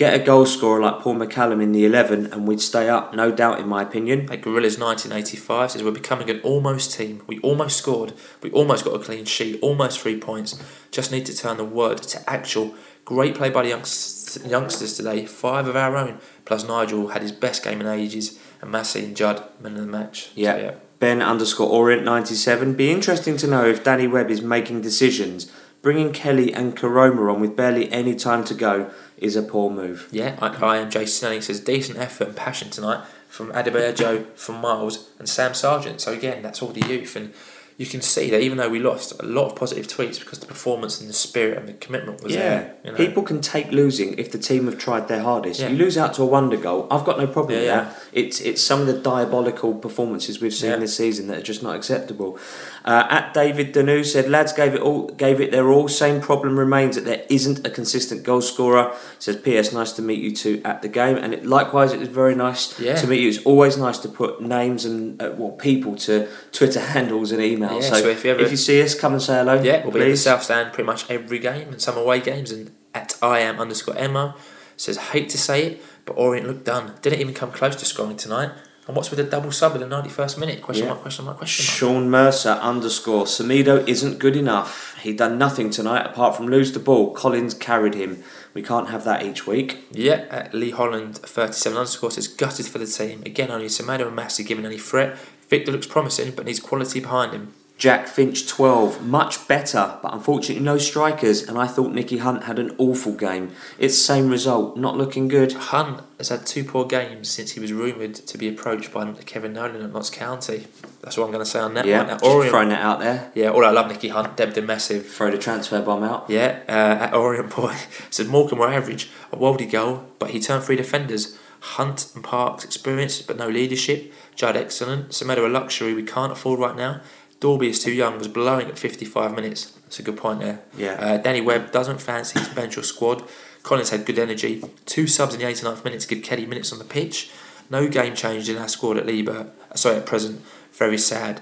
Get 0.00 0.18
a 0.18 0.24
goal 0.24 0.46
scorer 0.46 0.80
like 0.80 1.00
Paul 1.00 1.16
McCallum 1.16 1.62
in 1.62 1.72
the 1.72 1.84
11 1.84 2.32
and 2.32 2.48
we'd 2.48 2.62
stay 2.62 2.88
up, 2.88 3.12
no 3.12 3.30
doubt 3.30 3.60
in 3.60 3.68
my 3.68 3.82
opinion. 3.82 4.32
At 4.32 4.40
Gorillas 4.40 4.78
1985 4.78 5.72
says 5.72 5.82
we're 5.82 5.90
becoming 5.90 6.30
an 6.30 6.40
almost 6.40 6.94
team. 6.94 7.22
We 7.26 7.38
almost 7.40 7.76
scored. 7.76 8.14
We 8.40 8.50
almost 8.52 8.86
got 8.86 8.94
a 8.94 8.98
clean 8.98 9.26
sheet. 9.26 9.58
Almost 9.60 10.00
three 10.00 10.18
points. 10.18 10.58
Just 10.90 11.12
need 11.12 11.26
to 11.26 11.36
turn 11.36 11.58
the 11.58 11.66
word 11.66 11.98
to 11.98 12.30
actual. 12.30 12.74
Great 13.04 13.34
play 13.34 13.50
by 13.50 13.64
the 13.64 13.68
youngs- 13.68 14.38
youngsters 14.46 14.96
today. 14.96 15.26
Five 15.26 15.68
of 15.68 15.76
our 15.76 15.94
own. 15.94 16.18
Plus 16.46 16.66
Nigel 16.66 17.08
had 17.08 17.20
his 17.20 17.32
best 17.32 17.62
game 17.62 17.82
in 17.82 17.86
ages. 17.86 18.38
And 18.62 18.70
Massey 18.70 19.04
and 19.04 19.14
Judd 19.14 19.42
men 19.60 19.74
of 19.74 19.82
the 19.82 19.86
match. 19.86 20.30
Yeah. 20.34 20.54
So, 20.54 20.62
yeah. 20.62 20.74
Ben 20.98 21.20
underscore 21.20 21.68
Orient 21.68 22.04
97. 22.04 22.72
Be 22.72 22.90
interesting 22.90 23.36
to 23.36 23.46
know 23.46 23.66
if 23.66 23.84
Danny 23.84 24.06
Webb 24.06 24.30
is 24.30 24.40
making 24.40 24.80
decisions. 24.80 25.52
Bringing 25.82 26.12
Kelly 26.12 26.52
and 26.52 26.76
Koroma 26.76 27.32
on 27.32 27.40
with 27.40 27.56
barely 27.56 27.90
any 27.90 28.14
time 28.14 28.44
to 28.44 28.54
go 28.54 28.90
is 29.16 29.34
a 29.34 29.42
poor 29.42 29.70
move. 29.70 30.08
Yeah, 30.10 30.36
I, 30.40 30.48
I 30.48 30.76
am 30.76 30.90
Jason 30.90 31.20
Snelling 31.20 31.42
says 31.42 31.60
decent 31.60 31.98
effort 31.98 32.28
and 32.28 32.36
passion 32.36 32.68
tonight 32.70 33.04
from 33.28 33.50
Adebayo 33.52 34.26
from 34.36 34.56
Miles 34.56 35.08
and 35.18 35.28
Sam 35.28 35.54
Sargent. 35.54 36.00
So 36.00 36.12
again, 36.12 36.42
that's 36.42 36.60
all 36.60 36.68
the 36.68 36.86
youth, 36.86 37.16
and 37.16 37.32
you 37.80 37.86
can 37.86 38.02
see 38.02 38.28
that 38.28 38.42
even 38.42 38.58
though 38.58 38.68
we 38.68 38.78
lost, 38.78 39.18
a 39.20 39.24
lot 39.24 39.46
of 39.46 39.56
positive 39.56 39.86
tweets 39.86 40.20
because 40.20 40.38
the 40.38 40.44
performance 40.44 41.00
and 41.00 41.08
the 41.08 41.14
spirit 41.14 41.56
and 41.56 41.66
the 41.66 41.72
commitment 41.72 42.22
was 42.22 42.34
yeah, 42.34 42.38
there. 42.38 42.74
You 42.84 42.90
know? 42.90 42.96
people 42.98 43.22
can 43.22 43.40
take 43.40 43.72
losing 43.72 44.18
if 44.18 44.30
the 44.30 44.38
team 44.38 44.66
have 44.66 44.76
tried 44.76 45.08
their 45.08 45.22
hardest. 45.22 45.60
Yeah. 45.60 45.68
You 45.68 45.78
lose 45.78 45.96
out 45.96 46.12
to 46.14 46.22
a 46.22 46.26
wonder 46.26 46.58
goal. 46.58 46.86
I've 46.90 47.06
got 47.06 47.16
no 47.16 47.26
problem 47.26 47.54
Yeah, 47.54 47.86
with 47.86 47.94
that. 47.94 48.02
It's 48.12 48.40
it's 48.42 48.62
some 48.62 48.82
of 48.82 48.86
the 48.86 48.98
diabolical 48.98 49.72
performances 49.72 50.42
we've 50.42 50.52
seen 50.52 50.78
this 50.80 50.94
season 50.94 51.28
that 51.28 51.38
are 51.38 51.42
just 51.42 51.62
not 51.62 51.74
acceptable. 51.74 52.38
Uh, 52.84 53.06
at 53.08 53.32
David 53.32 53.72
Danu 53.72 54.04
said, 54.04 54.28
lads 54.28 54.52
gave 54.52 54.74
it 54.74 54.80
all, 54.80 55.08
gave 55.08 55.40
it 55.40 55.50
their 55.50 55.70
all. 55.70 55.88
Same 55.88 56.20
problem 56.20 56.58
remains 56.58 56.96
that 56.96 57.06
there 57.06 57.24
isn't 57.30 57.66
a 57.66 57.70
consistent 57.70 58.24
goal 58.24 58.40
scorer. 58.42 58.94
Says, 59.18 59.36
P.S. 59.36 59.72
Nice 59.72 59.92
to 59.92 60.02
meet 60.02 60.20
you 60.20 60.34
two 60.34 60.60
at 60.64 60.82
the 60.82 60.88
game, 60.88 61.16
and 61.16 61.34
it, 61.34 61.46
likewise, 61.46 61.92
it 61.92 62.00
was 62.00 62.08
very 62.08 62.34
nice 62.34 62.68
to 62.76 63.06
meet 63.06 63.20
you. 63.20 63.28
It's 63.28 63.44
always 63.44 63.76
nice 63.76 63.98
to 63.98 64.08
put 64.08 64.42
names 64.42 64.84
and 64.84 65.20
uh, 65.20 65.32
well 65.36 65.52
people 65.52 65.96
to 65.96 66.28
Twitter 66.52 66.80
handles 66.94 67.32
and 67.32 67.40
Yeah, 67.74 67.80
so 67.80 67.94
so 68.00 68.08
if 68.08 68.24
you 68.24 68.30
ever- 68.32 68.40
if 68.40 68.50
you 68.50 68.56
see 68.56 68.82
us, 68.82 68.94
come 68.94 69.12
and 69.14 69.22
say 69.22 69.34
hello. 69.34 69.60
Yeah, 69.62 69.82
we'll 69.82 69.92
be 69.92 70.00
in 70.02 70.10
the. 70.10 70.16
South 70.16 70.42
Stand 70.42 70.72
pretty 70.72 70.86
much 70.86 71.04
every 71.10 71.38
game 71.38 71.68
and 71.68 71.80
some 71.80 71.96
away 71.96 72.20
games. 72.20 72.50
And 72.50 72.70
at 72.94 73.16
I 73.22 73.40
am 73.40 73.58
underscore 73.60 73.96
Emma 73.96 74.34
says, 74.76 74.96
hate 74.96 75.28
to 75.30 75.38
say 75.38 75.62
it, 75.66 75.82
but 76.06 76.14
Orient 76.14 76.46
looked 76.46 76.64
done. 76.64 76.94
Didn't 77.02 77.20
even 77.20 77.34
come 77.34 77.52
close 77.52 77.76
to 77.76 77.84
scoring 77.84 78.16
tonight. 78.16 78.50
And 78.86 78.96
what's 78.96 79.10
with 79.10 79.18
the 79.18 79.24
double 79.24 79.52
sub 79.52 79.74
in 79.76 79.80
the 79.82 79.86
91st 79.86 80.38
minute? 80.38 80.62
Question 80.62 80.84
Yeah. 80.86 80.92
mark, 80.92 81.02
question 81.02 81.24
mark, 81.26 81.36
question 81.36 81.64
mark. 81.64 81.76
Sean 81.76 82.10
Mercer 82.10 82.58
underscore 82.62 83.24
Semedo 83.26 83.86
isn't 83.86 84.18
good 84.18 84.34
enough. 84.36 84.96
He 85.02 85.12
done 85.12 85.38
nothing 85.38 85.70
tonight 85.70 86.04
apart 86.06 86.34
from 86.34 86.48
lose 86.48 86.72
the 86.72 86.80
ball. 86.80 87.12
Collins 87.12 87.54
carried 87.54 87.94
him. 87.94 88.24
We 88.54 88.62
can't 88.62 88.88
have 88.88 89.04
that 89.04 89.22
each 89.22 89.46
week. 89.46 89.84
Yeah, 89.92 90.24
at 90.30 90.52
Lee 90.54 90.70
Holland 90.70 91.18
37 91.18 91.76
underscore 91.78 92.10
says 92.10 92.26
gutted 92.26 92.66
for 92.66 92.78
the 92.78 92.86
team. 92.86 93.22
Again, 93.24 93.50
only 93.52 93.66
Semedo 93.66 94.06
and 94.08 94.16
Massey 94.16 94.42
giving 94.42 94.64
any 94.66 94.78
threat. 94.78 95.16
Victor 95.48 95.70
looks 95.70 95.86
promising, 95.86 96.32
but 96.32 96.46
needs 96.46 96.58
quality 96.58 96.98
behind 97.00 97.32
him. 97.32 97.52
Jack 97.80 98.08
Finch 98.08 98.46
12, 98.46 99.06
much 99.06 99.48
better, 99.48 99.98
but 100.02 100.12
unfortunately 100.12 100.62
no 100.62 100.76
strikers, 100.76 101.42
and 101.42 101.56
I 101.56 101.66
thought 101.66 101.94
Nicky 101.94 102.18
Hunt 102.18 102.44
had 102.44 102.58
an 102.58 102.74
awful 102.76 103.14
game. 103.14 103.52
It's 103.78 103.96
same 103.96 104.28
result, 104.28 104.76
not 104.76 104.98
looking 104.98 105.28
good. 105.28 105.52
Hunt 105.54 106.02
has 106.18 106.28
had 106.28 106.44
two 106.44 106.62
poor 106.62 106.84
games 106.84 107.30
since 107.30 107.52
he 107.52 107.60
was 107.60 107.72
rumoured 107.72 108.14
to 108.16 108.36
be 108.36 108.48
approached 108.48 108.92
by 108.92 109.10
Kevin 109.24 109.54
Nolan 109.54 109.80
at 109.80 109.94
Notts 109.94 110.10
County. 110.10 110.66
That's 111.00 111.16
what 111.16 111.24
I'm 111.24 111.32
going 111.32 111.42
to 111.42 111.50
say 111.50 111.60
on 111.60 111.72
that 111.72 111.86
yeah, 111.86 112.02
one. 112.02 112.10
At 112.10 112.20
throwing 112.50 112.68
that 112.68 112.82
out 112.82 113.00
there. 113.00 113.32
yeah, 113.34 113.48
all 113.48 113.64
I 113.64 113.70
love 113.70 113.88
Nicky 113.88 114.08
Hunt, 114.08 114.36
Debden 114.36 114.66
massive. 114.66 115.08
Throw 115.08 115.30
the 115.30 115.38
transfer 115.38 115.80
bomb 115.80 116.02
out. 116.02 116.26
Yeah, 116.28 116.60
uh, 116.68 117.04
at 117.04 117.14
Orient 117.14 117.48
Boy 117.56 117.74
said 118.10 118.28
Morecambe 118.28 118.58
were 118.58 118.68
average, 118.68 119.08
a 119.32 119.38
worldy 119.38 119.70
goal, 119.70 120.04
but 120.18 120.32
he 120.32 120.38
turned 120.38 120.64
three 120.64 120.76
defenders. 120.76 121.38
Hunt 121.60 122.10
and 122.14 122.24
Parks 122.24 122.64
experienced 122.64 123.26
but 123.26 123.36
no 123.38 123.48
leadership. 123.48 124.12
Judd 124.34 124.56
excellent. 124.56 125.10
Semedo 125.10 125.44
a 125.44 125.48
luxury 125.48 125.92
we 125.94 126.02
can't 126.02 126.32
afford 126.32 126.58
right 126.58 126.76
now. 126.76 127.00
Dalby 127.40 127.68
is 127.70 127.82
too 127.82 127.92
young, 127.92 128.18
was 128.18 128.28
blowing 128.28 128.68
at 128.68 128.78
55 128.78 129.34
minutes. 129.34 129.66
That's 129.84 129.98
a 129.98 130.02
good 130.02 130.16
point 130.18 130.40
there. 130.40 130.60
Yeah. 130.76 130.92
Uh, 130.92 131.16
Danny 131.16 131.40
Webb 131.40 131.72
doesn't 131.72 132.00
fancy 132.00 132.38
his 132.38 132.48
bench 132.50 132.76
or 132.76 132.82
squad. 132.82 133.24
Collins 133.62 133.90
had 133.90 134.04
good 134.06 134.18
energy. 134.18 134.62
Two 134.86 135.06
subs 135.06 135.34
in 135.34 135.40
the 135.40 135.46
89th 135.46 135.84
minute 135.84 136.00
to 136.00 136.08
give 136.08 136.22
Kelly 136.22 136.46
minutes 136.46 136.72
on 136.72 136.78
the 136.78 136.84
pitch. 136.84 137.30
No 137.70 137.88
game 137.88 138.14
changed 138.14 138.48
in 138.48 138.56
our 138.58 138.68
squad 138.68 138.96
at 138.98 139.06
Liebert. 139.06 139.48
uh, 139.70 139.74
Sorry, 139.74 139.96
at 139.96 140.06
present. 140.06 140.42
Very 140.72 140.98
sad. 140.98 141.40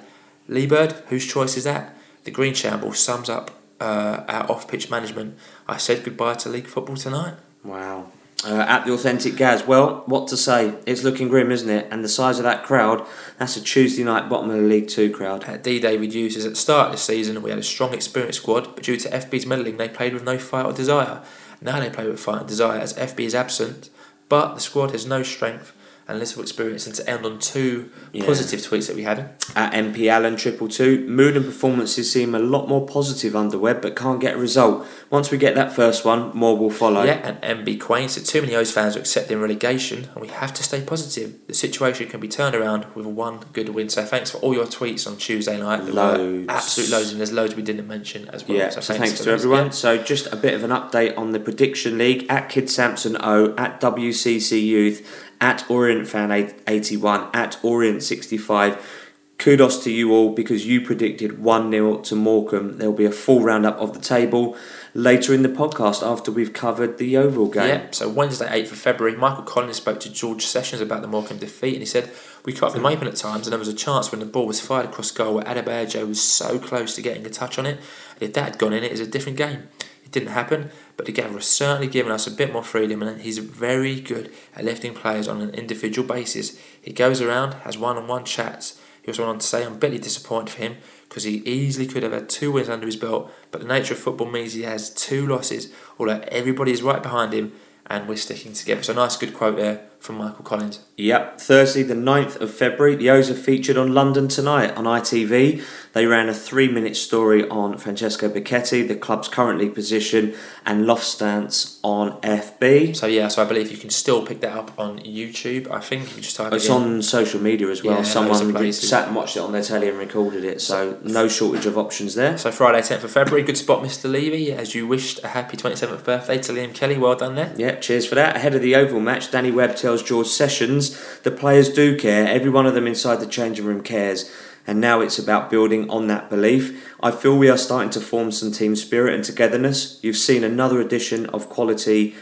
Liburd, 0.48 0.92
whose 1.06 1.26
choice 1.26 1.56
is 1.56 1.64
that? 1.64 1.94
The 2.24 2.30
Green 2.30 2.54
Shamble 2.54 2.92
sums 2.94 3.28
up 3.28 3.50
uh, 3.80 4.24
our 4.28 4.50
off-pitch 4.50 4.90
management. 4.90 5.36
I 5.66 5.76
said 5.78 6.04
goodbye 6.04 6.34
to 6.34 6.48
league 6.48 6.66
football 6.66 6.96
tonight. 6.96 7.34
Wow. 7.64 8.10
Uh, 8.44 8.64
at 8.68 8.86
the 8.86 8.92
authentic 8.92 9.34
Gaz, 9.34 9.66
well, 9.66 10.04
what 10.06 10.28
to 10.28 10.36
say? 10.36 10.74
It's 10.86 11.02
looking 11.02 11.26
grim, 11.26 11.50
isn't 11.50 11.68
it? 11.68 11.88
And 11.90 12.04
the 12.04 12.08
size 12.08 12.38
of 12.38 12.44
that 12.44 12.62
crowd, 12.62 13.04
that's 13.36 13.56
a 13.56 13.60
Tuesday 13.60 14.04
night 14.04 14.28
bottom 14.28 14.48
of 14.48 14.56
the 14.56 14.62
League 14.62 14.86
Two 14.86 15.10
crowd. 15.10 15.48
Uh, 15.48 15.56
D 15.56 15.80
Hughes 15.80 16.34
says 16.34 16.46
at 16.46 16.52
the 16.52 16.56
start 16.56 16.86
of 16.86 16.92
the 16.92 16.98
season 16.98 17.42
we 17.42 17.50
had 17.50 17.58
a 17.58 17.64
strong, 17.64 17.92
experienced 17.92 18.42
squad, 18.42 18.76
but 18.76 18.84
due 18.84 18.96
to 18.96 19.08
FB's 19.08 19.44
meddling, 19.44 19.76
they 19.76 19.88
played 19.88 20.14
with 20.14 20.22
no 20.22 20.38
fight 20.38 20.66
or 20.66 20.72
desire. 20.72 21.20
Now 21.60 21.80
they 21.80 21.90
play 21.90 22.06
with 22.06 22.20
fight 22.20 22.40
and 22.40 22.48
desire 22.48 22.78
as 22.78 22.94
FB 22.94 23.20
is 23.20 23.34
absent, 23.34 23.90
but 24.28 24.54
the 24.54 24.60
squad 24.60 24.92
has 24.92 25.04
no 25.04 25.24
strength 25.24 25.72
and 26.08 26.18
little 26.18 26.42
experience. 26.42 26.86
And 26.86 26.94
to 26.96 27.08
end 27.08 27.24
on 27.26 27.38
two 27.38 27.90
Yeah. 28.12 28.24
positive 28.24 28.60
tweets 28.60 28.86
that 28.88 28.96
we 28.96 29.02
had. 29.02 29.30
At 29.54 29.74
MP 29.74 30.08
Allen 30.08 30.36
triple 30.36 30.66
two, 30.68 31.04
mood 31.06 31.36
and 31.36 31.44
performances 31.44 32.10
seem 32.10 32.34
a 32.34 32.38
lot 32.38 32.68
more 32.68 32.86
positive 32.86 33.36
under 33.36 33.58
Webb, 33.58 33.82
but 33.82 33.94
can't 33.94 34.20
get 34.20 34.34
a 34.34 34.38
result. 34.38 34.86
Once 35.10 35.30
we 35.30 35.38
get 35.38 35.54
that 35.54 35.72
first 35.74 36.04
one, 36.04 36.30
more 36.34 36.56
will 36.56 36.70
follow. 36.70 37.02
Yeah, 37.04 37.20
and 37.42 37.64
MB 37.66 37.78
Quain 37.78 38.08
said 38.08 38.24
too 38.24 38.40
many 38.40 38.54
O's 38.56 38.70
fans 38.70 38.96
are 38.96 39.00
accepting 39.00 39.40
relegation, 39.40 40.08
and 40.14 40.22
we 40.22 40.28
have 40.28 40.52
to 40.54 40.62
stay 40.62 40.80
positive. 40.80 41.34
The 41.46 41.54
situation 41.54 42.08
can 42.08 42.20
be 42.20 42.28
turned 42.28 42.54
around 42.54 42.86
with 42.94 43.06
one 43.06 43.40
good 43.52 43.68
win. 43.70 43.88
So 43.88 44.04
thanks 44.04 44.30
for 44.30 44.38
all 44.38 44.54
your 44.54 44.66
tweets 44.66 45.06
on 45.06 45.16
Tuesday 45.16 45.58
night. 45.58 45.84
There 45.84 45.94
Loads. 45.94 46.46
absolute 46.48 46.90
loads, 46.90 47.10
and 47.10 47.20
there's 47.20 47.32
loads 47.32 47.54
we 47.54 47.62
didn't 47.62 47.86
mention 47.86 48.28
as 48.30 48.46
well. 48.48 48.56
Yeah, 48.58 48.70
so 48.70 48.80
thanks, 48.80 49.12
for 49.12 49.18
to 49.18 49.24
those. 49.24 49.40
everyone. 49.40 49.64
Yeah. 49.66 49.70
So 49.72 49.98
just 49.98 50.26
a 50.32 50.36
bit 50.36 50.54
of 50.54 50.64
an 50.64 50.70
update 50.70 51.16
on 51.18 51.32
the 51.32 51.40
prediction 51.40 51.98
league 51.98 52.26
at 52.28 52.48
Kid 52.48 52.70
Sampson 52.70 53.16
O, 53.20 53.54
at 53.58 53.80
WCC 53.80 54.60
Youth, 54.64 55.06
at 55.40 55.68
Orient 55.70 56.06
Fan 56.08 56.32
81, 56.66 57.30
at 57.34 57.58
Orient 57.62 58.02
65. 58.02 59.04
Kudos 59.38 59.84
to 59.84 59.92
you 59.92 60.12
all 60.12 60.34
because 60.34 60.66
you 60.66 60.80
predicted 60.80 61.38
1 61.38 61.70
0 61.70 61.98
to 61.98 62.16
Morecambe. 62.16 62.78
There'll 62.78 62.92
be 62.92 63.04
a 63.04 63.12
full 63.12 63.40
roundup 63.40 63.78
of 63.78 63.92
the 63.94 64.00
table 64.00 64.56
later 64.94 65.32
in 65.32 65.42
the 65.42 65.48
podcast 65.48 66.04
after 66.04 66.32
we've 66.32 66.52
covered 66.52 66.98
the 66.98 67.16
overall 67.16 67.48
game. 67.48 67.68
Yeah, 67.68 67.86
so 67.92 68.08
Wednesday, 68.08 68.48
8th 68.48 68.72
of 68.72 68.78
February, 68.78 69.16
Michael 69.16 69.44
Collins 69.44 69.76
spoke 69.76 70.00
to 70.00 70.12
George 70.12 70.44
Sessions 70.44 70.82
about 70.82 71.02
the 71.02 71.08
Morecambe 71.08 71.38
defeat 71.38 71.74
and 71.74 71.82
he 71.82 71.86
said, 71.86 72.10
We 72.44 72.52
cut 72.52 72.72
them 72.72 72.84
open 72.84 73.06
at 73.06 73.14
times 73.14 73.46
and 73.46 73.52
there 73.52 73.60
was 73.60 73.68
a 73.68 73.74
chance 73.74 74.10
when 74.10 74.18
the 74.18 74.26
ball 74.26 74.44
was 74.44 74.60
fired 74.60 74.86
across 74.86 75.12
goal 75.12 75.34
where 75.34 75.44
Adebayo 75.44 76.08
was 76.08 76.20
so 76.20 76.58
close 76.58 76.96
to 76.96 77.02
getting 77.02 77.24
a 77.24 77.30
touch 77.30 77.60
on 77.60 77.66
it. 77.66 77.78
If 78.18 78.32
that 78.32 78.44
had 78.44 78.58
gone 78.58 78.72
in, 78.72 78.82
it 78.82 78.90
is 78.90 78.98
a 78.98 79.06
different 79.06 79.38
game. 79.38 79.68
It 80.08 80.12
didn't 80.12 80.30
happen, 80.30 80.70
but 80.96 81.04
the 81.04 81.12
Gavin 81.12 81.34
has 81.34 81.46
certainly 81.46 81.86
given 81.86 82.10
us 82.10 82.26
a 82.26 82.30
bit 82.30 82.50
more 82.50 82.64
freedom 82.64 83.02
and 83.02 83.20
he's 83.20 83.36
very 83.36 84.00
good 84.00 84.32
at 84.56 84.64
lifting 84.64 84.94
players 84.94 85.28
on 85.28 85.42
an 85.42 85.50
individual 85.50 86.08
basis. 86.08 86.58
He 86.80 86.94
goes 86.94 87.20
around, 87.20 87.52
has 87.52 87.76
one 87.76 87.98
on 87.98 88.08
one 88.08 88.24
chats. 88.24 88.80
He 89.02 89.08
also 89.08 89.24
went 89.24 89.34
on 89.34 89.38
to 89.40 89.46
say, 89.46 89.66
I'm 89.66 89.78
bitterly 89.78 89.98
disappointed 89.98 90.50
for 90.50 90.62
him 90.62 90.76
because 91.06 91.24
he 91.24 91.42
easily 91.44 91.86
could 91.86 92.02
have 92.04 92.12
had 92.12 92.30
two 92.30 92.52
wins 92.52 92.70
under 92.70 92.86
his 92.86 92.96
belt, 92.96 93.30
but 93.50 93.60
the 93.60 93.66
nature 93.66 93.92
of 93.92 94.00
football 94.00 94.30
means 94.30 94.54
he 94.54 94.62
has 94.62 94.88
two 94.94 95.26
losses, 95.26 95.70
although 95.98 96.24
everybody 96.28 96.72
is 96.72 96.82
right 96.82 97.02
behind 97.02 97.34
him 97.34 97.52
and 97.84 98.08
we're 98.08 98.16
sticking 98.16 98.54
together. 98.54 98.82
So, 98.82 98.94
nice, 98.94 99.18
good 99.18 99.34
quote 99.34 99.56
there 99.56 99.87
from 100.00 100.16
Michael 100.16 100.44
Collins. 100.44 100.80
Yep, 100.96 101.40
Thursday, 101.40 101.82
the 101.82 101.94
9th 101.94 102.40
of 102.40 102.52
February, 102.52 102.96
the 102.96 103.10
O's 103.10 103.30
are 103.30 103.34
featured 103.34 103.76
on 103.76 103.94
London 103.94 104.26
Tonight 104.26 104.76
on 104.76 104.84
ITV. 104.84 105.62
They 105.92 106.06
ran 106.06 106.28
a 106.28 106.34
three 106.34 106.68
minute 106.68 106.96
story 106.96 107.48
on 107.48 107.78
Francesco 107.78 108.28
Becchetti, 108.28 108.86
the 108.86 108.96
club's 108.96 109.28
currently 109.28 109.68
position, 109.68 110.34
and 110.66 110.86
loft 110.86 111.04
stance 111.04 111.80
on 111.82 112.20
FB. 112.20 112.96
So, 112.96 113.06
yeah, 113.06 113.28
so 113.28 113.42
I 113.42 113.44
believe 113.44 113.70
you 113.70 113.76
can 113.76 113.90
still 113.90 114.24
pick 114.24 114.40
that 114.40 114.56
up 114.56 114.78
on 114.78 114.98
YouTube. 115.00 115.70
I 115.70 115.80
think 115.80 116.16
you 116.16 116.22
just 116.22 116.36
type 116.36 116.52
It's 116.52 116.66
it 116.66 116.70
on 116.70 117.02
social 117.02 117.40
media 117.40 117.68
as 117.68 117.82
well. 117.82 117.98
Yeah, 117.98 118.02
Someone 118.02 118.72
sat 118.72 119.08
and 119.08 119.16
watched 119.16 119.36
it 119.36 119.40
on 119.40 119.52
their 119.52 119.62
telly 119.62 119.88
and 119.88 119.98
recorded 119.98 120.44
it, 120.44 120.60
so 120.60 120.98
no 121.02 121.28
shortage 121.28 121.66
of 121.66 121.78
options 121.78 122.14
there. 122.14 122.36
So, 122.38 122.50
Friday, 122.50 122.80
10th 122.80 123.04
of 123.04 123.10
February, 123.10 123.44
good 123.44 123.56
spot, 123.56 123.82
Mr. 123.82 124.10
Levy, 124.10 124.52
as 124.52 124.74
you 124.74 124.86
wished 124.86 125.22
a 125.24 125.28
happy 125.28 125.56
27th 125.56 126.04
birthday 126.04 126.38
to 126.38 126.52
Liam 126.52 126.74
Kelly. 126.74 126.98
Well 126.98 127.16
done 127.16 127.34
there. 127.34 127.52
Yeah, 127.56 127.76
cheers 127.76 128.06
for 128.06 128.14
that. 128.16 128.36
Ahead 128.36 128.54
of 128.54 128.62
the 128.62 128.70
Yeovil 128.70 129.00
match, 129.00 129.30
Danny 129.30 129.50
Webb 129.50 129.76
tells 129.76 129.87
George 129.96 130.26
Sessions 130.26 130.98
the 131.22 131.30
players 131.30 131.68
do 131.68 131.96
care. 131.96 132.26
Every 132.26 132.50
one 132.50 132.66
of 132.66 132.74
them 132.74 132.86
inside 132.86 133.16
the 133.16 133.26
changing 133.26 133.64
room 133.64 133.82
cares. 133.82 134.30
And 134.66 134.80
now 134.80 135.00
it's 135.00 135.18
about 135.18 135.48
building 135.48 135.88
on 135.88 136.08
that 136.08 136.28
belief. 136.28 136.94
I 137.02 137.10
feel 137.10 137.36
we 137.36 137.48
are 137.48 137.56
starting 137.56 137.90
to 137.90 138.00
form 138.00 138.30
some 138.30 138.52
team 138.52 138.76
spirit 138.76 139.14
and 139.14 139.24
togetherness. 139.24 139.98
You've 140.02 140.16
seen 140.16 140.44
another 140.44 140.78
edition 140.78 141.24
of 141.26 141.48
quality 141.48 142.14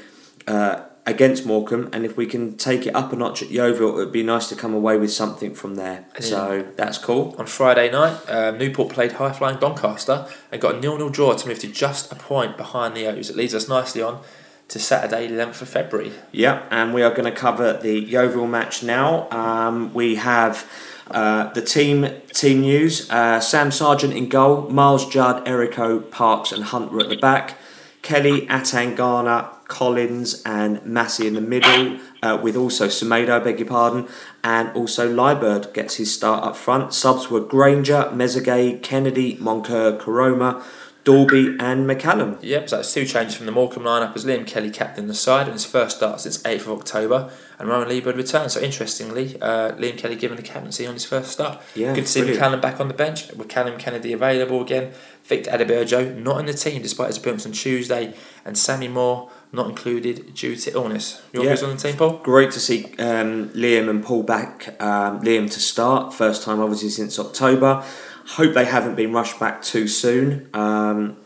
uh, 0.47 0.83
against 1.07 1.47
Morecambe, 1.47 1.89
and 1.93 2.05
if 2.05 2.17
we 2.17 2.27
can 2.27 2.57
take 2.57 2.87
it 2.87 2.95
up 2.95 3.13
a 3.13 3.17
notch 3.17 3.43
at 3.43 3.51
Yeovil, 3.51 3.91
it 3.91 3.95
would 3.95 4.13
be 4.13 4.23
nice 4.23 4.49
to 4.49 4.57
come 4.57 4.75
away 4.75 4.97
with 4.97 5.13
something 5.13 5.55
from 5.55 5.75
there. 5.75 6.05
So 6.21 6.67
that's 6.77 6.99
cool. 6.99 7.35
On 7.39 7.47
Friday 7.47 7.91
night, 7.91 8.19
um, 8.29 8.59
Newport 8.59 8.93
played 8.93 9.13
high 9.13 9.33
flying 9.33 9.59
Doncaster 9.59 10.27
and 10.51 10.61
got 10.61 10.77
a 10.77 10.81
nil 10.81 10.99
nil 10.99 11.09
draw 11.09 11.35
to 11.35 11.49
move 11.49 11.61
to 11.61 11.69
just 11.69 12.13
a 12.13 12.17
point 12.17 12.57
behind 12.57 12.97
the 12.97 13.07
O's. 13.07 13.31
It 13.31 13.37
leads 13.37 13.55
us 13.55 13.69
nicely 13.69 14.03
on 14.03 14.21
to 14.69 14.79
Saturday, 14.79 15.29
11th 15.29 15.63
of 15.63 15.69
February. 15.69 16.13
Yeah, 16.33 16.63
and 16.71 16.93
we 16.93 17.03
are 17.03 17.11
going 17.11 17.25
to 17.25 17.39
cover 17.39 17.75
the 17.75 18.01
Yeovil 18.01 18.47
match 18.47 18.83
now. 18.83 19.29
Um, 19.31 19.95
we 19.95 20.17
have 20.17 20.69
uh, 21.11 21.53
the 21.53 21.63
team 21.63 22.09
team 22.33 22.63
news: 22.63 23.09
uh, 23.11 23.41
Sam 23.41 23.71
Sargent 23.71 24.13
in 24.13 24.29
goal, 24.29 24.69
Myles 24.69 25.09
Judd, 25.09 25.45
Erico, 25.47 26.11
Parks, 26.11 26.53
and 26.53 26.65
Hunt 26.65 26.93
were 26.93 27.01
at 27.01 27.09
the 27.09 27.17
back. 27.17 27.59
Kelly, 28.03 28.47
Atangana, 28.47 29.51
Collins, 29.67 30.41
and 30.45 30.85
Massey 30.85 31.27
in 31.27 31.35
the 31.35 31.41
middle, 31.41 31.99
uh, 32.23 32.39
with 32.41 32.55
also 32.55 32.87
Semedo, 32.87 33.43
beg 33.43 33.59
your 33.59 33.67
pardon, 33.67 34.07
and 34.45 34.71
also 34.77 35.13
Liburd 35.13 35.75
gets 35.75 35.97
his 35.97 36.15
start 36.15 36.45
up 36.45 36.57
front. 36.57 36.95
Subs 36.95 37.31
were 37.31 37.41
Grainger, 37.41 38.11
Mezagay, 38.15 38.81
Kennedy, 38.81 39.37
Moncur, 39.39 39.99
Koroma, 39.99 40.63
Dalby, 41.07 41.57
and 41.61 41.89
McCallum. 41.89 42.37
Yep, 42.43 42.69
so 42.69 42.77
that's 42.77 42.93
two 42.93 43.07
changes 43.07 43.37
from 43.37 43.47
the 43.47 43.53
Morecambe 43.53 43.85
lineup 43.85 44.15
as 44.17 44.25
Liam 44.25 44.45
Kelly 44.47 44.71
captained 44.71 45.09
the 45.09 45.15
side 45.15 45.47
and 45.47 45.53
his 45.53 45.65
first 45.65 45.97
start 45.99 46.21
since 46.21 46.43
8th 46.43 46.63
of 46.63 46.81
October 46.81 47.31
and 47.61 47.69
Rowan 47.69 47.89
Liburd 47.89 48.17
returned. 48.17 48.51
So 48.51 48.61
interestingly, 48.61 49.41
uh, 49.41 49.73
Liam 49.77 49.97
Kelly 49.97 50.17
given 50.17 50.37
the 50.37 50.43
captaincy 50.43 50.85
on 50.85 50.95
his 50.95 51.05
first 51.05 51.31
start. 51.31 51.63
Yeah, 51.77 51.95
Good 51.95 52.07
to 52.07 52.11
see 52.11 52.21
brilliant. 52.23 52.43
McCallum 52.43 52.61
back 52.61 52.81
on 52.81 52.89
the 52.89 52.95
bench 52.95 53.33
with 53.33 53.49
Callum 53.49 53.79
Kennedy 53.79 54.13
available 54.13 54.61
again. 54.61 54.93
Victor 55.25 55.51
Adebayo 55.53 56.17
not 56.19 56.41
in 56.41 56.47
the 56.47 56.53
team 56.53 56.83
despite 56.83 57.07
his 57.07 57.17
appearance 57.19 57.47
on 57.47 57.53
Tuesday 57.53 58.13
and 58.45 58.59
Sammy 58.59 58.89
Moore 58.89 59.31
not 59.53 59.69
included 59.69 60.35
due 60.35 60.57
to 60.57 60.73
illness. 60.73 61.23
Your 61.33 61.45
Yeah. 61.45 61.51
views 61.51 61.63
on 61.63 61.71
the 61.71 61.81
team, 61.81 61.97
Paul? 61.97 62.21
Great 62.25 62.51
to 62.51 62.61
see 62.61 62.85
um, 62.99 63.49
Liam 63.51 63.89
and 63.89 64.05
Paul 64.05 64.25
back. 64.25 64.77
Um, 64.81 65.21
Liam 65.23 65.49
to 65.53 65.61
start, 65.61 66.13
first 66.13 66.43
time 66.43 66.61
obviously 66.61 66.89
since 66.91 67.17
October. 67.19 67.85
Hope 68.29 68.55
they 68.55 68.65
haven't 68.65 68.97
been 68.97 69.13
rushed 69.13 69.39
back 69.39 69.63
too 69.63 69.87
soon, 69.89 70.49
um, 70.53 71.17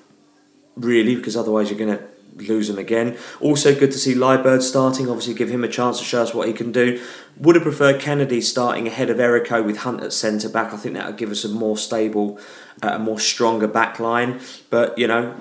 really, 0.77 1.17
because 1.17 1.37
otherwise 1.37 1.71
you're 1.71 1.79
going 1.79 1.99
to 1.99 2.05
lose 2.47 2.71
him 2.71 2.79
again. 2.79 3.19
Also, 3.41 3.75
good 3.75 3.91
to 3.91 3.99
see 3.99 4.15
Liburd 4.15 4.63
starting, 4.63 5.09
obviously, 5.09 5.35
give 5.35 5.51
him 5.51 5.65
a 5.65 5.69
chance 5.69 5.99
to 5.99 6.05
show 6.05 6.23
us 6.23 6.35
what 6.35 6.47
he 6.47 6.55
can 6.55 6.73
do. 6.73 7.03
Would 7.39 7.57
have 7.57 7.65
preferred 7.65 8.01
Kennedy 8.01 8.41
starting 8.41 8.87
ahead 8.87 9.11
of 9.11 9.17
Erico 9.17 9.65
with 9.65 9.79
Hunt 9.79 10.03
at 10.03 10.13
centre 10.13 10.49
back. 10.49 10.73
I 10.73 10.77
think 10.77 10.95
that 10.95 11.07
would 11.07 11.17
give 11.17 11.31
us 11.31 11.45
a 11.45 11.49
more 11.49 11.77
stable, 11.77 12.39
uh, 12.83 12.93
a 12.93 12.99
more 12.99 13.19
stronger 13.19 13.67
back 13.67 13.99
line. 13.99 14.41
But, 14.69 14.97
you 14.97 15.07
know, 15.07 15.35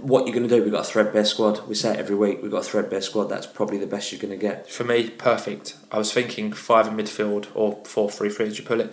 what 0.00 0.26
you're 0.26 0.34
going 0.34 0.48
to 0.48 0.54
do, 0.54 0.62
we've 0.62 0.72
got 0.72 0.86
a 0.86 0.90
threadbare 0.90 1.24
squad. 1.24 1.66
We 1.68 1.74
say 1.74 1.90
it 1.92 1.98
every 1.98 2.16
week, 2.16 2.40
we've 2.42 2.50
got 2.50 2.66
a 2.66 2.70
threadbare 2.70 3.02
squad. 3.02 3.24
That's 3.24 3.46
probably 3.46 3.78
the 3.78 3.86
best 3.86 4.10
you're 4.10 4.20
going 4.20 4.32
to 4.32 4.36
get. 4.36 4.70
For 4.70 4.84
me, 4.84 5.10
perfect. 5.10 5.76
I 5.92 5.98
was 5.98 6.12
thinking 6.12 6.52
five 6.52 6.86
in 6.86 6.94
midfield 6.94 7.48
or 7.54 7.78
four 7.84 8.10
three 8.10 8.30
three 8.30 8.46
as 8.46 8.58
you 8.58 8.64
put 8.64 8.80
it, 8.80 8.92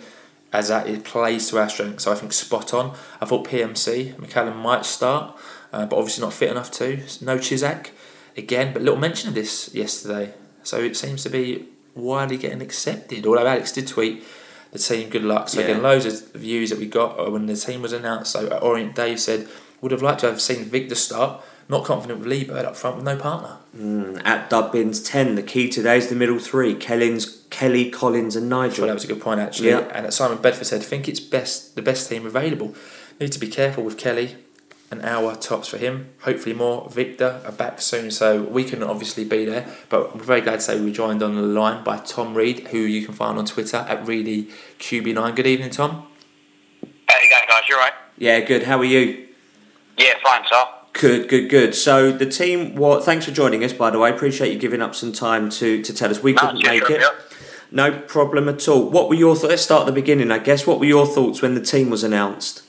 as 0.52 0.68
that 0.68 0.88
it 0.88 1.04
plays 1.04 1.48
to 1.50 1.58
our 1.58 1.68
strength. 1.68 2.00
So 2.00 2.12
I 2.12 2.14
think 2.14 2.32
spot 2.32 2.72
on. 2.72 2.94
I 3.20 3.26
thought 3.26 3.46
PMC 3.48 4.14
McCallum 4.14 4.56
might 4.56 4.84
start, 4.84 5.36
uh, 5.72 5.86
but 5.86 5.96
obviously 5.96 6.22
not 6.24 6.32
fit 6.32 6.50
enough 6.50 6.70
to. 6.72 6.96
No 7.20 7.38
Cisak 7.38 7.90
again, 8.36 8.72
but 8.72 8.82
little 8.82 8.98
mention 8.98 9.28
of 9.28 9.34
this 9.34 9.74
yesterday. 9.74 10.34
So 10.62 10.78
it 10.80 10.96
seems 10.96 11.22
to 11.24 11.30
be 11.30 11.68
widely 11.94 12.36
getting 12.36 12.62
accepted. 12.62 13.26
Although 13.26 13.46
Alex 13.46 13.72
did 13.72 13.86
tweet 13.88 14.24
the 14.72 14.78
team 14.78 15.08
good 15.08 15.22
luck. 15.24 15.48
So 15.48 15.60
Yeah. 15.60 15.66
again, 15.66 15.82
loads 15.82 16.06
of 16.06 16.32
views 16.32 16.70
that 16.70 16.78
we 16.78 16.86
got 16.86 17.18
uh, 17.18 17.30
when 17.30 17.46
the 17.46 17.56
team 17.56 17.82
was 17.82 17.92
announced. 17.92 18.32
So 18.32 18.46
Orient 18.58 18.94
Dave 18.94 19.20
said 19.20 19.48
would 19.80 19.92
have 19.92 20.02
liked 20.02 20.20
to 20.20 20.26
have 20.26 20.40
seen 20.40 20.64
Victor 20.64 20.94
start. 20.94 21.42
Not 21.68 21.84
confident 21.84 22.20
with 22.20 22.28
Liburd 22.28 22.64
up 22.64 22.76
front 22.76 22.96
with 22.96 23.04
no 23.04 23.16
partner. 23.16 23.56
Mm, 23.76 24.22
at 24.24 24.48
Dubbins 24.48 25.04
10, 25.04 25.34
the 25.34 25.42
key 25.42 25.68
today 25.68 25.98
is 25.98 26.08
the 26.08 26.14
middle 26.14 26.38
three 26.38 26.74
Kellins, 26.76 27.44
Kelly, 27.50 27.90
Collins, 27.90 28.36
and 28.36 28.52
I 28.54 28.68
thought 28.68 28.70
Nigel. 28.70 28.86
that 28.86 28.94
was 28.94 29.04
a 29.04 29.08
good 29.08 29.20
point 29.20 29.40
actually. 29.40 29.70
Yeah. 29.70 29.80
And 29.92 30.06
at 30.06 30.14
Simon 30.14 30.38
Bedford 30.38 30.66
said, 30.66 30.82
think 30.82 31.08
it's 31.08 31.18
best 31.20 31.74
the 31.74 31.82
best 31.82 32.08
team 32.08 32.24
available. 32.24 32.74
Need 33.20 33.32
to 33.32 33.40
be 33.40 33.48
careful 33.48 33.82
with 33.82 33.98
Kelly. 33.98 34.36
An 34.88 35.00
hour 35.02 35.34
tops 35.34 35.66
for 35.66 35.78
him. 35.78 36.10
Hopefully 36.20 36.54
more. 36.54 36.88
Victor 36.88 37.40
are 37.44 37.50
back 37.50 37.80
soon, 37.80 38.12
so 38.12 38.40
we 38.44 38.62
can 38.62 38.84
obviously 38.84 39.24
be 39.24 39.44
there. 39.44 39.66
But 39.88 40.14
we're 40.14 40.22
very 40.22 40.40
glad 40.40 40.56
to 40.56 40.60
say 40.60 40.78
we 40.78 40.86
were 40.86 40.92
joined 40.92 41.24
on 41.24 41.34
the 41.34 41.42
line 41.42 41.82
by 41.82 41.98
Tom 41.98 42.34
Reed, 42.34 42.68
who 42.68 42.78
you 42.78 43.04
can 43.04 43.12
find 43.12 43.36
on 43.36 43.46
Twitter 43.46 43.78
at 43.78 44.04
ReadieQB9. 44.04 45.34
Good 45.34 45.46
evening, 45.48 45.70
Tom. 45.70 46.06
How 47.08 47.20
you 47.20 47.28
going, 47.28 47.48
guys? 47.48 47.62
You 47.68 47.74
alright? 47.74 47.92
Yeah, 48.16 48.38
good. 48.40 48.62
How 48.62 48.78
are 48.78 48.84
you? 48.84 49.26
Yeah, 49.98 50.12
fine, 50.22 50.44
sir. 50.48 50.62
Good, 50.98 51.28
good, 51.28 51.50
good. 51.50 51.74
So 51.74 52.10
the 52.10 52.24
team, 52.24 52.74
well, 52.74 53.00
thanks 53.00 53.26
for 53.26 53.30
joining 53.30 53.62
us, 53.62 53.74
by 53.74 53.90
the 53.90 53.98
way. 53.98 54.08
Appreciate 54.10 54.50
you 54.50 54.58
giving 54.58 54.80
up 54.80 54.94
some 54.94 55.12
time 55.12 55.50
to, 55.50 55.82
to 55.82 55.92
tell 55.92 56.10
us. 56.10 56.22
We 56.22 56.32
couldn't 56.32 56.62
make 56.64 56.88
it. 56.88 57.02
No 57.70 57.92
problem 57.92 58.48
at 58.48 58.66
all. 58.66 58.88
What 58.88 59.10
were 59.10 59.14
your 59.14 59.34
thoughts? 59.34 59.50
Let's 59.50 59.62
start 59.62 59.82
at 59.82 59.86
the 59.86 59.92
beginning, 59.92 60.30
I 60.30 60.38
guess. 60.38 60.66
What 60.66 60.78
were 60.78 60.86
your 60.86 61.04
thoughts 61.04 61.42
when 61.42 61.54
the 61.54 61.60
team 61.60 61.90
was 61.90 62.02
announced? 62.02 62.62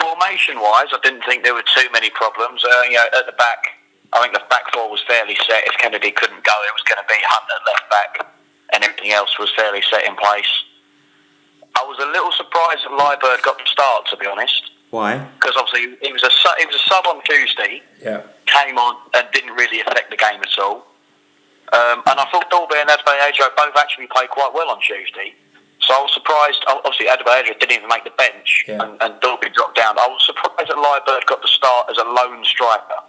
Formation-wise, 0.00 0.86
I 0.92 0.98
didn't 1.02 1.24
think 1.24 1.42
there 1.42 1.54
were 1.54 1.64
too 1.74 1.88
many 1.92 2.10
problems. 2.10 2.62
Uh, 2.64 2.82
you 2.84 2.92
know, 2.92 3.06
at 3.16 3.26
the 3.26 3.32
back, 3.32 3.66
I 4.12 4.22
think 4.22 4.34
the 4.34 4.42
back 4.48 4.72
four 4.72 4.88
was 4.88 5.02
fairly 5.08 5.34
set. 5.34 5.66
If 5.66 5.76
Kennedy 5.78 6.12
couldn't 6.12 6.44
go, 6.44 6.52
it 6.68 6.72
was 6.72 6.84
going 6.86 7.02
to 7.02 7.08
be 7.08 7.18
Hunt 7.18 7.50
at 7.50 7.66
left 7.66 7.90
back, 7.90 8.34
and 8.72 8.84
everything 8.84 9.10
else 9.10 9.38
was 9.40 9.50
fairly 9.56 9.82
set 9.90 10.06
in 10.06 10.14
place. 10.14 10.62
I 11.74 11.82
was 11.82 11.98
a 11.98 12.06
little 12.06 12.30
surprised 12.30 12.84
that 12.84 12.92
Liburd 12.92 13.42
got 13.42 13.58
the 13.58 13.66
start, 13.66 14.06
to 14.10 14.16
be 14.16 14.26
honest, 14.26 14.70
Why? 14.94 15.26
because 15.34 15.56
obviously 15.58 15.98
he 16.06 16.12
was 16.12 16.22
a 16.22 16.30
su- 16.30 16.56
he 16.60 16.66
was 16.66 16.76
a 16.76 16.84
sub 16.88 17.04
on 17.06 17.20
Tuesday, 17.26 17.82
Yeah. 18.00 18.22
came 18.46 18.78
on 18.78 18.94
and 19.14 19.26
didn't 19.32 19.54
really 19.54 19.80
affect 19.80 20.10
the 20.10 20.16
game 20.16 20.40
at 20.40 20.54
all. 20.62 20.86
Um, 21.72 21.98
and 22.06 22.20
I 22.20 22.24
thought 22.30 22.48
Dalby 22.50 22.76
and 22.78 22.88
Adebayo 22.88 23.48
both 23.56 23.74
actually 23.76 24.06
played 24.06 24.30
quite 24.30 24.52
well 24.54 24.70
on 24.70 24.78
Tuesday. 24.80 25.34
So 25.80 25.92
I 25.94 26.00
was 26.00 26.12
surprised. 26.14 26.62
Obviously, 26.68 27.06
Adebayo 27.06 27.58
didn't 27.58 27.72
even 27.72 27.88
make 27.88 28.04
the 28.04 28.10
bench, 28.16 28.64
Yeah. 28.68 28.82
and, 28.82 29.02
and 29.02 29.20
Dalby 29.20 29.48
dropped 29.50 29.76
down. 29.76 29.98
I 29.98 30.06
was 30.06 30.24
surprised 30.24 30.68
that 30.70 30.76
Liburd 30.78 31.26
got 31.26 31.42
the 31.42 31.48
start 31.48 31.88
as 31.90 31.98
a 31.98 32.04
lone 32.04 32.44
striker. 32.44 33.00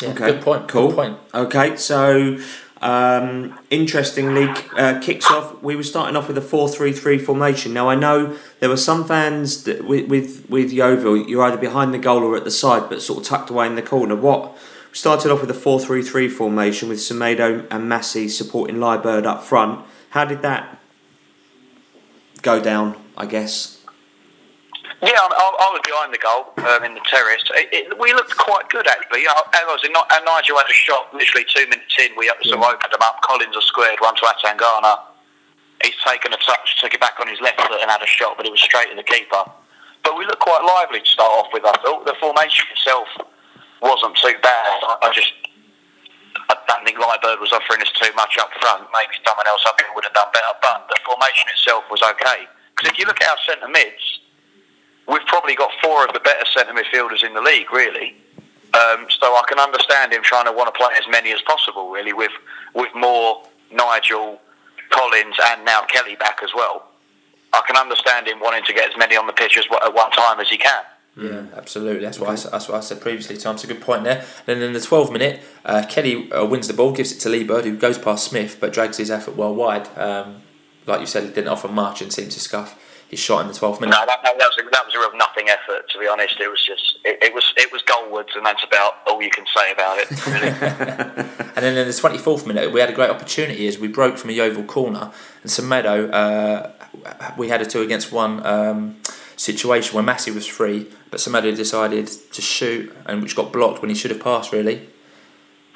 Yeah, 0.00 0.10
Okay, 0.10 0.26
Good 0.32 0.42
point. 0.42 0.68
Cool. 0.68 0.88
Good 0.88 0.96
point. 0.96 1.18
Okay, 1.34 1.76
so 1.76 2.38
um, 2.82 3.58
interestingly, 3.70 4.48
uh, 4.76 5.00
kicks 5.00 5.30
off. 5.30 5.62
We 5.62 5.76
were 5.76 5.82
starting 5.82 6.16
off 6.16 6.28
with 6.28 6.38
a 6.38 6.42
four-three-three 6.42 7.18
formation. 7.18 7.72
Now 7.72 7.88
I 7.88 7.94
know 7.94 8.36
there 8.60 8.68
were 8.68 8.76
some 8.76 9.04
fans 9.04 9.64
that 9.64 9.84
with 9.86 10.08
with, 10.08 10.48
with 10.48 10.72
Yeovil, 10.72 11.28
you're 11.28 11.42
either 11.42 11.56
behind 11.56 11.94
the 11.94 11.98
goal 11.98 12.22
or 12.22 12.36
at 12.36 12.44
the 12.44 12.50
side, 12.50 12.88
but 12.88 13.00
sort 13.02 13.20
of 13.20 13.24
tucked 13.24 13.50
away 13.50 13.66
in 13.66 13.74
the 13.76 13.82
corner. 13.82 14.14
What 14.14 14.52
we 14.90 14.96
started 14.96 15.32
off 15.32 15.40
with 15.40 15.50
a 15.50 15.54
four-three-three 15.54 16.28
formation 16.28 16.88
with 16.88 16.98
Semedo 16.98 17.66
and 17.70 17.88
Massey 17.88 18.28
supporting 18.28 18.76
Liburd 18.76 19.24
up 19.24 19.42
front. 19.42 19.84
How 20.10 20.24
did 20.24 20.42
that 20.42 20.78
go 22.42 22.60
down? 22.60 22.96
I 23.16 23.26
guess. 23.26 23.75
Yeah, 25.04 25.12
I, 25.12 25.28
I, 25.28 25.46
I 25.60 25.68
was 25.76 25.84
behind 25.84 26.08
the 26.08 26.22
goal 26.24 26.56
um, 26.64 26.80
in 26.80 26.96
the 26.96 27.04
terrace. 27.04 27.44
It, 27.52 27.68
it, 27.68 27.84
we 28.00 28.16
looked 28.16 28.32
quite 28.36 28.68
good 28.72 28.88
actually. 28.88 29.28
Know, 29.28 29.36
I 29.36 29.60
was 29.68 29.84
in, 29.84 29.92
and 29.92 30.24
Nigel 30.24 30.56
had 30.56 30.68
a 30.70 30.72
shot 30.72 31.12
literally 31.12 31.44
two 31.44 31.68
minutes 31.68 31.92
in. 32.00 32.16
We 32.16 32.32
sort 32.48 32.56
of 32.56 32.64
opened 32.64 32.92
them 32.96 33.04
up. 33.04 33.20
Collins 33.20 33.52
has 33.52 33.64
squared 33.68 34.00
one 34.00 34.16
to 34.16 34.24
Atangana. 34.24 35.12
He's 35.84 35.96
taken 36.00 36.32
a 36.32 36.40
touch, 36.40 36.80
took 36.80 36.96
it 36.96 37.00
back 37.00 37.20
on 37.20 37.28
his 37.28 37.40
left 37.44 37.60
foot 37.60 37.76
and 37.76 37.92
had 37.92 38.00
a 38.00 38.08
shot, 38.08 38.40
but 38.40 38.48
it 38.48 38.52
was 38.52 38.64
straight 38.64 38.88
to 38.88 38.96
the 38.96 39.04
keeper. 39.04 39.44
But 40.00 40.16
we 40.16 40.24
looked 40.24 40.40
quite 40.40 40.64
lively 40.64 41.04
to 41.04 41.10
start 41.10 41.28
off 41.28 41.52
with. 41.52 41.68
I 41.68 41.76
thought 41.84 42.08
the 42.08 42.16
formation 42.16 42.64
itself 42.72 43.08
wasn't 43.84 44.16
too 44.16 44.32
bad. 44.40 44.80
I, 44.80 44.96
I 45.04 45.12
just 45.12 45.34
I 46.48 46.56
don't 46.68 46.84
think 46.84 46.96
Liburd 46.96 47.40
was 47.40 47.52
offering 47.52 47.82
us 47.82 47.92
too 47.92 48.12
much 48.16 48.38
up 48.38 48.48
front. 48.60 48.88
Maybe 48.96 49.20
someone 49.26 49.46
else 49.46 49.64
up 49.66 49.76
here 49.80 49.92
would 49.92 50.04
have 50.04 50.16
done 50.16 50.32
better, 50.32 50.54
but 50.62 50.88
the 50.88 50.96
formation 51.04 51.52
itself 51.52 51.84
was 51.90 52.00
okay. 52.00 52.48
Because 52.76 52.92
if 52.92 52.98
you 52.98 53.04
look 53.04 53.20
at 53.20 53.28
our 53.28 53.40
centre 53.44 53.68
mids, 53.68 54.04
we've 55.08 55.26
probably 55.26 55.54
got 55.54 55.70
four 55.82 56.04
of 56.06 56.12
the 56.12 56.20
better 56.20 56.44
centre 56.46 56.72
midfielders 56.72 57.24
in 57.24 57.34
the 57.34 57.40
league, 57.40 57.72
really. 57.72 58.14
Um, 58.74 59.06
so 59.08 59.32
I 59.32 59.42
can 59.48 59.58
understand 59.58 60.12
him 60.12 60.22
trying 60.22 60.44
to 60.44 60.52
want 60.52 60.72
to 60.72 60.78
play 60.78 60.92
as 60.98 61.04
many 61.08 61.32
as 61.32 61.40
possible, 61.42 61.90
really, 61.90 62.12
with 62.12 62.32
with 62.74 62.94
more 62.94 63.42
Nigel, 63.72 64.40
Collins, 64.90 65.36
and 65.42 65.64
now 65.64 65.82
Kelly 65.82 66.16
back 66.16 66.40
as 66.42 66.50
well. 66.54 66.88
I 67.52 67.62
can 67.66 67.76
understand 67.76 68.28
him 68.28 68.40
wanting 68.40 68.64
to 68.64 68.74
get 68.74 68.90
as 68.90 68.96
many 68.98 69.16
on 69.16 69.26
the 69.26 69.32
pitch 69.32 69.56
as, 69.56 69.64
at 69.82 69.94
one 69.94 70.10
time 70.10 70.40
as 70.40 70.48
he 70.50 70.58
can. 70.58 70.82
Yeah, 71.16 71.46
absolutely. 71.56 72.04
That's 72.04 72.20
what 72.20 72.28
I, 72.28 72.34
that's 72.34 72.68
what 72.68 72.76
I 72.76 72.80
said 72.80 73.00
previously. 73.00 73.38
Tom, 73.38 73.54
it's 73.54 73.64
a 73.64 73.66
good 73.66 73.80
point 73.80 74.04
there. 74.04 74.18
And 74.46 74.60
then 74.60 74.62
in 74.62 74.72
the 74.74 74.80
12 74.80 75.10
minute, 75.10 75.40
uh, 75.64 75.86
Kelly 75.88 76.30
uh, 76.30 76.44
wins 76.44 76.68
the 76.68 76.74
ball, 76.74 76.92
gives 76.92 77.12
it 77.12 77.20
to 77.20 77.30
Liburd, 77.30 77.64
who 77.64 77.76
goes 77.76 77.96
past 77.96 78.26
Smith, 78.26 78.58
but 78.60 78.74
drags 78.74 78.98
his 78.98 79.10
effort 79.10 79.36
well 79.36 79.54
wide. 79.54 79.88
Um, 79.96 80.42
like 80.84 81.00
you 81.00 81.06
said, 81.06 81.22
he 81.22 81.30
didn't 81.30 81.48
offer 81.48 81.68
much 81.68 82.02
and 82.02 82.12
seemed 82.12 82.32
to 82.32 82.40
scuff 82.40 82.78
his 83.08 83.20
shot 83.20 83.42
in 83.42 83.48
the 83.48 83.54
12th 83.54 83.80
minute. 83.80 83.92
No, 83.92 84.04
that, 84.06 84.20
that, 84.22 84.36
was 84.36 84.58
a, 84.58 84.70
that 84.70 84.84
was 84.84 84.94
a 84.94 84.98
real 84.98 85.16
nothing 85.16 85.48
effort. 85.48 85.88
To 85.90 85.98
be 85.98 86.08
honest, 86.08 86.40
it 86.40 86.48
was 86.48 86.64
just 86.64 86.98
it, 87.04 87.18
it 87.22 87.34
was 87.34 87.52
it 87.56 87.70
was 87.72 87.82
goalwards, 87.82 88.34
and 88.34 88.44
that's 88.44 88.64
about 88.64 88.94
all 89.06 89.22
you 89.22 89.30
can 89.30 89.44
say 89.54 89.72
about 89.72 89.98
it. 89.98 90.26
Really. 90.26 91.26
And 91.56 91.64
then 91.64 91.74
in 91.78 91.86
the 91.86 91.92
24th 91.94 92.46
minute, 92.46 92.70
we 92.70 92.80
had 92.80 92.90
a 92.90 92.92
great 92.92 93.08
opportunity 93.08 93.66
as 93.66 93.78
we 93.78 93.88
broke 93.88 94.18
from 94.18 94.28
a 94.28 94.34
Yeovil 94.34 94.64
corner. 94.64 95.10
And 95.42 95.50
Semedo, 95.50 96.12
uh, 96.12 97.32
we 97.38 97.48
had 97.48 97.62
a 97.62 97.64
two 97.64 97.80
against 97.80 98.12
one 98.12 98.44
um, 98.44 98.96
situation 99.36 99.94
where 99.94 100.04
Massey 100.04 100.30
was 100.30 100.46
free, 100.46 100.86
but 101.10 101.18
Semedo 101.18 101.56
decided 101.56 102.08
to 102.08 102.42
shoot, 102.42 102.94
and 103.06 103.22
which 103.22 103.34
got 103.34 103.54
blocked 103.54 103.80
when 103.80 103.88
he 103.88 103.96
should 103.96 104.10
have 104.10 104.20
passed, 104.20 104.52
really. 104.52 104.86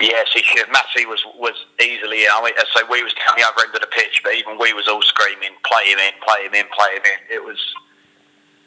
Yes, 0.00 0.28
he 0.32 0.42
should. 0.42 0.70
Massey 0.72 1.04
was 1.04 1.22
was 1.36 1.54
easily. 1.80 2.24
I 2.26 2.40
mean, 2.42 2.54
so 2.72 2.80
we 2.90 3.02
was 3.02 3.12
down 3.14 3.36
the 3.36 3.44
other 3.44 3.66
end 3.68 3.74
of 3.74 3.80
the 3.82 3.92
pitch, 3.92 4.22
but 4.24 4.34
even 4.34 4.56
we 4.58 4.72
was 4.72 4.88
all 4.88 5.02
screaming, 5.02 5.52
"Play 5.64 5.92
him 5.92 5.98
in, 5.98 6.12
play 6.24 6.46
him 6.46 6.54
in, 6.54 6.64
play 6.72 6.96
him 6.96 7.04
in." 7.04 7.20
It 7.36 7.44
was 7.44 7.60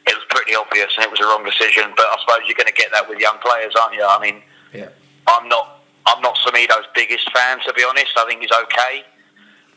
it 0.06 0.14
was 0.14 0.24
pretty 0.30 0.54
obvious, 0.54 0.92
and 0.96 1.04
it 1.04 1.10
was 1.10 1.18
a 1.20 1.24
wrong 1.24 1.44
decision. 1.44 1.92
But 1.96 2.06
I 2.06 2.16
suppose 2.20 2.46
you're 2.46 2.56
going 2.56 2.70
to 2.70 2.76
get 2.78 2.92
that 2.92 3.08
with 3.08 3.18
young 3.18 3.38
players, 3.42 3.74
aren't 3.74 3.94
you? 3.94 4.04
I 4.06 4.18
mean, 4.20 4.42
Yeah. 4.72 4.88
I'm 5.26 5.48
not 5.48 5.82
I'm 6.06 6.22
not 6.22 6.36
Semedo's 6.38 6.86
biggest 6.94 7.26
fan, 7.32 7.58
to 7.66 7.72
be 7.72 7.82
honest. 7.82 8.14
I 8.16 8.26
think 8.26 8.40
he's 8.40 8.52
okay, 8.52 9.02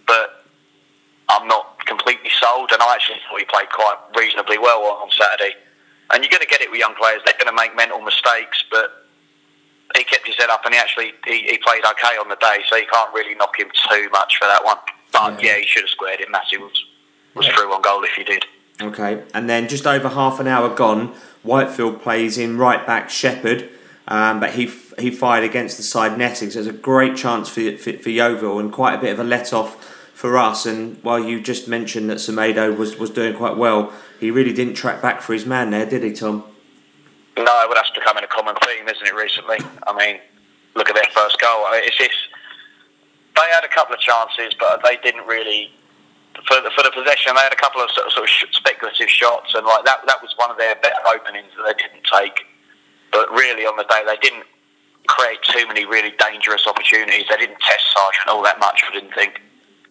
but 0.06 0.46
I'm 1.30 1.48
not 1.48 1.84
completely 1.86 2.30
sold. 2.38 2.70
And 2.72 2.82
I 2.84 2.94
actually 2.94 3.18
thought 3.26 3.40
he 3.40 3.46
played 3.46 3.70
quite 3.72 3.98
reasonably 4.16 4.60
well 4.60 4.84
on 4.84 5.08
on 5.08 5.10
Saturday. 5.10 5.56
And 6.12 6.24
you're 6.24 6.30
going 6.30 6.46
to 6.46 6.48
get 6.48 6.62
it 6.62 6.70
with 6.70 6.80
young 6.80 6.94
players; 6.96 7.22
they're 7.26 7.40
going 7.42 7.50
to 7.50 7.58
make 7.58 7.76
mental 7.76 8.00
mistakes, 8.00 8.64
but 8.70 9.07
he 9.96 10.04
kept 10.04 10.26
his 10.28 10.36
head 10.36 10.50
up 10.50 10.66
and 10.66 10.74
he 10.74 10.80
actually 10.80 11.14
he, 11.26 11.40
he 11.44 11.58
played 11.58 11.84
okay 11.86 12.18
on 12.18 12.30
the 12.30 12.36
day, 12.38 12.58
so 12.70 12.76
you 12.76 12.86
can't 12.92 13.14
really 13.14 13.36
knock 13.36 13.58
him 13.60 13.70
too 13.90 14.10
much 14.12 14.38
for 14.38 14.46
that 14.48 14.64
one. 14.66 14.78
But 15.14 15.42
Yeah. 15.42 15.54
yeah, 15.54 15.60
he 15.62 15.66
should 15.68 15.84
have 15.84 15.90
squared 15.90 16.20
it. 16.22 16.30
Massey 16.30 16.58
was 16.58 16.86
was 17.36 17.46
Yeah. 17.48 17.56
through 17.56 17.74
on 17.74 17.82
goal 17.82 18.04
if 18.04 18.12
he 18.16 18.24
did. 18.24 18.46
Okay, 18.82 19.24
and 19.34 19.50
then 19.50 19.68
just 19.68 19.88
over 19.88 20.10
half 20.10 20.40
an 20.40 20.48
hour 20.48 20.70
gone, 20.70 21.16
Whitefield 21.44 22.02
plays 22.02 22.38
in 22.38 22.58
right 22.58 22.86
back 22.86 23.10
Shepherd, 23.10 23.70
um, 24.08 24.40
but 24.40 24.52
he 24.52 24.66
f- 24.68 24.94
he 25.00 25.10
fired 25.10 25.44
against 25.44 25.78
the 25.78 25.84
side 25.84 26.18
netting. 26.18 26.52
So 26.52 26.62
there's 26.62 26.76
a 26.76 26.78
great 26.78 27.16
chance 27.16 27.50
for, 27.50 27.76
for 27.78 27.94
for 27.94 28.10
Yeovil 28.10 28.60
and 28.60 28.72
quite 28.72 28.94
a 28.96 28.98
bit 29.00 29.12
of 29.14 29.20
a 29.20 29.24
let 29.24 29.52
off 29.54 29.84
for 30.14 30.38
us. 30.38 30.66
And 30.66 30.98
while 31.04 31.20
you 31.20 31.40
just 31.40 31.68
mentioned 31.68 32.10
that 32.12 32.18
Semedo 32.18 32.76
was 32.78 32.98
was 32.98 33.10
doing 33.10 33.36
quite 33.36 33.58
well, 33.58 33.92
he 34.20 34.30
really 34.30 34.54
didn't 34.54 34.76
track 34.76 35.02
back 35.02 35.22
for 35.22 35.34
his 35.34 35.46
man 35.46 35.72
there, 35.72 35.86
did 35.86 36.04
he, 36.04 36.12
Tom? 36.12 36.44
No, 37.38 37.66
but 37.68 37.76
that's 37.76 37.92
becoming 37.92 38.24
a 38.24 38.28
common 38.28 38.56
theme, 38.66 38.88
isn't 38.88 39.06
it? 39.06 39.14
Recently, 39.14 39.58
I 39.86 39.94
mean, 39.94 40.20
look 40.76 40.90
at 40.90 40.96
their 40.96 41.10
first 41.14 41.40
goal. 41.40 41.66
I 41.70 41.78
mean, 41.78 41.88
it's 41.88 41.98
this. 41.98 42.16
They 43.36 43.48
had 43.54 43.64
a 43.64 43.70
couple 43.70 43.94
of 43.94 44.02
chances, 44.02 44.54
but 44.60 44.82
they 44.84 44.98
didn't 44.98 45.26
really. 45.28 45.72
For 46.46 46.62
the, 46.62 46.70
for 46.76 46.84
the 46.84 46.92
possession, 46.94 47.34
they 47.34 47.42
had 47.42 47.54
a 47.54 47.58
couple 47.58 47.82
of 47.82 47.90
sort 47.92 48.06
of, 48.06 48.14
sort 48.14 48.30
of 48.30 48.54
speculative 48.54 49.10
shots, 49.10 49.56
and 49.56 49.66
like 49.66 49.86
that, 49.86 50.06
that 50.06 50.22
was 50.22 50.34
one 50.38 50.52
of 50.52 50.58
their 50.58 50.76
better 50.76 51.02
openings 51.10 51.50
that 51.58 51.66
they 51.66 51.74
didn't 51.82 52.06
take. 52.06 52.46
But 53.12 53.30
really, 53.32 53.66
on 53.66 53.76
the 53.78 53.86
day, 53.86 54.04
they 54.06 54.18
didn't 54.22 54.46
create 55.08 55.42
too 55.42 55.66
many 55.68 55.86
really 55.86 56.14
dangerous 56.20 56.68
opportunities. 56.68 57.26
They 57.30 57.38
didn't 57.38 57.60
test 57.60 57.86
Sargent 57.94 58.28
all 58.28 58.44
that 58.44 58.60
much. 58.60 58.84
I 58.88 58.94
didn't 58.94 59.14
think. 59.14 59.42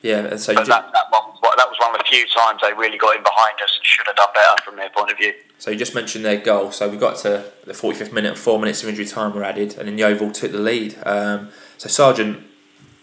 Yeah, 0.07 0.27
and 0.31 0.41
so 0.41 0.53
ju- 0.53 0.59
that, 0.59 0.67
that, 0.93 1.07
one, 1.11 1.23
was- 1.43 1.55
that 1.57 1.69
was 1.69 1.79
one 1.81 1.91
of 1.95 1.99
the 1.99 2.05
few 2.05 2.25
times 2.29 2.61
they 2.63 2.73
really 2.73 2.97
got 2.99 3.17
in 3.17 3.23
behind 3.23 3.55
us 3.63 3.77
and 3.77 3.85
should 3.85 4.07
have 4.07 4.17
done 4.17 4.29
better 4.35 4.63
from 4.65 4.77
their 4.77 4.91
point 4.91 5.11
of 5.11 5.19
view. 5.19 5.33
So 5.59 5.71
you 5.71 5.77
just 5.77 5.95
mentioned 5.95 6.25
their 6.25 6.37
goal. 6.37 6.71
So 6.71 6.89
we 6.89 6.97
got 6.97 7.17
to 7.19 7.45
the 7.65 7.73
45th 7.73 8.13
minute 8.13 8.31
and 8.31 8.39
four 8.39 8.59
minutes 8.61 8.83
of 8.83 8.89
injury 8.89 9.07
time 9.07 9.35
were 9.35 9.43
added, 9.43 9.77
and 9.79 9.89
then 9.89 9.99
Yeovil 9.99 10.31
took 10.31 10.53
the 10.53 10.59
lead. 10.59 10.97
Um, 11.05 11.49
so 11.79 11.89
Sargent, 11.89 12.43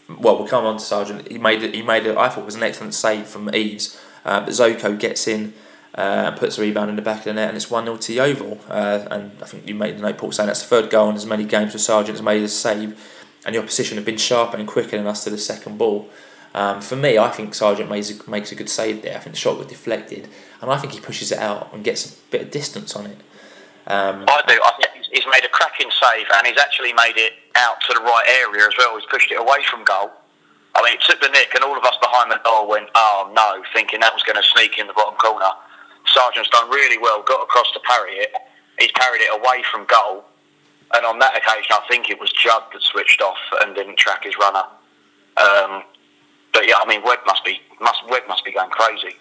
well, 0.08 0.38
we'll 0.38 0.48
come 0.48 0.66
on 0.66 0.78
to 0.78 0.84
Sargent. 0.84 1.30
He 1.32 1.38
made 1.38 1.64
it. 1.64 1.74
He 1.76 1.82
made 1.82 2.06
it. 2.06 2.16
I 2.18 2.30
thought 2.30 2.42
it 2.42 2.46
was 2.46 2.56
an 2.56 2.64
excellent 2.64 2.94
save 2.94 3.26
from 3.28 3.54
Eaves, 3.54 4.00
uh, 4.24 4.40
but 4.42 4.50
Zoko 4.50 4.98
gets 4.98 5.28
in 5.28 5.54
uh, 5.98 6.02
and 6.28 6.38
puts 6.38 6.58
a 6.58 6.62
rebound 6.62 6.90
in 6.90 6.96
the 6.96 7.02
back 7.02 7.20
of 7.20 7.24
the 7.26 7.34
net, 7.34 7.50
and 7.50 7.58
it's 7.58 7.70
one 7.70 7.86
0 7.86 7.98
to 7.98 8.14
Yeovil. 8.14 8.60
Uh, 8.70 9.06
and 9.12 9.32
I 9.42 9.46
think 9.46 9.68
you 9.68 9.76
made 9.76 9.98
the 9.98 10.02
note, 10.02 10.18
Paul, 10.18 10.32
saying 10.32 10.48
that's 10.48 10.62
the 10.62 10.68
third 10.68 10.90
goal 10.90 11.10
in 11.10 11.16
as 11.16 11.26
many 11.26 11.44
games 11.46 11.74
where 11.74 11.80
Sargent 11.80 12.18
has 12.18 12.22
made 12.22 12.44
a 12.44 12.48
save, 12.48 12.98
and 13.46 13.56
the 13.56 13.60
opposition 13.60 13.98
have 13.98 14.06
been 14.06 14.18
sharper 14.18 14.58
and 14.58 14.68
quicker 14.68 14.98
than 14.98 15.08
us 15.08 15.24
to 15.26 15.30
the 15.30 15.38
second 15.38 15.78
ball. 15.78 16.10
Um, 16.54 16.82
for 16.82 16.96
me, 16.96 17.18
I 17.18 17.30
think 17.30 17.56
Sargent 17.56 17.90
makes 17.90 18.28
makes 18.28 18.52
a 18.52 18.56
good 18.56 18.70
save 18.70 19.02
there. 19.02 19.18
I 19.18 19.20
think 19.20 19.36
the 19.36 19.40
shot 19.40 19.58
was 19.58 19.68
deflected, 19.68 20.30
and 20.62 20.70
I 20.72 20.78
think 20.78 20.94
he 20.94 21.00
pushes 21.00 21.32
it 21.32 21.40
out 21.40 21.74
and 21.74 21.84
gets 21.84 22.06
a 22.06 22.16
bit 22.30 22.42
of 22.42 22.52
distance 22.52 22.96
on 22.96 23.08
it. 23.08 23.18
Um, 23.88 24.26
I 24.28 24.44
do. 24.48 24.60
I 24.64 24.72
think 24.78 25.06
he's- 25.12 25.26
made 25.34 25.44
a 25.46 25.50
cracking 25.50 25.90
save, 25.90 26.28
and 26.36 26.46
he's 26.46 26.60
actually 26.60 26.94
made 26.94 27.18
it 27.18 27.34
out 27.56 27.82
to 27.82 27.94
the 27.94 28.02
right 28.02 28.26
area 28.28 28.68
as 28.68 28.74
well. 28.78 28.96
He's 28.98 29.06
pushed 29.10 29.32
it 29.32 29.40
away 29.40 29.64
from 29.64 29.84
goal. 29.84 30.12
I 30.76 30.84
mean, 30.84 30.94
it 30.94 31.02
took 31.02 31.22
the 31.22 31.30
nick, 31.30 31.56
and 31.56 31.64
all 31.64 31.76
of 31.76 31.84
us 31.84 31.98
behind 32.02 32.30
the 32.30 32.40
goal 32.44 32.68
went, 32.68 32.90
"Oh 32.94 33.32
no!" 33.34 33.64
thinking 33.74 34.00
that 34.02 34.14
was 34.14 34.22
going 34.22 34.36
to 34.36 34.48
sneak 34.50 34.78
in 34.78 34.86
the 34.86 34.94
bottom 34.94 35.16
corner. 35.16 35.50
Sargent's 36.06 36.50
done 36.50 36.70
really 36.70 37.00
well. 37.00 37.24
Got 37.24 37.42
across 37.42 37.72
to 37.72 37.80
parry 37.80 38.18
it. 38.18 38.32
He's 38.78 38.92
carried 38.92 39.22
it 39.22 39.34
away 39.34 39.64
from 39.72 39.86
goal, 39.86 40.24
and 40.94 41.06
on 41.06 41.18
that 41.20 41.36
occasion, 41.36 41.72
I 41.72 41.82
think 41.88 42.12
it 42.12 42.20
was 42.20 42.32
Judd 42.32 42.64
that 42.74 42.82
switched 42.84 43.22
off 43.22 43.40
and 43.62 43.74
didn't 43.74 43.98
track 43.98 44.24
his 44.24 44.38
runner. 44.38 44.64
Um, 45.38 45.84
but 46.54 46.68
yeah, 46.68 46.76
I 46.82 46.88
mean, 46.88 47.02
Webb 47.04 47.20
must 47.26 47.44
be 47.44 47.60
must 47.82 48.08
Webb 48.10 48.24
must 48.28 48.46
be 48.46 48.52
going 48.52 48.70
crazy. 48.70 49.18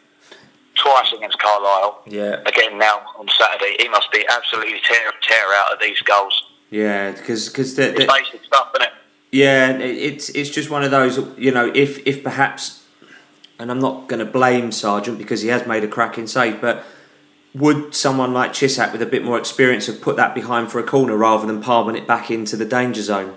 Twice 0.75 1.13
against 1.13 1.39
Carlisle 1.39 2.03
yeah, 2.07 2.41
again 2.47 2.79
now 2.79 3.03
on 3.19 3.29
Saturday, 3.29 3.77
he 3.79 3.89
must 3.89 4.11
be 4.11 4.25
absolutely 4.31 4.81
tear 4.89 5.13
tear 5.23 5.53
out 5.55 5.73
of 5.73 5.81
these 5.81 6.01
goals. 6.03 6.45
Yeah, 6.71 7.13
because 7.13 7.49
because 7.49 7.77
the, 7.77 7.91
It's 7.91 8.01
the, 8.01 8.07
basic 8.07 8.45
stuff, 8.45 8.71
isn't 8.75 8.89
it? 8.89 8.95
Yeah, 9.31 9.71
it's 9.79 10.31
it's 10.31 10.51
just 10.51 10.71
one 10.71 10.83
of 10.83 10.91
those. 10.91 11.19
You 11.37 11.51
know, 11.51 11.71
if 11.75 12.07
if 12.07 12.23
perhaps, 12.23 12.85
and 13.59 13.71
I'm 13.71 13.81
not 13.81 14.09
going 14.09 14.25
to 14.25 14.31
blame 14.31 14.73
Sargent 14.73 15.19
because 15.19 15.43
he 15.43 15.49
has 15.49 15.67
made 15.67 15.85
a 15.85 15.89
cracking 15.89 16.27
save, 16.27 16.61
but 16.61 16.85
would 17.55 17.95
someone 17.95 18.33
like 18.33 18.53
Cisak 18.53 18.93
with 18.93 19.03
a 19.03 19.07
bit 19.07 19.23
more 19.23 19.39
experience 19.39 19.87
have 19.87 20.01
put 20.01 20.17
that 20.17 20.35
behind 20.35 20.73
for 20.73 20.79
a 20.79 20.83
corner 20.83 21.17
rather 21.17 21.47
than 21.47 21.63
palming 21.63 21.97
it 21.97 22.07
back 22.07 22.31
into 22.31 22.57
the 22.57 22.65
danger 22.65 23.03
zone? 23.03 23.35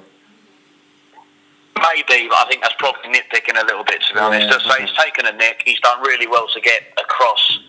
Maybe, 1.93 2.27
but 2.29 2.37
I 2.37 2.45
think 2.49 2.61
that's 2.61 2.75
probably 2.79 3.09
nitpicking 3.11 3.61
a 3.61 3.65
little 3.65 3.83
bit, 3.83 4.01
to 4.07 4.13
be 4.13 4.19
Yeah, 4.19 4.25
honest. 4.27 4.65
So 4.65 4.73
he's 4.75 4.91
taken 4.93 5.25
a 5.25 5.31
nick. 5.33 5.61
He's 5.65 5.79
done 5.81 6.01
really 6.01 6.27
well 6.27 6.47
to 6.53 6.61
get 6.61 6.81
across. 6.97 7.59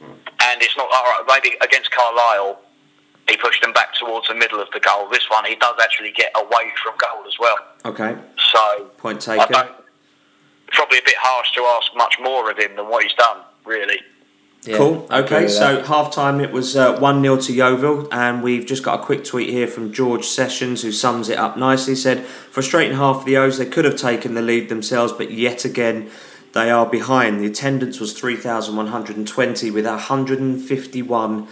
And 0.00 0.62
it's 0.62 0.76
not, 0.76 0.88
all 0.92 1.04
right, 1.04 1.24
maybe 1.42 1.56
against 1.62 1.90
Carlisle, 1.90 2.60
he 3.28 3.36
pushed 3.36 3.62
him 3.64 3.72
back 3.72 3.94
towards 3.94 4.28
the 4.28 4.34
middle 4.34 4.60
of 4.60 4.68
the 4.72 4.80
goal. 4.80 5.08
This 5.08 5.28
one, 5.30 5.44
he 5.46 5.56
does 5.56 5.74
actually 5.80 6.12
get 6.12 6.30
away 6.36 6.70
from 6.82 6.94
goal 6.98 7.24
as 7.26 7.34
well. 7.40 7.56
Okay, 7.84 8.16
So, 8.52 8.84
point 8.98 9.26
I 9.28 9.38
taken. 9.38 9.52
don't, 9.52 9.72
probably 10.68 10.98
a 10.98 11.02
bit 11.04 11.16
harsh 11.18 11.52
to 11.52 11.62
ask 11.62 11.90
much 11.96 12.16
more 12.20 12.50
of 12.50 12.58
him 12.58 12.76
than 12.76 12.88
what 12.88 13.02
he's 13.02 13.14
done, 13.14 13.38
really. 13.64 13.98
Yeah, 14.66 14.76
Cool. 14.78 15.06
Okay, 15.10 15.46
so 15.48 15.82
half 15.84 16.12
time 16.12 16.40
it 16.40 16.50
was 16.50 16.76
uh, 16.76 16.98
1 16.98 17.22
0 17.22 17.36
to 17.36 17.52
Yeovil, 17.52 18.08
and 18.12 18.42
we've 18.42 18.66
just 18.66 18.82
got 18.82 19.00
a 19.00 19.02
quick 19.02 19.24
tweet 19.24 19.48
here 19.50 19.66
from 19.68 19.92
George 19.92 20.24
Sessions 20.26 20.82
who 20.82 20.90
sums 20.90 21.28
it 21.28 21.38
up 21.38 21.56
nicely. 21.56 21.92
He 21.92 21.96
said, 22.00 22.24
Frustrating 22.26 22.96
half 22.96 23.18
of 23.18 23.24
the 23.24 23.36
O's, 23.36 23.58
they 23.58 23.66
could 23.66 23.84
have 23.84 23.96
taken 23.96 24.34
the 24.34 24.42
lead 24.42 24.68
themselves, 24.68 25.12
but 25.12 25.30
yet 25.30 25.64
again 25.64 26.10
they 26.52 26.70
are 26.70 26.86
behind. 26.86 27.40
The 27.40 27.46
attendance 27.46 28.00
was 28.00 28.12
3,120 28.18 29.70
with 29.70 29.84
151 29.86 31.48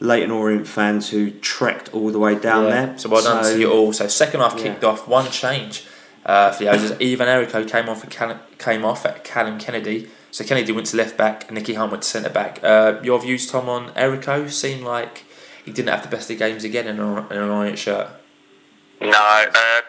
Leyton 0.00 0.30
Orient 0.30 0.66
fans 0.66 1.10
who 1.10 1.30
trekked 1.30 1.92
all 1.94 2.10
the 2.10 2.18
way 2.18 2.34
down 2.34 2.64
Yeah, 2.64 2.86
there. 2.86 2.98
So 2.98 3.08
well 3.08 3.22
done 3.22 3.44
to 3.44 3.58
you 3.58 3.70
all. 3.70 3.92
So 3.92 4.06
second 4.06 4.40
half 4.40 4.54
Yeah. 4.56 4.62
kicked 4.62 4.84
off, 4.84 5.06
one 5.08 5.30
change 5.30 5.84
uh, 6.24 6.52
for 6.52 6.64
the 6.64 6.70
O's. 6.70 6.92
Ivan 6.92 7.28
Erico 7.28 7.68
came 7.68 7.88
on 7.88 7.96
for 7.96 8.06
Callum, 8.06 8.38
came 8.58 8.84
off 8.84 9.04
at 9.04 9.24
Callum 9.24 9.58
Kennedy. 9.58 10.08
So 10.34 10.42
Kennedy 10.42 10.72
went 10.72 10.88
to 10.88 10.96
left 10.96 11.16
back, 11.16 11.46
and 11.46 11.54
Nicky 11.54 11.74
Hunt 11.74 11.92
went 11.92 12.02
to 12.02 12.08
centre 12.08 12.28
back. 12.28 12.58
Uh, 12.60 12.98
your 13.04 13.20
views, 13.20 13.48
Tom, 13.48 13.68
on 13.68 13.90
Erico? 13.94 14.50
Seemed 14.50 14.82
like 14.82 15.22
he 15.64 15.70
didn't 15.70 15.90
have 15.90 16.02
the 16.02 16.08
best 16.08 16.28
of 16.28 16.36
games 16.40 16.64
again 16.64 16.88
in, 16.88 16.98
a, 16.98 17.28
in 17.28 17.36
an 17.36 17.50
Orient 17.50 17.78
shirt. 17.78 18.08
No, 19.00 19.12
uh, 19.12 19.80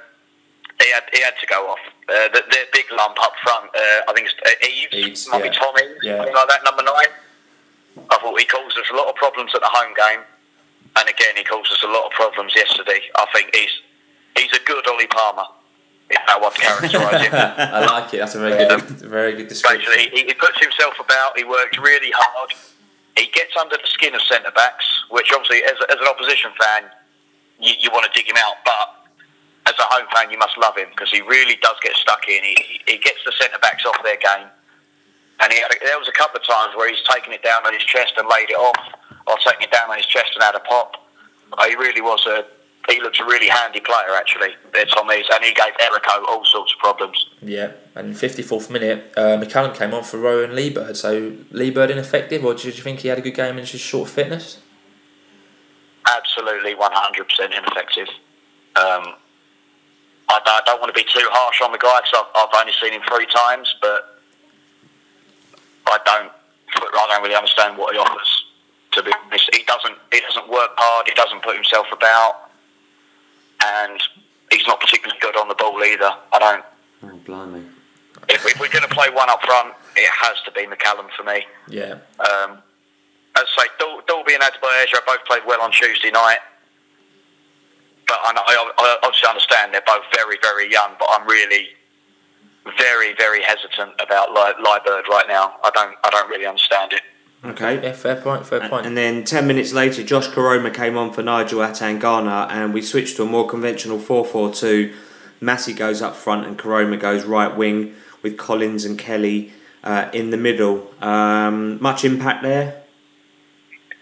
he 0.79 0.91
had 0.91 1.01
he 1.11 1.21
had 1.21 1.33
to 1.41 1.47
go 1.47 1.65
off. 1.71 1.79
Uh, 2.07 2.27
the, 2.31 2.43
the 2.51 2.59
big 2.71 2.85
lump 2.95 3.17
up 3.23 3.33
front, 3.41 3.71
uh, 3.75 4.01
I 4.07 4.13
think 4.13 4.27
it's 4.27 4.35
uh, 4.45 4.69
Eaves, 4.69 5.07
Eaves, 5.25 5.29
might 5.31 5.41
be. 5.41 5.49
Tom 5.49 5.73
Eaves, 5.81 5.97
Yeah. 6.03 6.17
something 6.17 6.35
like 6.35 6.47
that, 6.49 6.63
number 6.63 6.83
nine. 6.83 7.09
I 8.11 8.17
thought 8.19 8.39
he 8.39 8.45
caused 8.45 8.77
us 8.77 8.85
a 8.93 8.95
lot 8.95 9.09
of 9.09 9.15
problems 9.15 9.49
at 9.55 9.61
the 9.61 9.71
home 9.73 9.95
game, 9.97 10.21
and 10.95 11.09
again 11.09 11.33
he 11.37 11.43
caused 11.43 11.71
us 11.73 11.81
a 11.81 11.87
lot 11.87 12.05
of 12.05 12.11
problems 12.11 12.53
yesterday. 12.55 13.01
I 13.15 13.25
think 13.33 13.49
he's 13.55 13.73
he's 14.37 14.53
a 14.53 14.63
good 14.63 14.87
Ollie 14.87 15.07
Palmer. 15.07 15.49
If 16.09 16.21
I 16.29 16.37
want 16.37 16.53
to 16.55 16.61
characterise 16.61 17.21
him. 17.25 17.33
I 17.33 17.85
like 17.85 18.13
it. 18.13 18.17
That's 18.17 18.35
a 18.35 18.39
very 18.39 18.57
good, 18.57 18.71
um, 18.71 18.81
very 19.09 19.33
good 19.35 19.47
description. 19.47 19.89
Basically, 19.89 20.21
he, 20.21 20.27
he 20.27 20.33
puts 20.33 20.59
himself 20.61 20.93
about. 20.99 21.37
He 21.37 21.43
works 21.43 21.77
really 21.79 22.11
hard. 22.13 22.53
He 23.17 23.27
gets 23.33 23.55
under 23.59 23.77
the 23.77 23.87
skin 23.87 24.13
of 24.13 24.21
centre 24.21 24.51
backs, 24.51 24.85
which 25.09 25.31
obviously, 25.33 25.63
as, 25.63 25.73
as 25.89 25.97
an 25.99 26.07
opposition 26.07 26.51
fan, 26.59 26.91
you, 27.59 27.73
you 27.79 27.89
want 27.89 28.05
to 28.05 28.13
dig 28.13 28.29
him 28.29 28.37
out. 28.37 28.61
But 28.65 29.05
as 29.65 29.73
a 29.79 29.87
home 29.89 30.05
fan, 30.13 30.29
you 30.29 30.37
must 30.37 30.57
love 30.57 30.77
him 30.77 30.89
because 30.91 31.09
he 31.09 31.21
really 31.21 31.55
does 31.61 31.75
get 31.81 31.95
stuck 31.95 32.27
in. 32.29 32.43
He, 32.43 32.81
he 32.85 32.97
gets 32.97 33.23
the 33.25 33.33
centre 33.39 33.57
backs 33.59 33.85
off 33.85 33.97
their 34.03 34.17
game, 34.17 34.47
and 35.41 35.51
he 35.51 35.57
had 35.57 35.71
a, 35.71 35.77
there 35.81 35.97
was 35.97 36.07
a 36.07 36.13
couple 36.13 36.37
of 36.37 36.45
times 36.45 36.75
where 36.75 36.89
he's 36.89 37.01
taken 37.09 37.33
it 37.33 37.41
down 37.41 37.65
on 37.65 37.73
his 37.73 37.83
chest 37.83 38.13
and 38.17 38.27
laid 38.27 38.49
it 38.51 38.59
off, 38.59 38.77
or 39.25 39.37
taken 39.41 39.63
it 39.63 39.71
down 39.71 39.89
on 39.89 39.97
his 39.97 40.05
chest 40.05 40.31
and 40.35 40.43
had 40.43 40.53
a 40.53 40.61
pop. 40.61 41.01
He 41.65 41.75
really 41.75 42.01
was 42.01 42.25
a. 42.27 42.45
He 42.89 43.01
looks 43.01 43.19
a 43.19 43.25
really 43.25 43.47
handy 43.47 43.79
player, 43.79 44.15
actually. 44.15 44.49
Tom 44.93 45.09
is, 45.09 45.25
and 45.33 45.43
he 45.43 45.53
gave 45.53 45.73
Erico 45.81 46.23
all 46.27 46.45
sorts 46.45 46.71
of 46.73 46.79
problems. 46.79 47.25
Yeah, 47.41 47.71
and 47.95 48.13
54th 48.13 48.69
minute, 48.69 49.11
uh, 49.17 49.37
McCallum 49.37 49.75
came 49.75 49.93
on 49.93 50.03
for 50.03 50.17
Rowan 50.19 50.51
Liburd. 50.51 50.95
So 50.95 51.31
Liburd 51.51 51.89
ineffective, 51.89 52.45
or 52.45 52.53
did 52.53 52.65
you 52.77 52.83
think 52.83 52.99
he 52.99 53.07
had 53.07 53.17
a 53.17 53.21
good 53.21 53.33
game 53.35 53.57
in 53.57 53.65
just 53.65 53.83
short 53.83 54.09
fitness? 54.09 54.59
absolutely 56.07 56.75
100% 56.75 57.57
ineffective. 57.57 58.07
Um, 58.75 59.15
I, 60.29 60.39
don't- 60.45 60.47
I 60.47 60.61
don't 60.65 60.79
want 60.79 60.93
to 60.93 60.99
be 60.99 61.03
too 61.03 61.25
harsh 61.31 61.61
on 61.61 61.71
the 61.71 61.79
guy 61.79 61.99
because 62.01 62.13
I've, 62.35 62.47
I've 62.47 62.61
only 62.61 62.73
seen 62.79 62.93
him 62.93 63.01
three 63.09 63.25
times, 63.25 63.73
but 63.81 64.19
I 65.87 65.97
don't, 66.05 66.31
I 66.77 67.07
don't 67.09 67.23
really 67.23 67.35
understand 67.35 67.75
what 67.77 67.93
he 67.95 67.99
offers. 67.99 68.43
To 68.93 69.01
be 69.03 69.11
honest, 69.25 69.49
he 69.55 69.63
doesn't, 69.63 69.97
he 70.13 70.19
doesn't 70.21 70.47
work 70.47 70.71
hard. 70.77 71.07
He 71.07 71.13
doesn't 71.15 71.41
put 71.41 71.55
himself 71.55 71.87
about, 71.91 72.44
and 73.63 74.01
he's 74.51 74.65
not 74.67 74.79
particularly 74.79 75.19
good 75.21 75.37
on 75.37 75.47
the 75.47 75.55
ball 75.55 75.81
either. 75.83 76.11
I 76.33 76.39
don't. 76.39 76.65
Oh, 77.03 77.17
blimey. 77.25 77.63
If, 78.29 78.45
if 78.45 78.59
we're 78.59 78.69
going 78.69 78.87
to 78.87 78.93
play 78.93 79.09
one 79.09 79.29
up 79.29 79.41
front, 79.43 79.73
it 79.95 80.09
has 80.09 80.37
to 80.45 80.51
be 80.51 80.65
McCallum 80.65 81.09
for 81.15 81.23
me. 81.23 81.45
Yeah, 81.67 81.99
Um, 82.19 82.59
as 83.37 83.43
I 83.57 83.63
say, 83.63 83.67
Dal- 83.79 84.01
Dalby 84.07 84.33
and 84.33 84.43
Adebayo 84.43 84.85
both 85.05 85.23
played 85.25 85.43
well 85.45 85.61
on 85.61 85.71
Tuesday 85.71 86.09
night. 86.11 86.39
But 88.07 88.17
I, 88.23 88.33
know, 88.33 88.41
I, 88.45 88.71
I 88.77 88.97
obviously 89.03 89.27
understand 89.29 89.73
they're 89.73 89.81
both 89.85 90.03
very, 90.15 90.37
very 90.41 90.71
young. 90.71 90.91
But 90.97 91.09
I'm 91.11 91.27
really 91.27 91.69
very, 92.77 93.13
very 93.15 93.43
hesitant 93.43 93.91
about 93.99 94.29
Liburd 94.29 95.07
right 95.07 95.25
now. 95.27 95.55
I 95.63 95.69
don't, 95.73 95.95
I 96.03 96.09
don't 96.09 96.29
really 96.29 96.45
understand 96.45 96.93
it. 96.93 97.01
Okay. 97.43 97.81
yeah, 97.83 97.91
fair 97.93 98.15
point, 98.15 98.45
fair 98.47 98.61
And- 98.61 98.69
point. 98.69 98.85
And 98.85 98.97
then 98.97 99.23
10 99.23 99.45
minutes 99.45 99.71
later, 99.73 100.01
Josh 100.03 100.27
Koroma 100.27 100.73
came 100.73 100.97
on 100.97 101.11
for 101.13 101.21
Nigel 101.21 101.59
Atangana, 101.59 102.49
and 102.49 102.73
we 102.73 102.81
switched 102.81 103.17
to 103.17 103.23
a 103.23 103.25
more 103.25 103.47
conventional 103.47 103.99
4 103.99 104.25
4 104.25 104.51
2. 104.53 104.93
Massey 105.41 105.73
goes 105.73 106.01
up 106.01 106.15
front, 106.15 106.45
and 106.47 106.57
Koroma 106.57 106.99
goes 106.99 107.23
right 107.25 107.55
wing 107.55 107.93
with 108.23 108.37
Collins 108.37 108.83
and 108.85 108.97
Kelly 108.97 109.53
uh, 109.83 110.09
in 110.13 110.31
the 110.31 110.37
middle. 110.37 110.91
Um, 111.01 111.81
much 111.81 112.03
impact 112.03 112.41
there? 112.41 112.81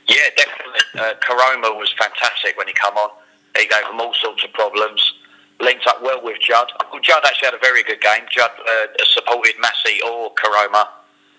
Yeah, 0.08 0.30
definitely. 0.38 0.80
Uh, 0.98 1.14
Koroma 1.22 1.78
was 1.78 1.94
fantastic 1.98 2.56
when 2.58 2.68
he 2.68 2.74
came 2.74 2.94
on. 2.96 3.10
He 3.58 3.68
gave 3.68 3.84
them 3.84 4.00
all 4.00 4.14
sorts 4.14 4.44
of 4.44 4.54
problems. 4.54 5.14
Linked 5.60 5.86
up 5.88 6.02
well 6.02 6.22
with 6.24 6.38
Judd. 6.40 6.72
Well, 6.92 7.02
Judd 7.02 7.24
actually 7.26 7.48
had 7.48 7.54
a 7.56 7.60
very 7.60 7.84
good 7.84 8.00
game. 8.02 8.24
Judd 8.32 8.52
uh, 8.68 8.88
supported 9.06 9.56
Massey 9.60 10.00
or 10.06 10.34
Koroma 10.36 10.88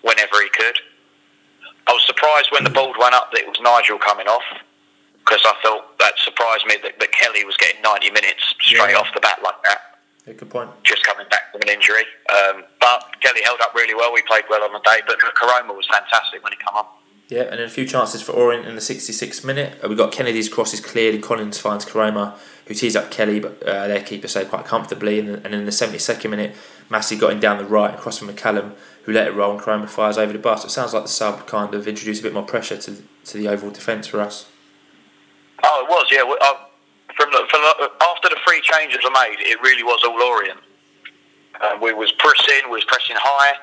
whenever 0.01 0.41
he 0.41 0.49
could. 0.49 0.79
I 1.87 1.91
was 1.93 2.05
surprised 2.05 2.49
when 2.51 2.63
the 2.63 2.69
ball 2.69 2.93
went 2.99 3.13
up 3.13 3.31
that 3.31 3.41
it 3.41 3.47
was 3.47 3.57
Nigel 3.61 3.97
coming 3.99 4.27
off 4.27 4.43
because 5.19 5.41
I 5.45 5.53
thought 5.63 5.97
that 5.99 6.13
surprised 6.23 6.65
me 6.65 6.77
that, 6.83 6.99
that 6.99 7.11
Kelly 7.11 7.45
was 7.45 7.57
getting 7.57 7.81
90 7.81 8.11
minutes 8.11 8.43
straight 8.61 8.91
Yeah. 8.91 8.97
off 8.99 9.07
the 9.13 9.19
bat 9.21 9.39
like 9.43 9.61
that, 9.63 9.97
Yeah, 10.25 10.33
good 10.33 10.49
point. 10.49 10.69
just 10.83 11.03
coming 11.03 11.27
back 11.29 11.51
from 11.51 11.61
an 11.61 11.69
injury. 11.69 12.03
Um, 12.33 12.63
but 12.79 13.15
Kelly 13.21 13.41
held 13.43 13.61
up 13.61 13.73
really 13.75 13.93
well. 13.95 14.13
We 14.13 14.21
played 14.23 14.45
well 14.49 14.63
on 14.63 14.73
the 14.73 14.79
day, 14.79 15.01
but 15.07 15.17
Koroma 15.19 15.75
was 15.75 15.87
fantastic 15.87 16.43
when 16.43 16.53
he 16.53 16.57
came 16.57 16.75
on. 16.75 16.85
Yeah, 17.27 17.41
and 17.41 17.53
then 17.59 17.61
a 17.65 17.69
few 17.69 17.87
chances 17.87 18.21
for 18.21 18.33
Orient 18.33 18.67
in 18.67 18.75
the 18.75 18.81
66th 18.81 19.43
minute. 19.43 19.79
Uh, 19.83 19.87
we 19.89 19.95
got 19.95 20.11
Kennedy's 20.11 20.47
crosses 20.47 20.79
cleared, 20.79 21.15
and 21.15 21.23
Collins 21.23 21.57
finds 21.57 21.83
Koroma, 21.83 22.37
who 22.67 22.75
tees 22.75 22.95
up 22.95 23.09
Kelly, 23.09 23.39
but 23.39 23.63
uh, 23.63 23.87
their 23.87 24.01
keeper 24.01 24.27
saved 24.27 24.51
quite 24.51 24.65
comfortably. 24.65 25.19
And, 25.19 25.43
and 25.43 25.55
in 25.55 25.65
the 25.65 25.71
72nd 25.71 26.29
minute, 26.29 26.55
Massey 26.87 27.15
got 27.15 27.31
him 27.31 27.39
down 27.39 27.57
the 27.57 27.65
right, 27.65 27.95
across 27.95 28.19
from 28.19 28.27
McCallum, 28.27 28.73
who 29.05 29.13
let 29.13 29.27
it 29.27 29.33
roll, 29.33 29.51
and 29.51 29.61
Koroma 29.61 29.87
fires 29.87 30.17
over 30.17 30.33
the. 30.33 30.41
So 30.57 30.65
it 30.65 30.71
sounds 30.71 30.93
like 30.93 31.03
the 31.03 31.09
sub 31.09 31.47
kind 31.47 31.73
of 31.73 31.87
introduced 31.87 32.21
a 32.21 32.23
bit 32.23 32.33
more 32.33 32.43
pressure 32.43 32.77
to 32.77 32.97
to 33.25 33.37
the 33.37 33.47
overall 33.47 33.71
defence 33.71 34.07
for 34.07 34.21
us. 34.21 34.49
Oh, 35.63 35.85
it 35.85 35.89
was, 35.89 36.05
yeah. 36.11 36.21
Uh, 36.21 36.65
from 37.15 37.31
the, 37.31 37.47
from 37.49 37.61
the, 37.61 37.89
after 38.03 38.29
the 38.29 38.37
three 38.45 38.61
changes 38.61 38.99
were 39.03 39.11
made, 39.11 39.37
it 39.39 39.59
really 39.61 39.83
was 39.83 40.03
all 40.05 40.21
Orient. 40.21 40.59
Uh, 41.61 41.77
we 41.81 41.93
was 41.93 42.11
pressing, 42.19 42.65
we 42.65 42.77
was 42.77 42.85
pressing 42.85 43.15
high. 43.17 43.53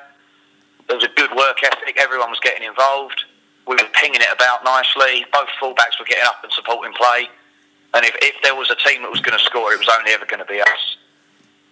There 0.87 0.97
was 0.97 1.05
a 1.05 1.13
good 1.15 1.31
work 1.37 1.63
ethic. 1.63 1.95
Everyone 1.97 2.29
was 2.29 2.39
getting 2.41 2.67
involved. 2.67 3.23
We 3.67 3.75
were 3.75 3.87
pinging 3.93 4.19
it 4.19 4.27
about 4.33 4.65
nicely. 4.65 5.25
Both 5.31 5.47
fullbacks 5.61 5.99
were 5.99 6.05
getting 6.05 6.25
up 6.25 6.43
and 6.43 6.51
supporting 6.51 6.93
play. 6.93 7.29
And 7.93 8.03
if, 8.03 8.15
if 8.21 8.35
there 8.43 8.55
was 8.55 8.69
a 8.71 8.75
team 8.75 9.03
that 9.03 9.11
was 9.11 9.21
going 9.21 9.37
to 9.37 9.43
score, 9.45 9.71
it 9.71 9.79
was 9.79 9.87
only 9.87 10.11
ever 10.11 10.25
going 10.25 10.39
to 10.39 10.45
be 10.45 10.59
us. 10.59 10.97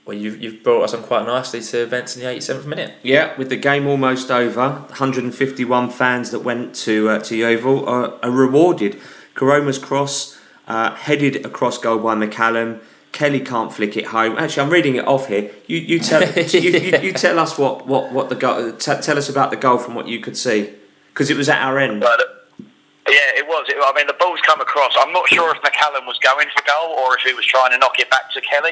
Well, 0.06 0.18
you've, 0.18 0.42
you've 0.42 0.64
brought 0.64 0.84
us 0.84 0.94
on 0.94 1.04
quite 1.04 1.28
nicely 1.28 1.62
to 1.62 1.84
events 1.84 2.16
in 2.16 2.24
the 2.24 2.28
87th 2.28 2.66
minute. 2.66 2.96
Yeah, 3.04 3.38
with 3.38 3.50
the 3.50 3.56
game 3.56 3.86
almost 3.86 4.32
over, 4.32 4.70
151 4.70 5.90
fans 5.92 6.32
that 6.32 6.40
went 6.40 6.74
to 6.76 7.10
uh, 7.10 7.20
to 7.20 7.36
Yeovil 7.36 7.88
are, 7.88 8.20
are 8.24 8.32
rewarded. 8.32 9.00
Koroma's 9.36 9.78
cross 9.78 10.40
uh, 10.68 10.96
headed 10.96 11.46
across 11.46 11.78
goal 11.78 12.00
by 12.00 12.16
McCallum. 12.16 12.82
Kelly 13.12 13.42
can't 13.42 13.72
flick 13.72 13.96
it 13.96 14.08
home. 14.08 14.38
Actually, 14.38 14.64
I'm 14.64 14.70
reading 14.72 14.96
it 14.96 15.06
off 15.06 15.28
here. 15.28 15.52
You 15.68 15.78
you 15.78 16.00
tell 16.00 16.24
you, 16.36 16.60
you, 16.60 16.98
you 16.98 17.14
tell 17.14 17.38
us 17.38 17.58
what 17.58 17.86
what 17.86 18.12
what 18.12 18.30
the 18.30 18.36
goal. 18.36 18.72
T- 18.74 19.02
tell 19.02 19.18
us 19.18 19.30
about 19.30 19.52
the 19.52 19.58
goal 19.58 19.78
from 19.78 19.94
what 19.94 20.08
you 20.08 20.20
could 20.20 20.36
see, 20.36 20.74
because 21.14 21.30
it 21.30 21.38
was 21.38 21.48
at 21.48 21.62
our 21.62 21.78
end. 21.78 22.02
But, 22.02 22.20
yeah, 23.08 23.38
it 23.38 23.46
was. 23.46 23.68
It, 23.70 23.76
I 23.80 23.94
mean, 23.96 24.08
the 24.08 24.16
ball's 24.18 24.40
come 24.42 24.62
across. 24.62 24.94
I'm 24.98 25.14
not 25.14 25.28
sure 25.28 25.54
if 25.56 25.62
McCallum 25.62 26.08
was 26.08 26.18
going 26.20 26.48
for 26.56 26.64
goal 26.66 26.92
or 26.92 27.18
if 27.18 27.24
he 27.24 27.34
was 27.34 27.46
trying 27.46 27.72
to 27.72 27.78
knock 27.78 28.00
it 28.00 28.10
back 28.10 28.32
to 28.34 28.42
Kelly. 28.42 28.72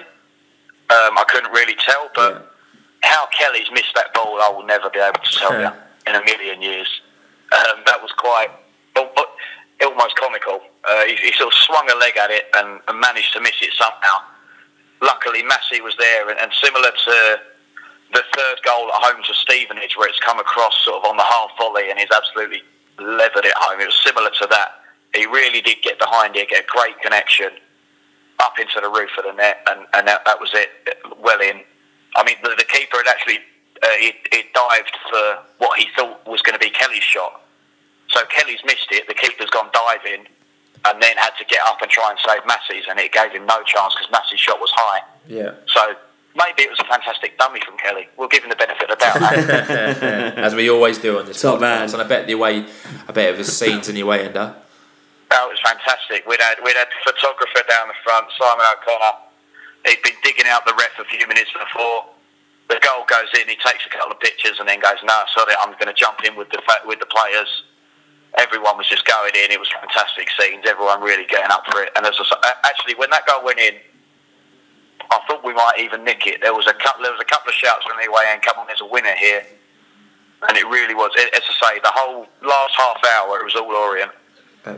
Um, 0.89 1.17
I 1.17 1.23
couldn't 1.27 1.51
really 1.51 1.75
tell, 1.75 2.09
but 2.15 2.33
Yeah. 2.33 3.09
how 3.09 3.25
Kelly's 3.27 3.69
missed 3.71 3.93
that 3.95 4.13
ball, 4.13 4.41
I 4.41 4.49
will 4.49 4.65
never 4.65 4.89
be 4.89 4.99
able 4.99 5.19
to 5.19 5.31
tell 5.39 5.53
you 5.59 5.71
in 6.07 6.15
a 6.15 6.23
million 6.23 6.61
years. 6.61 6.87
Um, 7.51 7.83
that 7.85 8.01
was 8.01 8.11
quite 8.17 8.49
al- 8.95 9.11
al- 9.17 9.35
almost 9.87 10.15
comical. 10.15 10.61
Uh, 10.87 11.03
he, 11.05 11.15
he 11.15 11.31
sort 11.33 11.53
of 11.53 11.59
swung 11.59 11.89
a 11.91 11.95
leg 11.95 12.17
at 12.17 12.31
it 12.31 12.47
and, 12.55 12.79
and 12.87 12.99
managed 12.99 13.33
to 13.33 13.39
miss 13.41 13.55
it 13.61 13.73
somehow. 13.73 14.17
Luckily, 15.01 15.43
Massey 15.43 15.79
was 15.81 15.95
there, 15.97 16.29
and, 16.29 16.39
and 16.39 16.51
similar 16.53 16.91
to 16.91 17.39
the 18.13 18.23
third 18.35 18.57
goal 18.65 18.89
at 18.91 19.01
home 19.03 19.21
to 19.23 19.33
Stevenage, 19.35 19.95
where 19.95 20.09
it's 20.09 20.19
come 20.19 20.39
across 20.39 20.75
sort 20.83 20.97
of 21.03 21.05
on 21.09 21.17
the 21.17 21.23
half 21.23 21.51
volley 21.57 21.89
and 21.91 21.99
he's 21.99 22.09
absolutely 22.11 22.63
levered 22.97 23.45
it 23.45 23.53
home. 23.55 23.79
It 23.79 23.85
was 23.85 24.01
similar 24.03 24.31
to 24.41 24.47
that. 24.49 24.81
He 25.13 25.25
really 25.27 25.61
did 25.61 25.77
get 25.83 25.99
behind 25.99 26.35
it, 26.35 26.49
get 26.49 26.63
a 26.63 26.67
great 26.67 26.99
connection 27.01 27.51
up 28.39 28.59
into 28.59 28.79
the 28.81 28.89
roof 28.89 29.09
of 29.17 29.25
the 29.25 29.33
net, 29.33 29.65
and, 29.69 29.85
and 29.93 30.07
that, 30.07 30.25
that 30.25 30.39
was 30.39 30.51
it. 30.53 30.69
Well 31.19 31.41
in. 31.41 31.61
I 32.15 32.23
mean, 32.23 32.35
the, 32.43 32.55
the 32.57 32.65
keeper 32.65 32.97
had 32.97 33.07
actually 33.07 33.39
uh, 33.83 33.87
he, 33.99 34.13
he 34.31 34.43
dived 34.53 34.95
for 35.09 35.39
what 35.59 35.79
he 35.79 35.87
thought 35.95 36.25
was 36.27 36.41
going 36.41 36.57
to 36.57 36.59
be 36.59 36.69
Kelly's 36.69 37.03
shot. 37.03 37.41
So 38.09 38.21
Kelly's 38.25 38.59
missed 38.65 38.87
it. 38.91 39.07
The 39.07 39.13
keeper's 39.13 39.49
gone 39.49 39.69
diving, 39.73 40.25
and 40.85 41.01
then 41.01 41.15
had 41.17 41.31
to 41.37 41.45
get 41.45 41.59
up 41.67 41.81
and 41.81 41.89
try 41.91 42.09
and 42.09 42.19
save 42.25 42.45
Massey's, 42.47 42.85
and 42.89 42.99
it 42.99 43.11
gave 43.11 43.31
him 43.31 43.45
no 43.45 43.61
chance 43.63 43.95
because 43.95 44.11
Massey's 44.11 44.39
shot 44.39 44.59
was 44.59 44.71
high. 44.73 45.01
Yeah. 45.27 45.51
So 45.67 45.93
maybe 46.35 46.63
it 46.63 46.69
was 46.69 46.79
a 46.79 46.85
fantastic 46.85 47.37
dummy 47.37 47.59
from 47.65 47.77
Kelly. 47.77 48.07
We'll 48.17 48.27
give 48.29 48.43
him 48.43 48.49
the 48.49 48.55
benefit 48.55 48.89
of 48.89 48.97
the 48.97 49.05
doubt. 49.05 49.21
As 50.37 50.55
we 50.55 50.69
always 50.69 50.97
do 50.97 51.19
on 51.19 51.25
this 51.25 51.41
Top 51.41 51.57
podcast. 51.57 51.61
man. 51.61 51.93
And 51.93 52.01
I 52.01 52.07
bet 52.07 52.27
the 52.27 52.35
way, 52.35 52.65
I 53.07 53.11
bet 53.11 53.33
it 53.33 53.37
was 53.37 53.55
scenes 53.55 53.89
in 53.89 53.95
your 53.95 54.07
way 54.07 54.25
ender. 54.25 54.55
That 55.29 55.45
was 55.45 55.61
fantastic. 55.61 56.25
We'd 56.25 56.41
had 56.41 56.57
we'd 56.65 56.75
had 56.75 56.89
the 56.89 57.13
photographer 57.13 57.61
down 57.69 57.87
the 57.87 57.99
front, 58.03 58.25
Simon 58.33 58.65
O'Connor. 58.65 59.29
He'd 59.85 60.01
been 60.01 60.17
digging 60.25 60.49
out 60.49 60.65
the 60.65 60.73
ref 60.73 60.97
a 60.97 61.05
few 61.05 61.25
minutes 61.27 61.53
before. 61.53 62.09
The 62.69 62.81
goal 62.81 63.05
goes 63.05 63.29
in. 63.37 63.47
He 63.47 63.57
takes 63.61 63.85
a 63.85 63.89
couple 63.89 64.11
of 64.11 64.19
pictures 64.19 64.57
and 64.59 64.67
then 64.67 64.81
goes, 64.81 64.97
"No, 65.05 65.13
sorry, 65.33 65.53
I'm 65.61 65.73
going 65.77 65.89
to 65.89 65.97
jump 65.97 66.25
in 66.25 66.35
with 66.35 66.49
the 66.49 66.61
with 66.85 66.99
the 66.99 67.05
players." 67.05 67.49
Everyone 68.37 68.77
was 68.77 68.87
just 68.87 69.05
going 69.05 69.33
in. 69.33 69.51
It 69.51 69.59
was 69.59 69.69
fantastic 69.69 70.29
scenes. 70.37 70.65
Everyone 70.65 71.01
really 71.01 71.25
getting 71.25 71.49
up 71.49 71.65
for 71.65 71.81
it. 71.81 71.89
And 71.95 72.05
as 72.05 72.13
I, 72.19 72.53
actually, 72.63 72.93
when 72.93 73.09
that 73.09 73.25
goal 73.25 73.43
went 73.43 73.57
in, 73.57 73.73
I 75.09 75.17
thought 75.25 75.43
we 75.43 75.53
might 75.53 75.79
even 75.79 76.03
nick 76.03 76.27
it. 76.27 76.41
There 76.41 76.53
was 76.53 76.67
a 76.67 76.73
couple. 76.73 77.03
There 77.03 77.11
was 77.11 77.21
a 77.21 77.29
couple 77.29 77.49
of 77.49 77.55
shouts 77.55 77.85
from 77.85 77.97
the 77.97 78.11
way 78.11 78.25
in. 78.33 78.41
Come 78.41 78.57
on, 78.57 78.67
there's 78.67 78.81
a 78.81 78.85
winner 78.85 79.15
here. 79.17 79.45
And 80.47 80.57
it 80.57 80.65
really 80.65 80.93
was. 80.93 81.11
As 81.19 81.41
I 81.41 81.73
say, 81.73 81.79
the 81.81 81.91
whole 81.93 82.25
last 82.41 82.73
half 82.77 83.03
hour, 83.17 83.39
it 83.39 83.45
was 83.45 83.55
all 83.55 83.69
Orient. 83.69 84.11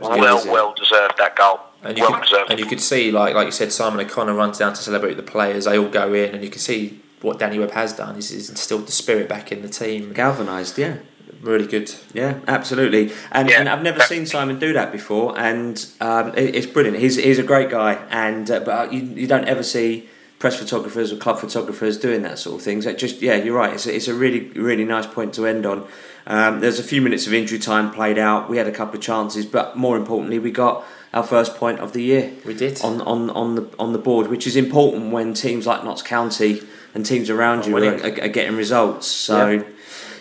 was 0.10 0.18
Well, 0.20 0.42
good. 0.44 0.52
well 0.52 0.74
deserved 0.76 1.14
that 1.18 1.36
goal. 1.36 1.60
And 1.84 1.98
you, 1.98 2.04
well 2.04 2.14
could, 2.14 2.22
deserved. 2.24 2.50
and 2.50 2.60
you 2.60 2.66
could 2.66 2.80
see, 2.80 3.10
like 3.10 3.34
like 3.34 3.46
you 3.46 3.52
said, 3.52 3.72
Simon 3.72 4.04
O'Connor 4.04 4.34
runs 4.34 4.58
down 4.58 4.72
to 4.74 4.82
celebrate 4.82 5.14
the 5.14 5.22
players. 5.22 5.64
They 5.64 5.78
all 5.78 5.88
go 5.88 6.12
in, 6.14 6.34
and 6.34 6.42
you 6.44 6.50
can 6.50 6.60
see 6.60 7.00
what 7.22 7.38
Danny 7.38 7.58
Webb 7.58 7.72
has 7.72 7.92
done. 7.92 8.14
He's, 8.16 8.30
he's 8.30 8.50
instilled 8.50 8.86
the 8.86 8.92
spirit 8.92 9.28
back 9.28 9.52
in 9.52 9.62
the 9.62 9.68
team. 9.68 10.12
Galvanised, 10.12 10.76
yeah. 10.78 10.96
Really 11.40 11.66
good. 11.66 11.92
Yeah, 12.12 12.38
absolutely. 12.46 13.12
And, 13.32 13.48
Yeah. 13.50 13.58
and 13.60 13.68
I've 13.68 13.82
never 13.82 14.00
seen 14.00 14.26
Simon 14.26 14.58
do 14.60 14.72
that 14.74 14.92
before, 14.92 15.36
and 15.38 15.84
um, 16.00 16.28
it, 16.36 16.54
it's 16.54 16.66
brilliant. 16.66 16.98
He's, 16.98 17.16
he's 17.16 17.38
a 17.38 17.42
great 17.42 17.68
guy, 17.70 17.94
and 18.10 18.48
uh, 18.50 18.60
but 18.60 18.92
you, 18.92 19.00
you 19.02 19.26
don't 19.26 19.46
ever 19.46 19.62
see 19.64 20.08
press 20.38 20.56
photographers 20.56 21.12
or 21.12 21.16
club 21.16 21.38
photographers 21.38 21.96
doing 21.98 22.22
that 22.22 22.38
sort 22.38 22.56
of 22.58 22.62
things. 22.62 22.86
It 22.86 22.96
just 22.98 23.20
yeah, 23.22 23.34
you're 23.36 23.56
right. 23.56 23.72
It's 23.74 23.86
it's 23.86 24.08
a 24.08 24.14
really 24.14 24.40
really 24.50 24.84
nice 24.84 25.06
point 25.06 25.34
to 25.34 25.46
end 25.46 25.64
on. 25.66 25.86
Um, 26.26 26.60
there's 26.60 26.78
a 26.78 26.82
few 26.84 27.02
minutes 27.02 27.26
of 27.26 27.34
injury 27.34 27.58
time 27.58 27.90
played 27.90 28.18
out. 28.18 28.48
We 28.48 28.56
had 28.56 28.66
a 28.66 28.72
couple 28.72 28.94
of 28.96 29.00
chances, 29.02 29.44
but 29.46 29.76
more 29.76 29.96
importantly, 29.96 30.38
we 30.38 30.50
got 30.50 30.84
our 31.12 31.22
first 31.24 31.56
point 31.56 31.78
of 31.80 31.92
the 31.92 32.02
year 32.02 32.32
We 32.46 32.54
did. 32.54 32.80
on, 32.82 33.00
on, 33.02 33.28
on 33.30 33.54
the 33.56 33.68
on 33.78 33.92
the 33.92 33.98
board, 33.98 34.28
which 34.28 34.46
is 34.46 34.56
important 34.56 35.12
when 35.12 35.34
teams 35.34 35.66
like 35.66 35.84
Notts 35.84 36.00
County 36.02 36.62
and 36.94 37.04
teams 37.04 37.28
around 37.28 37.66
Are 37.66 37.68
you 37.70 37.76
are, 37.76 37.94
are, 37.96 38.24
are 38.24 38.28
getting 38.28 38.56
results. 38.56 39.06
So, 39.08 39.50
Yeah. 39.50 39.62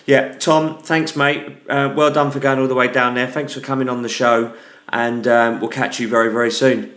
yeah, 0.05 0.33
Tom, 0.37 0.79
thanks, 0.79 1.15
mate. 1.15 1.43
Uh, 1.69 1.93
well 1.95 2.11
done 2.11 2.31
for 2.31 2.39
going 2.39 2.59
all 2.59 2.67
the 2.67 2.75
way 2.75 2.87
down 2.87 3.13
there. 3.13 3.27
Thanks 3.27 3.53
for 3.53 3.61
coming 3.61 3.87
on 3.87 4.01
the 4.01 4.09
show, 4.09 4.53
and 4.89 5.27
um, 5.27 5.59
we'll 5.61 5.69
catch 5.69 5.99
you 5.99 6.07
very 6.07 6.31
very 6.31 6.51
soon. 6.51 6.93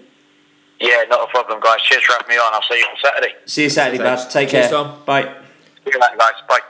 Yeah, 0.81 1.05
not 1.09 1.29
a 1.29 1.31
problem, 1.31 1.61
guys. 1.61 1.81
Cheers 1.83 2.03
for 2.05 2.13
having 2.15 2.29
me 2.29 2.37
on. 2.37 2.53
I'll 2.55 2.63
see 2.63 2.79
you 2.79 2.85
on 2.85 2.97
Saturday. 3.03 3.35
See 3.47 3.63
you 3.65 3.71
Saturday, 3.71 4.03
Thanks. 4.03 4.25
bud. 4.25 4.31
Take 4.33 4.49
Cheers, 4.49 4.69
care. 4.69 4.73
Tom. 4.73 5.03
Bye. 5.07 5.23
See 5.85 5.93
you 5.93 6.01
later, 6.01 6.17
guys. 6.19 6.33
Bye. 6.49 6.61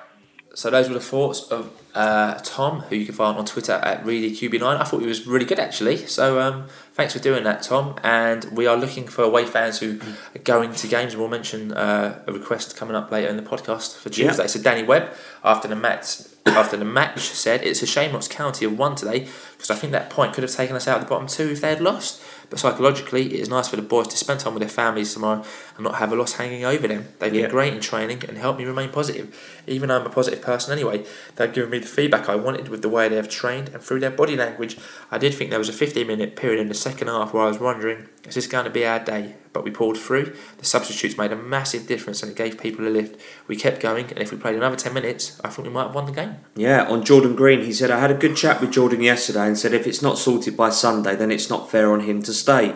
So 0.55 0.68
those 0.70 0.89
were 0.89 0.95
the 0.95 1.01
thoughts 1.01 1.45
of 1.51 1.70
uh, 1.95 2.34
Tom, 2.42 2.80
who 2.80 2.97
you 2.97 3.07
can 3.07 3.14
find 3.14 3.36
on 3.38 3.45
Twitter 3.45 3.72
at 3.72 4.05
ReadieQB9. 4.05 4.62
I 4.80 4.84
thought 4.84 5.01
he 5.01 5.07
was 5.07 5.26
really 5.26 5.45
good 5.45 5.59
actually. 5.61 5.97
So 6.07 6.40
um, 6.40 6.66
thanks 6.95 7.12
for 7.12 7.20
doing 7.20 7.45
that, 7.45 7.62
Tom. 7.62 7.97
And 8.03 8.45
we 8.53 8.66
are 8.66 8.76
looking 8.76 9.07
for 9.07 9.22
away 9.22 9.45
fans 9.47 9.78
who 9.78 10.01
are 10.34 10.38
going 10.40 10.72
to 10.74 10.86
games. 10.88 11.16
We'll 11.16 11.28
mention 11.28 11.72
uh, 11.72 12.22
a 12.26 12.32
request 12.32 12.76
coming 12.76 12.97
up 12.97 13.11
later 13.11 13.28
in 13.28 13.36
the 13.36 13.42
podcast 13.42 13.97
for 13.97 14.09
Yeah. 14.09 14.28
Tuesday. 14.28 14.47
So 14.49 14.61
Danny 14.61 14.82
Webb, 14.82 15.12
after 15.45 15.68
the 15.68 15.76
match, 15.76 16.22
after 16.47 16.76
the 16.76 16.84
match, 16.84 17.20
said 17.20 17.62
it's 17.62 17.82
a 17.82 17.86
shame 17.86 18.12
Notts 18.12 18.28
County 18.28 18.66
have 18.66 18.76
won 18.78 18.97
today 18.97 19.28
because 19.53 19.70
I 19.70 19.74
think 19.76 19.92
that 19.92 20.11
point 20.11 20.34
could 20.34 20.42
have 20.42 20.53
taken 20.53 20.76
us 20.76 20.86
out 20.88 20.99
of 20.99 21.05
the 21.05 21.09
bottom 21.09 21.26
two 21.28 21.51
if 21.51 21.61
they 21.61 21.68
had 21.70 21.80
lost. 21.80 22.20
But 22.51 22.59
psychologically, 22.59 23.26
it 23.34 23.40
is 23.40 23.49
nice 23.49 23.68
for 23.68 23.76
the 23.76 23.82
boys 23.82 24.09
to 24.09 24.16
spend 24.18 24.40
time 24.40 24.53
with 24.53 24.61
their 24.61 24.68
families 24.68 25.14
tomorrow 25.14 25.42
and 25.76 25.84
not 25.84 25.96
have 25.96 26.12
a 26.12 26.16
loss 26.16 26.34
hanging 26.34 26.64
over 26.64 26.86
them. 26.86 27.06
They've 27.18 27.34
Yeah. 27.34 27.42
been 27.42 27.50
great 27.50 27.72
in 27.74 27.80
training 27.80 28.22
and 28.28 28.38
helped 28.38 28.58
me 28.58 28.64
remain 28.64 28.90
positive. 28.90 29.34
Even 29.66 29.88
though 29.88 29.96
I'm 29.98 30.06
a 30.06 30.10
positive 30.10 30.40
person 30.40 30.72
anyway, 30.72 31.04
they've 31.36 31.52
given 31.52 31.70
me 31.70 31.78
the 31.78 31.86
feedback 31.86 32.28
I 32.28 32.36
wanted 32.36 32.68
with 32.68 32.82
the 32.82 32.88
way 32.88 33.08
they 33.08 33.16
have 33.16 33.28
trained 33.28 33.70
and 33.74 33.82
through 33.82 34.00
their 34.00 34.10
body 34.10 34.36
language. 34.36 34.76
I 35.10 35.18
did 35.18 35.34
think 35.34 35.50
there 35.50 35.58
was 35.58 35.68
a 35.68 35.72
15 35.72 36.06
minute 36.06 36.36
period 36.36 36.60
in 36.60 36.68
the 36.68 36.74
second 36.74 37.08
half 37.08 37.32
where 37.34 37.42
I 37.44 37.48
was 37.48 37.58
wondering, 37.58 38.08
is 38.28 38.34
this 38.36 38.46
going 38.46 38.64
to 38.64 38.70
be 38.70 38.86
our 38.86 38.98
day? 39.00 39.34
But 39.52 39.64
we 39.64 39.70
pulled 39.70 39.98
through. 39.98 40.32
The 40.58 40.64
substitutes 40.64 41.16
made 41.16 41.30
a 41.32 41.36
massive 41.36 41.86
difference 41.86 42.22
and 42.22 42.30
it 42.32 42.36
gave 42.36 42.60
people 42.60 42.86
a 42.86 42.90
lift. 42.90 43.20
We 43.46 43.54
kept 43.54 43.80
going, 43.80 44.06
and 44.06 44.18
if 44.18 44.32
we 44.32 44.36
played 44.38 44.56
another 44.56 44.74
10 44.76 44.92
minutes, 44.92 45.40
I 45.44 45.48
think 45.48 45.68
we 45.68 45.72
might 45.72 45.84
have 45.84 45.94
won 45.94 46.06
the 46.06 46.12
game. 46.12 46.36
Yeah, 46.56 46.84
on 46.88 47.04
Jordan 47.04 47.36
Green, 47.36 47.62
he 47.62 47.72
said, 47.72 47.90
I 47.90 48.00
had 48.00 48.10
a 48.10 48.14
good 48.14 48.36
chat 48.36 48.60
with 48.60 48.72
Jordan 48.72 49.00
yesterday 49.02 49.46
and 49.46 49.56
said 49.56 49.72
if 49.72 49.86
it's 49.86 50.02
not 50.02 50.18
sorted 50.18 50.56
by 50.56 50.70
Sunday, 50.70 51.14
then 51.14 51.30
it's 51.30 51.48
not 51.50 51.70
fair 51.70 51.92
on 51.92 52.00
him 52.00 52.20
to 52.22 52.32
stay. 52.32 52.74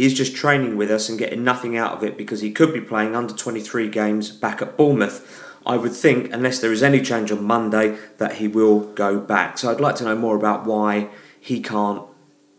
He's 0.00 0.14
just 0.14 0.34
training 0.34 0.78
with 0.78 0.90
us 0.90 1.10
and 1.10 1.18
getting 1.18 1.44
nothing 1.44 1.76
out 1.76 1.92
of 1.92 2.02
it 2.02 2.16
because 2.16 2.40
he 2.40 2.50
could 2.50 2.72
be 2.72 2.80
playing 2.80 3.14
under 3.14 3.34
23 3.34 3.86
games 3.88 4.30
back 4.30 4.62
at 4.62 4.74
Bournemouth. 4.78 5.46
I 5.66 5.76
would 5.76 5.92
think, 5.92 6.32
unless 6.32 6.58
there 6.58 6.72
is 6.72 6.82
any 6.82 7.02
change 7.02 7.30
on 7.30 7.44
Monday, 7.44 7.98
that 8.16 8.36
he 8.36 8.48
will 8.48 8.80
go 8.94 9.20
back. 9.20 9.58
So 9.58 9.70
I'd 9.70 9.78
like 9.78 9.96
to 9.96 10.04
know 10.04 10.16
more 10.16 10.36
about 10.36 10.64
why 10.64 11.10
he 11.38 11.60
can't 11.60 12.02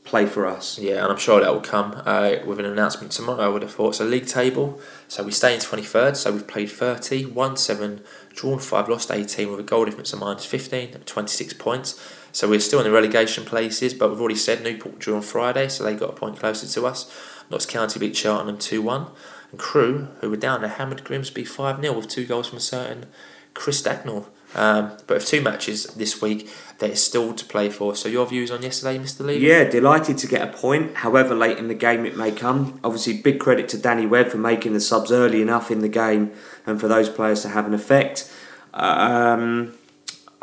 play 0.04 0.28
for 0.28 0.46
us. 0.46 0.78
Yeah, 0.78 1.02
and 1.02 1.12
I'm 1.12 1.18
sure 1.18 1.40
that 1.40 1.52
will 1.52 1.62
come 1.62 2.00
uh, 2.06 2.36
with 2.46 2.60
an 2.60 2.66
announcement 2.66 3.12
tomorrow, 3.12 3.42
I 3.42 3.48
would 3.48 3.64
have 3.64 3.74
thought. 3.74 3.96
So, 3.96 4.06
league 4.06 4.28
table. 4.28 4.80
So, 5.08 5.24
we 5.24 5.32
stay 5.32 5.56
in 5.56 5.62
23rd. 5.62 6.16
So, 6.18 6.32
we've 6.32 6.48
played 6.48 6.70
30, 6.70 7.26
won 7.26 7.58
7, 7.58 8.02
drawn 8.36 8.60
5, 8.60 8.88
lost 8.88 9.10
18 9.10 9.50
with 9.50 9.60
a 9.60 9.64
goal 9.64 9.86
difference 9.86 10.14
of 10.14 10.20
minus 10.20 10.46
15, 10.46 10.92
26 11.06 11.54
points. 11.54 12.00
So, 12.32 12.50
we're 12.50 12.60
still 12.60 12.80
in 12.80 12.86
the 12.86 12.92
relegation 12.92 13.46
places, 13.46 13.94
but 13.94 14.10
we've 14.10 14.20
already 14.20 14.36
said 14.36 14.64
Newport 14.64 15.00
drew 15.00 15.16
on 15.16 15.22
Friday, 15.22 15.68
so 15.68 15.84
they 15.84 15.96
got 15.96 16.12
a 16.12 16.14
point 16.14 16.40
closer 16.40 16.68
to 16.68 16.88
us. 16.88 17.12
Notts 17.50 17.66
County 17.66 18.00
beat 18.00 18.16
Cheltenham 18.16 18.58
2 18.58 18.82
1. 18.82 19.08
And 19.52 19.60
Crewe, 19.60 20.08
who 20.22 20.30
were 20.30 20.38
down 20.38 20.62
there, 20.62 20.70
hammered 20.70 21.04
Grimsby 21.04 21.44
5 21.44 21.82
0 21.82 21.94
with 21.94 22.08
two 22.08 22.26
goals 22.26 22.48
from 22.48 22.58
a 22.58 22.62
certain 22.62 23.08
Chris 23.54 23.82
Dagnall. 23.82 24.28
Um, 24.54 24.98
but 25.08 25.16
with 25.16 25.26
two 25.26 25.42
matches 25.42 25.86
this 25.96 26.22
week, 26.22 26.50
there 26.80 26.92
is 26.92 27.02
still 27.02 27.34
to 27.34 27.46
play 27.46 27.70
for. 27.70 27.96
So, 27.96 28.10
your 28.10 28.26
views 28.26 28.52
on 28.52 28.62
yesterday, 28.62 28.98
Mr. 28.98 29.26
Lee? 29.26 29.38
Yeah, 29.38 29.66
delighted 29.66 30.18
to 30.20 30.28
get 30.28 30.42
a 30.42 30.52
point, 30.52 30.98
however 30.98 31.36
late 31.36 31.58
in 31.58 31.68
the 31.68 31.76
game 31.76 32.06
it 32.06 32.18
may 32.18 32.32
come. 32.32 32.80
Obviously, 32.84 33.22
big 33.22 33.40
credit 33.40 33.70
to 33.70 33.78
Danny 33.78 34.06
Webb 34.06 34.28
for 34.28 34.38
making 34.38 34.74
the 34.74 34.82
subs 34.82 35.12
early 35.12 35.42
enough 35.42 35.72
in 35.72 35.80
the 35.80 35.90
game 35.90 36.32
and 36.66 36.80
for 36.80 36.88
those 36.88 37.10
players 37.10 37.42
to 37.44 37.50
have 37.50 37.66
an 37.66 37.74
effect. 37.74 38.32
Um, 38.74 39.74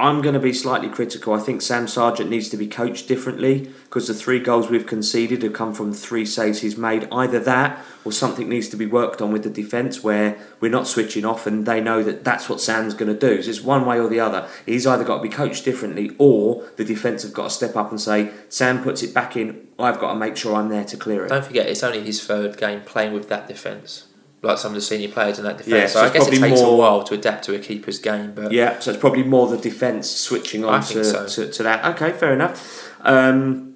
I'm 0.00 0.22
going 0.22 0.34
to 0.34 0.40
be 0.40 0.52
slightly 0.52 0.88
critical. 0.88 1.34
I 1.34 1.40
think 1.40 1.60
Sam 1.60 1.88
Sargent 1.88 2.30
needs 2.30 2.48
to 2.50 2.56
be 2.56 2.68
coached 2.68 3.08
differently 3.08 3.72
because 3.84 4.06
the 4.06 4.14
three 4.14 4.38
goals 4.38 4.70
we've 4.70 4.86
conceded 4.86 5.42
have 5.42 5.54
come 5.54 5.74
from 5.74 5.92
three 5.92 6.24
saves 6.24 6.60
he's 6.60 6.76
made. 6.76 7.08
Either 7.10 7.40
that 7.40 7.84
or 8.04 8.12
something 8.12 8.48
needs 8.48 8.68
to 8.68 8.76
be 8.76 8.86
worked 8.86 9.20
on 9.20 9.32
with 9.32 9.42
the 9.42 9.50
defence 9.50 10.04
where 10.04 10.38
we're 10.60 10.70
not 10.70 10.86
switching 10.86 11.24
off 11.24 11.48
and 11.48 11.66
they 11.66 11.80
know 11.80 12.04
that 12.04 12.22
that's 12.22 12.48
what 12.48 12.60
Sam's 12.60 12.94
going 12.94 13.12
to 13.12 13.18
do. 13.18 13.42
So 13.42 13.50
it's 13.50 13.60
one 13.60 13.86
way 13.86 13.98
or 13.98 14.08
the 14.08 14.20
other. 14.20 14.48
He's 14.64 14.86
either 14.86 15.02
got 15.02 15.16
to 15.16 15.22
be 15.22 15.28
coached 15.28 15.64
differently 15.64 16.14
or 16.16 16.64
the 16.76 16.84
defence 16.84 17.24
have 17.24 17.32
got 17.32 17.44
to 17.44 17.50
step 17.50 17.74
up 17.74 17.90
and 17.90 18.00
say, 18.00 18.30
Sam 18.48 18.84
puts 18.84 19.02
it 19.02 19.12
back 19.12 19.36
in, 19.36 19.66
I've 19.80 19.98
got 19.98 20.12
to 20.12 20.18
make 20.18 20.36
sure 20.36 20.54
I'm 20.54 20.68
there 20.68 20.84
to 20.84 20.96
clear 20.96 21.26
it. 21.26 21.30
Don't 21.30 21.44
forget, 21.44 21.66
it's 21.66 21.82
only 21.82 22.02
his 22.02 22.24
third 22.24 22.56
game 22.56 22.82
playing 22.82 23.14
with 23.14 23.28
that 23.30 23.48
defence. 23.48 24.07
Like 24.40 24.58
some 24.58 24.70
of 24.70 24.76
the 24.76 24.80
senior 24.80 25.08
players 25.08 25.38
in 25.38 25.44
that 25.44 25.58
defence. 25.58 25.74
Yeah, 25.74 25.86
so 25.86 25.92
so 25.94 26.00
I 26.00 26.04
it's 26.06 26.12
guess 26.12 26.22
it 26.22 26.30
probably 26.30 26.48
takes 26.50 26.60
a 26.60 26.64
more- 26.64 26.78
while 26.78 27.02
to 27.02 27.14
adapt 27.14 27.44
to 27.46 27.54
a 27.56 27.58
keeper's 27.58 27.98
game. 27.98 28.32
But 28.36 28.52
Yeah, 28.52 28.78
so 28.78 28.92
it's 28.92 29.00
probably 29.00 29.24
more 29.24 29.48
the 29.48 29.56
defence 29.58 30.08
switching 30.10 30.64
on 30.64 30.80
to, 30.82 31.04
so. 31.04 31.26
to, 31.26 31.50
to 31.50 31.62
that. 31.64 31.84
Okay, 31.96 32.12
fair 32.16 32.32
enough. 32.32 32.88
Um, 33.02 33.74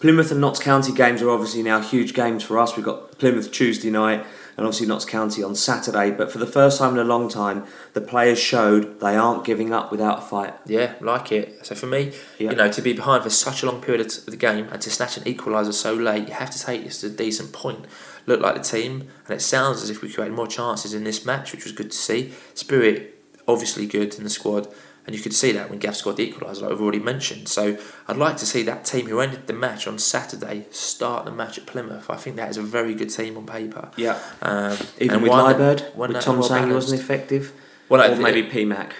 Plymouth 0.00 0.30
and 0.30 0.40
Notts 0.40 0.60
County 0.60 0.92
games 0.92 1.20
are 1.22 1.30
obviously 1.30 1.62
now 1.62 1.80
huge 1.80 2.14
games 2.14 2.42
for 2.42 2.58
us. 2.58 2.76
We've 2.76 2.84
got 2.84 3.18
Plymouth 3.18 3.50
Tuesday 3.50 3.90
night 3.90 4.24
and 4.56 4.66
obviously 4.66 4.86
Notts 4.86 5.04
County 5.04 5.42
on 5.42 5.54
Saturday. 5.54 6.10
But 6.10 6.30
for 6.30 6.38
the 6.38 6.46
first 6.46 6.78
time 6.78 6.92
in 6.92 6.98
a 6.98 7.04
long 7.04 7.28
time, 7.28 7.64
the 7.94 8.00
players 8.00 8.38
showed 8.38 9.00
they 9.00 9.16
aren't 9.16 9.44
giving 9.44 9.72
up 9.72 9.90
without 9.90 10.18
a 10.18 10.22
fight. 10.22 10.54
yeah, 10.66 10.94
like 11.00 11.32
it. 11.32 11.66
So 11.66 11.74
for 11.74 11.86
me, 11.86 12.12
Yeah. 12.38 12.50
you 12.50 12.56
know, 12.56 12.70
to 12.70 12.82
be 12.82 12.92
behind 12.92 13.24
for 13.24 13.30
such 13.30 13.62
a 13.62 13.66
long 13.66 13.80
period 13.80 14.06
of 14.06 14.26
the 14.26 14.36
game 14.36 14.68
and 14.70 14.80
to 14.82 14.90
snatch 14.90 15.16
an 15.16 15.24
equaliser 15.24 15.72
so 15.72 15.94
late, 15.94 16.28
you 16.28 16.34
have 16.34 16.50
to 16.50 16.58
take 16.62 16.84
this 16.84 17.00
to 17.00 17.06
a 17.08 17.10
decent 17.10 17.52
point. 17.52 17.84
Look 18.28 18.40
like 18.40 18.56
the 18.56 18.62
team, 18.62 19.08
and 19.26 19.34
it 19.34 19.40
sounds 19.40 19.82
as 19.82 19.88
if 19.88 20.02
we 20.02 20.12
created 20.12 20.34
more 20.34 20.46
chances 20.46 20.92
in 20.92 21.02
this 21.04 21.24
match, 21.24 21.52
which 21.52 21.64
was 21.64 21.72
good 21.72 21.90
to 21.90 21.96
see. 21.96 22.34
Spirit, 22.52 23.18
obviously 23.48 23.86
good 23.86 24.14
in 24.16 24.24
the 24.24 24.28
squad, 24.30 24.68
and 25.06 25.16
you 25.16 25.22
could 25.22 25.32
see 25.32 25.50
that 25.52 25.70
when 25.70 25.78
Gaff 25.78 25.96
scored 25.96 26.18
the 26.18 26.30
equaliser, 26.30 26.60
like 26.60 26.70
we've 26.72 26.82
already 26.82 26.98
mentioned. 26.98 27.48
So 27.48 27.78
I'd 28.06 28.18
like 28.18 28.36
to 28.36 28.44
see 28.44 28.62
that 28.64 28.84
team 28.84 29.06
who 29.06 29.20
ended 29.20 29.46
the 29.46 29.54
match 29.54 29.86
on 29.86 29.98
Saturday 29.98 30.66
start 30.70 31.24
the 31.24 31.30
match 31.30 31.56
at 31.56 31.64
Plymouth. 31.64 32.10
I 32.10 32.16
think 32.16 32.36
that 32.36 32.50
is 32.50 32.58
a 32.58 32.62
very 32.62 32.94
good 32.94 33.08
team 33.08 33.38
on 33.38 33.46
paper. 33.46 33.90
Yeah. 33.96 34.18
Um, 34.42 34.76
Even 35.00 35.22
with 35.22 35.32
Liburd, 35.32 35.96
with 35.96 36.20
Tom 36.20 36.42
saying 36.42 36.66
he 36.66 36.74
wasn't 36.74 37.00
effective. 37.00 37.54
Well, 37.88 38.12
or 38.12 38.16
maybe 38.16 38.42
PMAC. 38.50 38.92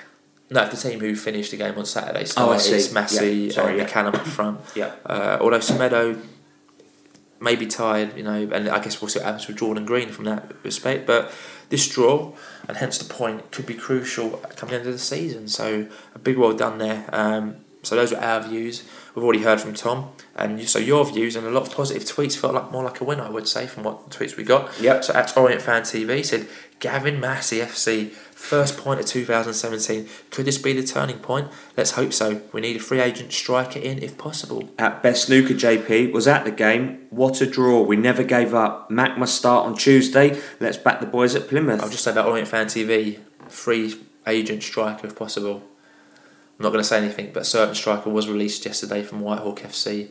No, 0.51 0.67
the 0.67 0.79
team 0.79 1.01
who 1.01 1.15
finished 1.15 1.51
the 1.51 1.59
game 1.59 1.77
on 1.77 1.85
Saturday 1.85 2.25
Oh, 2.39 2.53
I 2.53 2.57
see. 2.57 2.77
It's 2.77 2.91
Massey 2.91 3.33
Yeah, 3.33 3.53
sorry, 3.53 3.73
and 3.73 3.81
yeah. 3.83 3.87
McCallum 3.87 4.15
up 4.15 4.27
front. 4.27 4.61
Yeah. 4.75 4.95
Uh, 5.05 5.37
although 5.43 5.59
Semedo 5.59 6.19
may 7.41 7.55
be 7.57 7.67
tired, 7.67 8.17
you 8.17 8.23
know, 8.25 8.49
and 8.53 8.69
I 8.69 8.79
guess 8.83 9.01
we'll 9.01 9.09
see 9.09 9.19
what 9.21 9.27
happens 9.27 9.47
with 9.47 9.59
Jordan 9.59 9.85
Green 9.85 10.09
from 10.11 10.25
that 10.25 10.53
respect. 10.65 11.07
But 11.07 11.33
this 11.69 11.87
draw, 11.89 12.33
and 12.67 12.77
hence 12.77 12.99
the 12.99 13.13
point, 13.13 13.51
could 13.53 13.67
be 13.67 13.75
crucial 13.75 14.31
coming 14.57 14.75
into 14.77 14.91
the 14.93 14.99
season. 14.99 15.49
So 15.49 15.87
a 16.15 16.19
big 16.19 16.37
well 16.39 16.53
done 16.53 16.79
there. 16.79 17.09
Um, 17.13 17.57
so 17.85 17.95
those 17.95 18.11
were 18.13 18.19
our 18.19 18.41
views. 18.43 18.83
We've 19.15 19.25
already 19.25 19.43
heard 19.45 19.61
from 19.61 19.73
Tom, 19.75 20.11
and 20.37 20.59
you- 20.61 20.67
so 20.67 20.79
your 20.81 21.05
views 21.05 21.37
and 21.37 21.47
a 21.47 21.51
lot 21.51 21.63
of 21.69 21.73
positive 21.75 22.03
tweets 22.05 22.37
felt 22.37 22.55
like 22.55 22.73
more 22.73 22.83
like 22.85 23.01
a 23.01 23.05
win, 23.05 23.21
I 23.21 23.31
would 23.31 23.47
say, 23.47 23.67
from 23.67 23.85
what 23.85 24.11
tweets 24.11 24.37
we 24.37 24.43
got. 24.43 24.69
Yep. 24.81 25.05
So 25.05 25.15
at 25.15 25.37
Orient 25.37 25.63
Fan 25.63 25.83
TV 25.83 26.25
said 26.25 26.49
Gavin 26.81 27.21
Massey 27.21 27.61
FC 27.61 28.13
first 28.39 28.79
point 28.79 29.01
of 29.01 29.07
2017. 29.07 30.09
Could 30.31 30.47
this 30.47 30.59
be 30.59 30.73
the 30.73 30.87
turning 30.87 31.19
point? 31.19 31.49
Let's 31.77 31.91
hope 31.91 32.13
so. 32.13 32.41
We 32.53 32.61
need 32.61 32.77
a 32.77 32.79
free 32.79 33.01
agent 33.01 33.33
striker 33.33 33.81
in 33.81 33.99
if 33.99 34.17
possible. 34.17 34.71
At 34.79 35.03
Best 35.03 35.27
Snooker 35.27 35.55
JP 35.55 36.13
was 36.13 36.29
at 36.29 36.45
the 36.45 36.53
game. 36.53 37.07
What 37.11 37.41
a 37.41 37.47
draw. 37.47 37.83
We 37.83 37.97
never 37.97 38.23
gave 38.23 38.55
up. 38.55 38.91
Mac 38.91 39.19
must 39.19 39.37
start 39.37 39.67
on 39.67 39.77
Tuesday. 39.77 40.41
Let's 40.61 40.79
back 40.79 41.01
the 41.01 41.07
boys 41.07 41.35
at 41.35 41.49
Plymouth. 41.49 41.83
I'll 41.83 41.91
just 41.91 42.05
say 42.05 42.13
about 42.13 42.27
Orient 42.29 42.49
Fan 42.49 42.67
TV, 42.67 43.19
free 43.49 43.97
agent 44.27 44.63
striker 44.63 45.07
if 45.09 45.17
possible. 45.17 45.63
I'm 46.59 46.63
not 46.63 46.71
going 46.71 46.83
to 46.83 46.89
say 46.89 46.99
anything, 46.99 47.33
but 47.33 47.43
a 47.43 47.47
certain 47.47 47.75
striker 47.75 48.09
was 48.09 48.29
released 48.29 48.65
yesterday 48.65 49.03
from 49.03 49.21
Whitehawk 49.21 49.59
FC. 49.59 50.11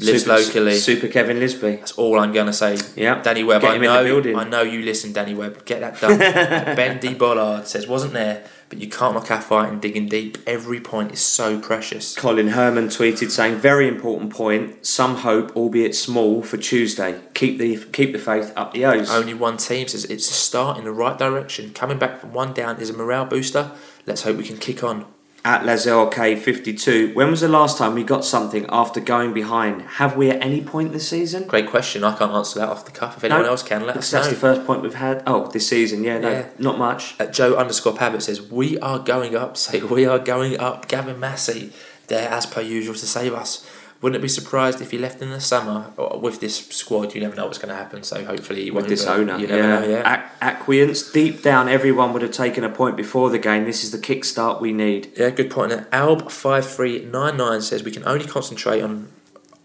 Lives 0.00 0.22
Super- 0.22 0.36
locally. 0.36 0.76
Super 0.76 1.08
Kevin 1.08 1.40
Lisbie. 1.40 1.76
That's 1.76 1.92
all 1.92 2.20
I'm 2.20 2.32
going 2.32 2.46
to 2.46 2.52
say. 2.52 2.78
Yeah. 2.94 3.20
Danny 3.20 3.42
Webb, 3.42 3.62
Get 3.62 3.72
I 3.72 3.74
him 3.76 3.82
in 3.82 4.22
the 4.22 4.32
know. 4.32 4.38
I 4.38 4.44
know 4.44 4.62
you 4.62 4.82
listen, 4.82 5.12
Danny 5.12 5.34
Webb. 5.34 5.64
Get 5.64 5.80
that 5.80 6.00
done. 6.00 6.18
ben 6.76 7.00
D 7.00 7.14
Bollard 7.14 7.66
says, 7.66 7.88
wasn't 7.88 8.12
there, 8.12 8.44
but 8.68 8.78
you 8.78 8.88
can't 8.88 9.14
knock 9.14 9.28
our 9.32 9.40
fight 9.40 9.70
and 9.70 9.82
digging 9.82 10.08
deep. 10.08 10.38
Every 10.46 10.80
point 10.80 11.10
is 11.10 11.20
so 11.20 11.58
precious. 11.58 12.14
Colin 12.14 12.48
Herman 12.48 12.88
tweeted 12.88 13.30
saying, 13.30 13.56
"Very 13.56 13.88
important 13.88 14.32
point. 14.32 14.86
Some 14.86 15.16
hope, 15.16 15.56
albeit 15.56 15.96
small, 15.96 16.42
for 16.42 16.58
Tuesday. 16.58 17.20
Keep 17.34 17.58
the 17.58 17.76
keep 17.92 18.12
the 18.12 18.18
faith 18.18 18.52
up 18.54 18.72
the 18.74 18.84
O's." 18.84 19.10
Only 19.10 19.34
one 19.34 19.56
team 19.56 19.88
says 19.88 20.04
it's 20.04 20.30
a 20.30 20.34
start 20.34 20.78
in 20.78 20.84
the 20.84 20.92
right 20.92 21.18
direction. 21.18 21.72
Coming 21.72 21.98
back 21.98 22.20
from 22.20 22.32
one 22.32 22.52
down 22.52 22.80
is 22.80 22.90
a 22.90 22.92
morale 22.92 23.24
booster. 23.24 23.72
Let's 24.06 24.22
hope 24.22 24.36
we 24.36 24.44
can 24.44 24.58
kick 24.58 24.84
on. 24.84 25.06
At 25.44 25.62
LazLK52, 25.62 27.14
when 27.14 27.30
was 27.30 27.40
the 27.40 27.48
last 27.48 27.78
time 27.78 27.94
we 27.94 28.02
got 28.02 28.24
something 28.24 28.66
after 28.68 29.00
going 29.00 29.32
behind? 29.32 29.82
Have 29.82 30.16
we 30.16 30.30
at 30.30 30.42
any 30.42 30.60
point 30.62 30.92
this 30.92 31.08
season? 31.08 31.46
Great 31.46 31.68
question. 31.70 32.02
I 32.04 32.16
can't 32.16 32.32
answer 32.32 32.58
that 32.58 32.68
off 32.68 32.84
the 32.84 32.90
cuff. 32.90 33.16
If 33.16 33.24
anyone 33.24 33.44
No, 33.44 33.50
else 33.50 33.62
can, 33.62 33.86
let 33.86 33.96
us 33.96 34.10
that's 34.10 34.26
know. 34.26 34.32
the 34.32 34.38
first 34.38 34.66
point 34.66 34.82
we've 34.82 34.94
had. 34.94 35.22
Oh, 35.26 35.48
this 35.50 35.68
season, 35.68 36.02
yeah, 36.02 36.18
no, 36.18 36.30
Yeah. 36.30 36.46
not 36.58 36.76
much. 36.76 37.14
At 37.20 37.32
Joe 37.32 37.54
underscore 37.54 37.94
Pavitt 37.94 38.22
says, 38.24 38.42
We 38.42 38.78
are 38.80 38.98
going 38.98 39.36
up. 39.36 39.56
Say, 39.68 39.80
we 39.80 40.04
are 40.06 40.18
going 40.18 40.58
up. 40.58 40.88
Gavin 40.88 41.18
Massey 41.20 41.72
there 42.08 42.28
as 42.30 42.44
per 42.46 42.60
usual 42.60 42.94
to 42.94 43.06
save 43.06 43.32
us. 43.32 43.64
Wouldn't 44.00 44.16
it 44.16 44.22
be 44.22 44.28
surprised 44.28 44.80
if 44.80 44.92
he 44.92 44.98
left 44.98 45.20
in 45.22 45.30
the 45.30 45.40
summer 45.40 45.92
uh, 45.98 46.16
with 46.18 46.38
this 46.38 46.66
squad. 46.68 47.14
You 47.14 47.20
never 47.20 47.34
know 47.34 47.46
what's 47.46 47.58
going 47.58 47.70
to 47.70 47.74
happen. 47.74 48.04
So 48.04 48.24
hopefully, 48.24 48.62
he 48.64 48.70
With 48.70 48.86
this 48.86 49.06
owner, 49.06 49.36
you 49.38 49.48
never 49.48 49.60
yeah. 49.60 49.80
know. 49.80 49.88
Yeah, 49.88 50.14
Ac- 50.14 50.32
Acquience, 50.40 51.10
deep 51.10 51.42
down, 51.42 51.68
everyone 51.68 52.12
would 52.12 52.22
have 52.22 52.30
taken 52.30 52.62
a 52.62 52.68
point 52.68 52.96
before 52.96 53.28
the 53.28 53.40
game. 53.40 53.64
This 53.64 53.82
is 53.82 53.90
the 53.90 53.98
kickstart 53.98 54.60
we 54.60 54.72
need. 54.72 55.10
yeah, 55.16 55.30
good 55.30 55.50
point. 55.50 55.72
And 55.72 55.86
Alb 55.90 56.30
five 56.30 56.64
three 56.64 57.04
nine 57.06 57.36
nine 57.36 57.60
says 57.60 57.82
we 57.82 57.90
can 57.90 58.06
only 58.06 58.26
concentrate 58.26 58.82
on 58.82 59.08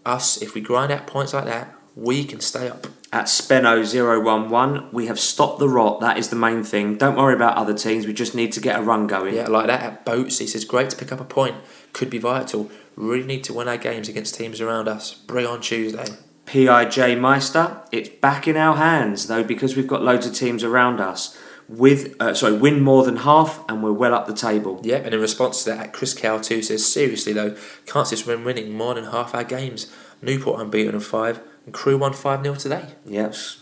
us 0.04 0.42
if 0.42 0.54
we 0.54 0.60
grind 0.60 0.90
out 0.90 1.06
points 1.06 1.32
like 1.32 1.44
that. 1.44 1.72
We 1.94 2.24
can 2.24 2.40
stay 2.40 2.68
up. 2.68 2.88
At 3.12 3.26
Speno011, 3.26 4.92
we 4.92 5.06
have 5.06 5.20
stopped 5.20 5.60
the 5.60 5.68
rot. 5.68 6.00
That 6.00 6.18
is 6.18 6.28
the 6.30 6.36
main 6.36 6.64
thing. 6.64 6.96
Don't 6.96 7.16
worry 7.16 7.34
about 7.34 7.56
other 7.56 7.72
teams. 7.72 8.04
We 8.06 8.12
just 8.12 8.34
need 8.34 8.50
to 8.52 8.60
get 8.60 8.78
a 8.78 8.82
run 8.82 9.06
going. 9.06 9.34
Yeah, 9.36 9.46
like 9.46 9.68
that 9.68 9.80
at 9.82 10.04
Boats. 10.04 10.38
He 10.40 10.48
says, 10.48 10.64
great 10.64 10.90
to 10.90 10.96
pick 10.96 11.12
up 11.12 11.20
a 11.20 11.24
point. 11.24 11.56
Could 11.92 12.10
be 12.10 12.18
vital. 12.18 12.70
Really 12.96 13.26
need 13.26 13.44
to 13.44 13.54
win 13.54 13.68
our 13.68 13.76
games 13.76 14.08
against 14.08 14.34
teams 14.34 14.60
around 14.60 14.88
us. 14.88 15.14
Bring 15.14 15.46
on 15.46 15.60
Tuesday. 15.60 16.06
PIJ 16.46 17.18
Meister, 17.18 17.80
it's 17.90 18.08
back 18.08 18.46
in 18.46 18.56
our 18.56 18.76
hands 18.76 19.28
though 19.28 19.42
because 19.42 19.76
we've 19.76 19.86
got 19.86 20.02
loads 20.02 20.26
of 20.26 20.34
teams 20.34 20.62
around 20.62 21.00
us. 21.00 21.36
With 21.66 22.14
uh, 22.20 22.34
sorry, 22.34 22.58
win 22.58 22.82
more 22.82 23.04
than 23.04 23.16
half, 23.16 23.64
and 23.70 23.82
we're 23.82 23.92
well 23.92 24.12
up 24.12 24.26
the 24.26 24.34
table. 24.34 24.80
Yeah, 24.82 24.96
and 24.96 25.14
in 25.14 25.20
response 25.20 25.64
to 25.64 25.70
that, 25.70 25.94
Chris 25.94 26.12
Cow 26.12 26.36
too 26.36 26.60
says, 26.60 26.86
seriously 26.90 27.32
though, 27.32 27.56
can't 27.86 28.06
see 28.06 28.16
us 28.16 28.26
win 28.26 28.44
winning 28.44 28.76
more 28.76 28.92
than 28.94 29.04
half 29.04 29.34
our 29.34 29.44
games. 29.44 29.90
Newport 30.20 30.60
unbeaten 30.60 30.94
in 30.94 31.00
five, 31.00 31.40
and 31.64 31.74
Crewe 31.74 31.96
won 31.96 32.12
5 32.12 32.42
0 32.42 32.54
today. 32.56 32.84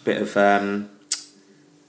A 0.02 0.04
bit 0.04 0.20
of 0.20 0.36
um, 0.36 0.90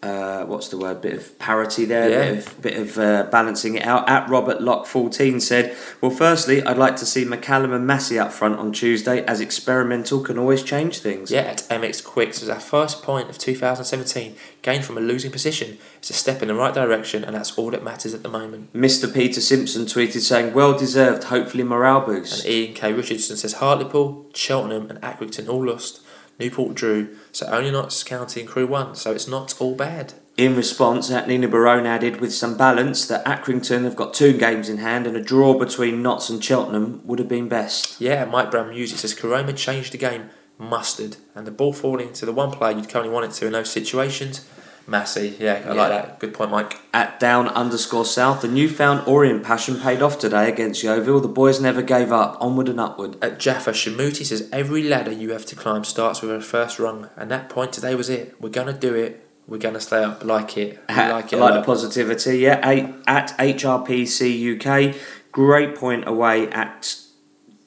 uh, 0.04 0.45
what's 0.45 0.68
the 0.68 0.78
word? 0.78 1.01
Bit 1.01 1.14
of 1.14 1.39
parity 1.39 1.86
there. 1.86 2.10
Yeah. 2.10 2.32
Bit 2.34 2.38
of, 2.38 2.62
bit 2.62 2.78
of 2.78 2.99
uh, 2.99 3.24
balancing 3.32 3.76
it 3.76 3.86
out. 3.86 4.10
At 4.10 4.28
Robert 4.30 4.62
Lock 4.62 4.86
fourteen 4.86 5.39
said, 5.39 5.76
"Well, 6.01 6.12
firstly, 6.12 6.62
I'd 6.64 6.78
like 6.78 6.97
to 6.97 7.06
see 7.06 7.24
McCallum 7.24 7.74
and 7.74 7.88
Massey 7.88 8.20
up 8.20 8.34
front 8.34 8.60
on 8.60 8.74
Tuesday, 8.74 9.24
as 9.26 9.39
experimental 9.39 10.20
can 10.20 10.38
always 10.38 10.62
change 10.62 10.99
things." 10.99 11.32
Yeah, 11.32 11.41
at 11.41 11.60
MX 11.70 12.04
Quick 12.04 12.34
says, 12.34 12.49
our 12.49 12.60
first 12.60 13.01
point 13.01 13.30
of 13.30 13.38
2017, 13.38 14.36
gained 14.62 14.84
from 14.84 14.97
a 14.97 15.01
losing 15.01 15.32
position. 15.32 15.78
It's 15.99 16.10
a 16.10 16.14
step 16.14 16.41
in 16.41 16.49
the 16.49 16.56
right 16.56 16.74
direction, 16.74 17.24
and 17.24 17.34
that's 17.34 17.58
all 17.58 17.72
that 17.72 17.84
matters 17.84 18.14
at 18.14 18.24
the 18.24 18.30
moment. 18.30 18.74
Mr. 18.74 19.12
Peter 19.12 19.39
Simpson 19.39 19.86
tweeted 19.86 20.20
saying, 20.20 20.54
"Well 20.54 20.78
deserved. 20.78 21.26
Hopefully, 21.26 21.64
morale 21.64 22.01
boost." 22.01 22.43
And 22.43 22.54
Ian 22.54 22.74
K. 22.74 22.91
Richardson 22.91 23.38
says, 23.38 23.54
Hartlepool, 23.54 24.30
Cheltenham, 24.34 24.89
and 24.89 24.99
Accrington 25.01 25.47
all 25.47 25.66
lost. 25.66 26.01
Newport 26.40 26.76
drew, 26.76 27.16
so 27.32 27.46
only 27.48 27.72
Notts 27.72 28.04
County 28.04 28.42
and 28.42 28.50
Crewe 28.50 28.68
won, 28.68 28.96
so 28.96 29.12
it's 29.12 29.28
not 29.28 29.60
all 29.62 29.76
bad. 29.76 30.14
In 30.36 30.56
response, 30.56 31.12
Nina 31.12 31.48
Barone 31.48 31.86
added, 31.86 32.20
with 32.20 32.34
some 32.34 32.58
balance, 32.58 33.08
that 33.08 33.24
Accrington 33.26 33.84
have 33.84 33.96
got 33.96 34.16
two 34.16 34.36
games 34.36 34.68
in 34.68 34.78
hand, 34.78 35.06
and 35.06 35.16
a 35.16 35.22
draw 35.22 35.58
between 35.58 36.02
Notts 36.02 36.30
and 36.30 36.44
Cheltenham 36.44 37.02
would 37.06 37.20
have 37.20 37.28
been 37.28 37.48
best. 37.48 38.02
Yeah, 38.02 38.26
Mike 38.26 38.50
Brown 38.50 38.70
Music 38.70 38.98
says 38.98 39.14
Koroma 39.14 39.56
changed 39.56 39.94
the 39.94 40.00
game, 40.00 40.32
mustard, 40.58 41.18
and 41.36 41.46
the 41.46 41.52
ball 41.52 41.72
falling 41.72 42.14
to 42.14 42.26
the 42.26 42.34
one 42.34 42.50
player 42.50 42.76
you'd 42.76 42.90
currently 42.90 43.14
want 43.14 43.26
it 43.26 43.32
to 43.34 43.46
in 43.46 43.54
those 43.54 43.70
situations. 43.70 44.48
Massey, 44.86 45.36
yeah, 45.40 45.64
I 45.66 45.72
like 45.74 45.90
that. 45.90 46.20
Good 46.20 46.34
point, 46.34 46.52
Mike. 46.52 46.78
At 46.94 47.20
down 47.20 47.48
underscore 47.48 48.04
south, 48.06 48.42
the 48.42 48.50
newfound 48.50 49.08
Orient 49.08 49.44
passion 49.44 49.80
paid 49.80 50.02
off 50.02 50.20
today 50.20 50.50
against 50.50 50.84
Yeovil. 50.84 51.22
The 51.22 51.30
boys 51.30 51.62
never 51.62 51.82
gave 51.82 52.12
up, 52.12 52.38
onward 52.42 52.68
and 52.68 52.80
upward. 52.80 53.16
At 53.24 53.40
Jaffa 53.40 53.72
Shamuti 53.72 54.26
says 54.26 54.50
every 54.52 54.84
ladder 54.84 55.12
you 55.12 55.32
have 55.32 55.46
to 55.48 55.56
climb 55.56 55.86
starts 55.86 56.22
with 56.22 56.32
a 56.32 56.42
first 56.42 56.80
rung, 56.80 57.10
and 57.16 57.32
that 57.32 57.50
point 57.50 57.72
today 57.72 57.96
was 57.96 58.10
it. 58.10 58.36
We're 58.42 58.50
gonna 58.50 58.74
do 58.74 58.94
it. 58.94 59.26
We're 59.48 59.58
gonna 59.58 59.80
stay 59.80 60.04
up. 60.04 60.24
Like 60.24 60.58
it. 60.58 60.80
We 60.90 60.96
I 60.96 61.12
like 61.12 61.32
it. 61.32 61.38
like 61.38 61.54
the 61.54 61.64
positivity. 61.64 62.40
Yeah, 62.40 62.60
at 63.08 63.38
HRPC 63.38 64.58
UK, 64.58 64.96
great 65.32 65.76
point 65.76 66.08
away 66.08 66.50
at 66.50 66.98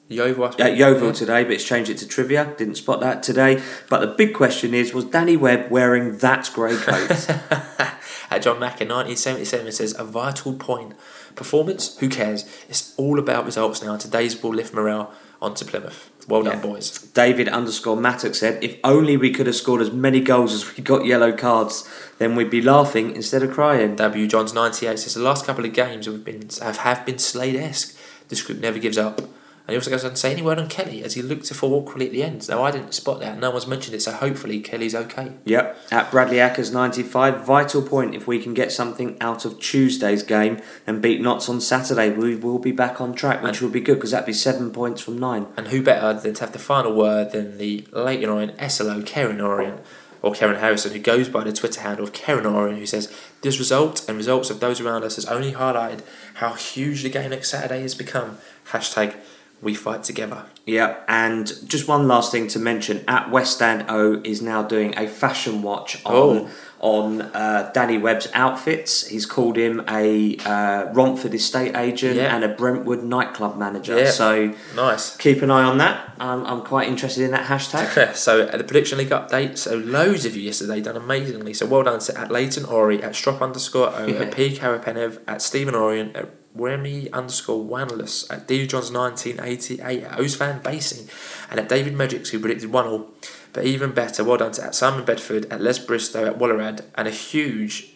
Yeovil. 0.09 0.55
Yeovil 0.57 1.11
today, 1.13 1.43
but 1.43 1.53
it's 1.53 1.63
changed 1.65 1.89
it 1.89 1.97
to 1.97 2.07
trivia. 2.07 2.53
Didn't 2.57 2.75
spot 2.75 3.01
that 3.01 3.23
today. 3.23 3.61
But 3.89 3.99
the 3.99 4.07
big 4.07 4.33
question 4.33 4.73
is, 4.73 4.93
was 4.93 5.05
Danny 5.05 5.35
Webb 5.35 5.69
wearing 5.69 6.17
that 6.19 6.49
grey 6.53 6.77
coat? 6.77 7.29
At 8.29 8.41
John 8.41 8.59
Mack 8.59 8.81
in 8.81 8.89
1977 8.89 9.71
says 9.71 9.95
a 9.97 10.03
vital 10.03 10.53
point. 10.53 10.93
Performance, 11.35 11.97
who 11.99 12.09
cares? 12.09 12.43
It's 12.67 12.93
all 12.97 13.19
about 13.19 13.45
results 13.45 13.83
now. 13.83 13.95
Today's 13.97 14.41
will 14.41 14.53
lift 14.53 14.73
morale 14.73 15.13
onto 15.41 15.63
Plymouth. 15.65 16.09
Well 16.27 16.43
done, 16.43 16.55
Yeah. 16.55 16.61
boys. 16.61 16.89
David 16.99 17.47
underscore 17.47 17.95
Mattock 17.95 18.35
said, 18.35 18.61
if 18.63 18.75
only 18.83 19.15
we 19.15 19.31
could 19.31 19.45
have 19.45 19.55
scored 19.55 19.81
as 19.81 19.91
many 19.91 20.19
goals 20.19 20.53
as 20.53 20.75
we 20.75 20.83
got 20.83 21.05
yellow 21.05 21.31
cards, 21.31 21.87
then 22.17 22.35
we'd 22.35 22.49
be 22.49 22.61
laughing 22.61 23.15
instead 23.15 23.43
of 23.43 23.51
crying. 23.53 23.95
W 23.95 24.27
Johns 24.27 24.53
98 24.53 24.99
says 24.99 25.13
the 25.13 25.21
last 25.21 25.45
couple 25.45 25.63
of 25.63 25.73
games 25.73 26.05
have 26.05 26.25
been 26.25 26.49
have, 26.61 26.77
have 26.77 27.05
been 27.05 27.19
Slade 27.19 27.55
esque. 27.55 27.95
This 28.27 28.41
group 28.41 28.59
never 28.59 28.79
gives 28.79 28.97
up. 28.97 29.21
And 29.67 29.73
he 29.73 29.77
also 29.77 29.91
goes 29.91 30.05
on 30.05 30.11
to 30.11 30.15
say 30.15 30.31
any 30.31 30.41
word 30.41 30.59
on 30.59 30.69
Kelly 30.69 31.03
as 31.03 31.15
he 31.15 31.21
looked 31.21 31.43
to 31.47 31.53
fall 31.53 31.73
awkwardly 31.73 32.05
at 32.05 32.13
the 32.13 32.23
end. 32.23 32.47
Now 32.47 32.63
I 32.63 32.71
didn't 32.71 32.93
spot 32.93 33.19
that. 33.19 33.37
No 33.37 33.51
one's 33.51 33.67
mentioned 33.67 33.95
it, 33.95 34.01
so 34.01 34.13
hopefully 34.13 34.61
Kelly's 34.61 34.95
okay. 34.95 35.33
Yep, 35.43 35.77
at 35.91 36.09
Bradley 36.09 36.37
Ackers 36.37 36.71
95, 36.71 37.45
vital 37.45 37.81
point 37.81 38.15
if 38.15 38.27
we 38.27 38.41
can 38.41 38.53
get 38.53 38.71
something 38.71 39.17
out 39.19 39.43
of 39.43 39.59
Tuesday's 39.59 40.23
game 40.23 40.61
and 40.87 41.01
beat 41.01 41.19
Notts 41.19 41.49
on 41.49 41.59
Saturday, 41.59 42.09
we 42.09 42.37
will 42.37 42.59
be 42.59 42.71
back 42.71 43.01
on 43.01 43.13
track, 43.13 43.43
which 43.43 43.61
will 43.61 43.69
be 43.69 43.81
good 43.81 43.95
because 43.95 44.11
that'd 44.11 44.25
be 44.25 44.31
seven 44.31 44.71
points 44.71 45.01
from 45.01 45.19
nine. 45.19 45.47
And 45.57 45.67
who 45.67 45.83
better 45.83 46.17
than 46.17 46.35
to 46.35 46.45
have 46.45 46.53
the 46.53 46.59
final 46.59 46.95
word 46.95 47.33
than 47.33 47.57
the 47.57 47.85
Leyton 47.91 48.29
Orient 48.29 48.71
SLO 48.71 49.01
Karen 49.01 49.41
Orient 49.41 49.81
or 50.21 50.33
Karen 50.33 50.59
Harrison, 50.59 50.93
who 50.93 50.99
goes 50.99 51.29
by 51.29 51.43
the 51.43 51.53
Twitter 51.53 51.81
handle 51.81 52.05
of 52.05 52.13
Karen 52.13 52.45
Orient, 52.45 52.79
who 52.79 52.85
says 52.85 53.13
this 53.41 53.59
result 53.59 54.07
and 54.07 54.17
results 54.17 54.49
of 54.49 54.59
those 54.59 54.79
around 54.79 55.03
us 55.03 55.15
has 55.15 55.25
only 55.25 55.51
highlighted 55.51 56.01
how 56.35 56.53
huge 56.53 57.03
the 57.03 57.09
game 57.09 57.31
next 57.31 57.49
Saturday 57.49 57.81
has 57.81 57.95
become. 57.95 58.37
Hashtag 58.69 59.15
we 59.61 59.73
fight 59.73 60.03
together. 60.03 60.45
Yeah, 60.65 60.97
and 61.07 61.51
just 61.67 61.87
one 61.87 62.07
last 62.07 62.31
thing 62.31 62.47
to 62.49 62.59
mention: 62.59 63.03
at 63.07 63.31
West 63.31 63.61
End 63.61 63.85
O 63.89 64.21
is 64.23 64.41
now 64.41 64.61
doing 64.63 64.93
a 64.97 65.07
fashion 65.07 65.61
watch 65.61 66.03
on 66.05 66.13
Oh. 66.13 66.49
on 66.79 67.21
uh, 67.21 67.71
Danny 67.73 67.97
Webb's 67.97 68.27
outfits. 68.33 69.07
He's 69.07 69.25
called 69.25 69.57
him 69.57 69.83
a 69.89 70.37
uh, 70.45 70.91
Romford 70.93 71.33
estate 71.33 71.75
agent 71.75 72.17
Yeah. 72.17 72.35
and 72.35 72.43
a 72.43 72.49
Brentwood 72.49 73.01
nightclub 73.03 73.57
manager. 73.57 73.97
Yeah. 73.97 74.11
So 74.11 74.53
Nice. 74.75 75.15
keep 75.17 75.41
an 75.41 75.49
eye 75.49 75.63
on 75.63 75.77
that. 75.79 76.13
I'm, 76.19 76.45
I'm 76.45 76.61
quite 76.61 76.87
interested 76.87 77.23
in 77.23 77.31
that 77.31 77.47
hashtag. 77.47 78.13
so 78.15 78.45
the 78.45 78.63
prediction 78.63 78.97
league 78.99 79.09
update, 79.09 79.57
so 79.57 79.75
loads 79.77 80.25
of 80.25 80.35
you 80.35 80.43
yesterday 80.43 80.81
done 80.81 80.97
amazingly. 80.97 81.53
So 81.55 81.65
well 81.65 81.81
done 81.83 81.99
to 81.99 82.19
at 82.19 82.29
Leighton 82.29 82.65
Ori, 82.65 83.01
at 83.01 83.15
Strop 83.15 83.41
underscore 83.41 83.89
O, 83.95 84.05
Yeah. 84.05 84.19
at 84.23 84.35
P 84.35 84.55
Karapenev, 84.55 85.19
at 85.27 85.41
Stephen 85.41 85.73
Orion 85.73 86.11
at 86.15 86.36
Remy 86.57 87.11
underscore 87.11 87.63
Wanless, 87.63 88.29
at 88.31 88.47
D 88.47 88.67
Johns 88.67 88.91
1988, 88.91 90.03
at 90.03 90.17
Ozfan 90.17 90.63
Basing, 90.63 91.07
and 91.49 91.59
at 91.59 91.69
David 91.69 91.93
Medricks, 91.93 92.29
who 92.29 92.39
predicted 92.39 92.71
1 92.71 92.87
all. 92.87 93.09
But 93.53 93.65
even 93.65 93.91
better, 93.91 94.23
well 94.23 94.37
done 94.37 94.51
to 94.53 94.65
at 94.65 94.75
Simon 94.75 95.05
Bedford, 95.05 95.45
at 95.51 95.61
Les 95.61 95.79
Bristow, 95.79 96.25
at 96.25 96.37
Wallerad, 96.37 96.83
and 96.95 97.07
a 97.07 97.11
huge 97.11 97.93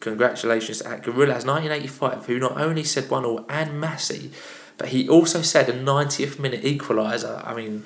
congratulations 0.00 0.82
at 0.82 1.02
Gorillas 1.02 1.44
1985, 1.44 2.26
who 2.26 2.38
not 2.38 2.60
only 2.60 2.84
said 2.84 3.10
1 3.10 3.24
all 3.24 3.44
and 3.48 3.80
Massey, 3.80 4.30
but 4.76 4.88
he 4.88 5.08
also 5.08 5.40
said 5.40 5.68
a 5.68 5.72
90th 5.72 6.38
minute 6.38 6.62
equaliser. 6.62 7.46
I 7.46 7.54
mean, 7.54 7.84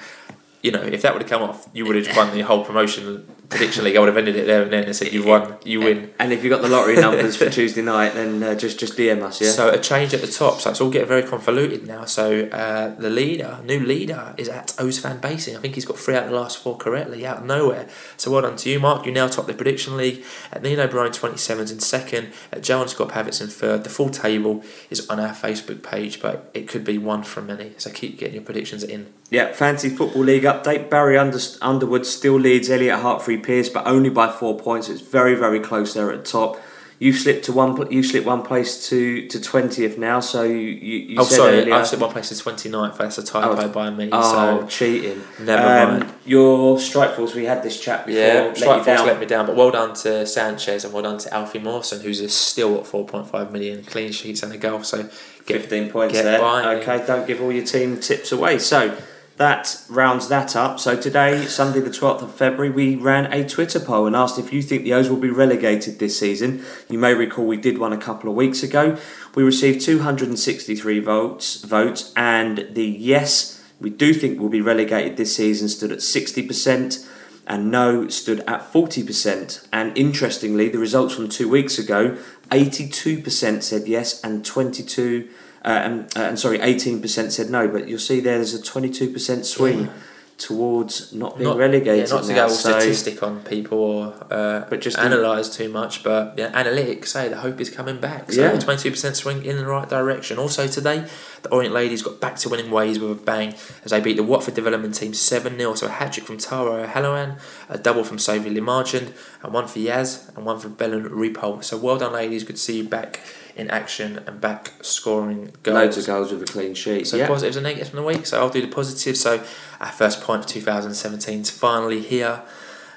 you 0.62 0.72
know, 0.72 0.82
if 0.82 1.02
that 1.02 1.12
would 1.12 1.22
have 1.22 1.30
come 1.30 1.42
off, 1.42 1.68
you 1.72 1.84
would 1.86 1.96
have 1.96 2.16
won 2.16 2.34
the 2.34 2.40
whole 2.40 2.64
promotion 2.64 3.26
prediction 3.48 3.84
league. 3.84 3.96
I 3.96 4.00
would 4.00 4.08
have 4.08 4.16
ended 4.16 4.36
it 4.36 4.46
there 4.46 4.62
and 4.62 4.72
then 4.72 4.84
and 4.84 4.94
said, 4.94 5.12
"You 5.12 5.24
won, 5.24 5.56
you 5.64 5.80
win." 5.80 6.12
And 6.18 6.32
if 6.32 6.44
you 6.44 6.50
got 6.50 6.62
the 6.62 6.68
lottery 6.68 6.96
numbers 6.96 7.36
for 7.36 7.48
Tuesday 7.50 7.82
night, 7.82 8.14
then 8.14 8.42
uh, 8.42 8.54
just 8.54 8.78
just 8.78 8.96
DM 8.96 9.22
us. 9.22 9.40
Yeah. 9.40 9.50
So 9.50 9.70
a 9.70 9.78
change 9.78 10.14
at 10.14 10.20
the 10.20 10.26
top. 10.26 10.60
So 10.60 10.70
it's 10.70 10.80
all 10.80 10.90
getting 10.90 11.08
very 11.08 11.22
convoluted 11.22 11.86
now. 11.86 12.04
So 12.04 12.46
uh, 12.46 12.94
the 12.96 13.10
leader, 13.10 13.58
new 13.64 13.80
leader, 13.80 14.34
is 14.36 14.48
at 14.48 14.68
Ozfan 14.78 15.20
Basing. 15.20 15.56
I 15.56 15.60
think 15.60 15.74
he's 15.74 15.84
got 15.84 15.98
three 15.98 16.14
out 16.14 16.24
of 16.24 16.30
the 16.30 16.36
last 16.36 16.58
four 16.58 16.76
correctly, 16.76 17.26
out 17.26 17.38
of 17.38 17.44
nowhere. 17.44 17.88
So 18.16 18.30
well 18.30 18.42
done 18.42 18.56
to 18.56 18.70
you, 18.70 18.80
Mark. 18.80 19.06
You 19.06 19.12
now 19.12 19.28
top 19.28 19.46
the 19.46 19.54
prediction 19.54 19.96
league. 19.96 20.24
At 20.52 20.62
Nino 20.62 20.86
Bryan 20.86 21.12
27's 21.12 21.70
in 21.70 21.80
second. 21.80 22.32
At 22.52 22.62
Joe 22.62 22.82
and 22.82 22.90
Scott 22.90 23.08
Pavitz 23.10 23.40
in 23.40 23.48
third. 23.48 23.84
The 23.84 23.90
full 23.90 24.10
table 24.10 24.62
is 24.90 25.08
on 25.08 25.20
our 25.20 25.34
Facebook 25.34 25.82
page, 25.82 26.20
but 26.20 26.50
it 26.54 26.68
could 26.68 26.84
be 26.84 26.98
one 26.98 27.22
from 27.22 27.46
many. 27.46 27.72
So 27.78 27.90
keep 27.90 28.18
getting 28.18 28.34
your 28.34 28.44
predictions 28.44 28.82
in. 28.84 29.12
Yeah, 29.30 29.52
Fancy 29.52 29.90
Football 29.90 30.22
League 30.22 30.44
update. 30.44 30.88
Barry 30.88 31.18
Under- 31.18 31.38
Underwood 31.60 32.06
still 32.06 32.36
leads 32.40 32.70
Elliot 32.70 33.00
Hartfree 33.00 33.37
Pierce, 33.38 33.68
but 33.68 33.86
only 33.86 34.10
by 34.10 34.28
four 34.30 34.58
points. 34.58 34.88
It's 34.88 35.00
very, 35.00 35.34
very 35.34 35.60
close 35.60 35.94
there 35.94 36.10
at 36.12 36.24
the 36.24 36.30
top. 36.30 36.60
You've 37.00 37.14
slipped 37.14 37.44
to 37.44 37.52
one. 37.52 37.88
You 37.92 38.02
slipped 38.02 38.26
one 38.26 38.42
place 38.42 38.88
to 38.88 39.28
to 39.28 39.40
twentieth 39.40 39.98
now. 39.98 40.18
So 40.18 40.42
you 40.42 40.56
you, 40.56 40.98
you 41.10 41.16
oh, 41.20 41.22
sorry, 41.22 41.60
earlier, 41.60 41.74
I've 41.74 41.86
set 41.86 42.00
my 42.00 42.08
place 42.10 42.28
to 42.30 42.34
29th. 42.34 42.98
That's 42.98 43.18
a 43.18 43.22
typo 43.22 43.54
Oh, 43.56 43.68
by 43.68 43.90
me. 43.90 44.08
Oh, 44.10 44.60
so 44.60 44.66
cheating! 44.66 45.22
Never 45.38 45.62
Um, 45.62 46.00
mind. 46.00 46.14
Your 46.26 46.80
strike 46.80 47.14
force. 47.14 47.36
We 47.36 47.44
had 47.44 47.62
this 47.62 47.78
chat 47.78 48.04
before. 48.04 48.20
Yeah, 48.20 48.34
let 48.46 48.56
Strike 48.56 48.84
Force 48.84 49.02
let 49.02 49.20
me 49.20 49.26
down, 49.26 49.46
but 49.46 49.54
well 49.54 49.70
done 49.70 49.94
to 49.94 50.26
Sanchez 50.26 50.84
and 50.84 50.92
well 50.92 51.04
done 51.04 51.18
to 51.18 51.32
Alfie 51.32 51.60
Mawson, 51.60 52.00
who's 52.00 52.34
still 52.34 52.78
at 52.78 52.82
4.5 52.84 53.52
million 53.52 53.84
clean 53.84 54.10
sheets 54.10 54.42
and 54.42 54.52
a 54.52 54.58
goal. 54.58 54.82
So 54.82 55.04
get, 55.46 55.60
15 55.62 55.90
points 55.90 56.14
get 56.14 56.24
there. 56.24 56.40
by. 56.40 56.74
Okay, 56.80 57.06
don't 57.06 57.28
give 57.28 57.40
all 57.40 57.52
your 57.52 57.64
team 57.64 58.00
tips 58.00 58.32
away. 58.32 58.58
So 58.58 58.98
that 59.38 59.80
rounds 59.88 60.28
that 60.28 60.54
up. 60.56 60.80
So 60.80 61.00
today, 61.00 61.46
Sunday 61.46 61.80
the 61.80 61.90
12th 61.90 62.22
of 62.22 62.34
February, 62.34 62.70
we 62.70 62.96
ran 62.96 63.32
a 63.32 63.48
Twitter 63.48 63.78
poll 63.78 64.06
and 64.06 64.14
asked 64.14 64.38
if 64.38 64.52
you 64.52 64.62
think 64.62 64.82
the 64.82 64.92
O's 64.92 65.08
will 65.08 65.16
be 65.16 65.30
relegated 65.30 65.98
this 65.98 66.18
season. 66.18 66.64
You 66.88 66.98
may 66.98 67.14
recall 67.14 67.46
we 67.46 67.56
did 67.56 67.78
one 67.78 67.92
a 67.92 67.98
couple 67.98 68.28
of 68.28 68.36
weeks 68.36 68.64
ago. 68.64 68.98
We 69.36 69.44
received 69.44 69.80
263 69.80 70.98
votes, 70.98 71.62
votes 71.62 72.12
and 72.16 72.68
the 72.72 72.84
yes, 72.84 73.62
we 73.80 73.90
do 73.90 74.12
think 74.12 74.40
we'll 74.40 74.48
be 74.48 74.60
relegated 74.60 75.16
this 75.16 75.36
season 75.36 75.68
stood 75.68 75.92
at 75.92 75.98
60% 75.98 77.08
and 77.46 77.70
no 77.70 78.08
stood 78.08 78.40
at 78.40 78.72
40%. 78.72 79.68
And 79.72 79.96
interestingly, 79.96 80.68
the 80.68 80.78
results 80.78 81.14
from 81.14 81.28
two 81.28 81.48
weeks 81.48 81.78
ago 81.78 82.18
82% 82.50 83.62
said 83.62 83.86
yes, 83.86 84.20
and 84.22 84.44
22 84.44 85.28
uh, 85.68 85.84
and, 85.86 85.96
uh, 86.16 86.20
and 86.30 86.38
sorry, 86.38 86.58
18% 86.58 87.30
said 87.30 87.50
no. 87.50 87.68
But 87.68 87.88
you'll 87.88 87.98
see 88.10 88.20
there, 88.20 88.36
there's 88.36 88.54
a 88.54 88.62
22% 88.62 89.44
swing 89.44 89.80
Yeah. 89.84 89.90
towards 90.38 91.12
not 91.12 91.36
being 91.36 91.48
not, 91.50 91.56
relegated. 91.58 92.08
yeah, 92.08 92.14
not 92.14 92.22
to 92.24 92.28
now. 92.30 92.34
go 92.36 92.42
all 92.44 92.48
So- 92.50 92.78
statistic 92.78 93.22
on 93.24 93.40
people 93.42 93.78
or 93.78 94.14
uh, 94.30 94.64
But 94.70 94.80
just 94.80 94.96
analyse 94.96 95.48
too 95.58 95.68
much, 95.68 96.04
but 96.04 96.34
yeah, 96.36 96.50
analytics 96.52 97.08
say 97.08 97.28
the 97.28 97.38
hope 97.38 97.60
is 97.60 97.70
coming 97.70 97.98
back. 97.98 98.30
So 98.32 98.40
Yeah. 98.42 98.56
22% 98.56 99.16
swing 99.16 99.44
in 99.44 99.56
the 99.56 99.66
right 99.66 99.88
direction. 99.88 100.38
Also 100.38 100.68
today, 100.68 101.04
the 101.42 101.50
Orient 101.50 101.74
Ladies 101.74 102.02
got 102.02 102.20
back 102.20 102.36
to 102.38 102.48
winning 102.48 102.70
ways 102.70 103.00
with 103.00 103.10
a 103.10 103.20
bang 103.30 103.54
as 103.84 103.90
they 103.90 104.00
beat 104.00 104.16
the 104.16 104.22
Watford 104.22 104.54
development 104.54 104.94
team 104.94 105.12
7 105.12 105.58
0. 105.58 105.74
So 105.74 105.86
a 105.86 105.90
hat 105.90 106.12
trick 106.12 106.26
from 106.26 106.38
Taro 106.38 106.86
Halloran, 106.86 107.30
a 107.68 107.76
double 107.78 108.04
from 108.04 108.18
Sophie 108.18 108.50
Limarchand, 108.54 109.08
and 109.42 109.52
one 109.52 109.66
for 109.66 109.80
Yaz, 109.80 110.08
and 110.36 110.46
one 110.46 110.58
for 110.60 110.68
Belen 110.68 111.08
Repol. 111.10 111.64
So 111.64 111.76
well 111.76 111.98
done, 111.98 112.12
ladies. 112.12 112.44
Good 112.44 112.56
to 112.56 112.62
see 112.62 112.76
you 112.78 112.84
back 112.84 113.20
in 113.58 113.68
action 113.70 114.22
and 114.26 114.40
back 114.40 114.72
scoring 114.80 115.52
goals. 115.62 115.74
Loads 115.74 115.98
of 115.98 116.06
goals 116.06 116.32
with 116.32 116.42
a 116.42 116.46
clean 116.46 116.74
sheet. 116.74 117.06
So 117.08 117.16
yeah. 117.16 117.26
positives 117.26 117.56
and 117.56 117.64
negatives 117.64 117.90
from 117.90 117.98
the 117.98 118.04
week. 118.04 118.24
So 118.24 118.38
I'll 118.40 118.48
do 118.48 118.60
the 118.60 118.68
positives. 118.68 119.20
So 119.20 119.44
our 119.80 119.92
first 119.92 120.22
point 120.22 120.42
of 120.42 120.46
2017 120.46 121.40
is 121.40 121.50
finally 121.50 122.00
here. 122.00 122.42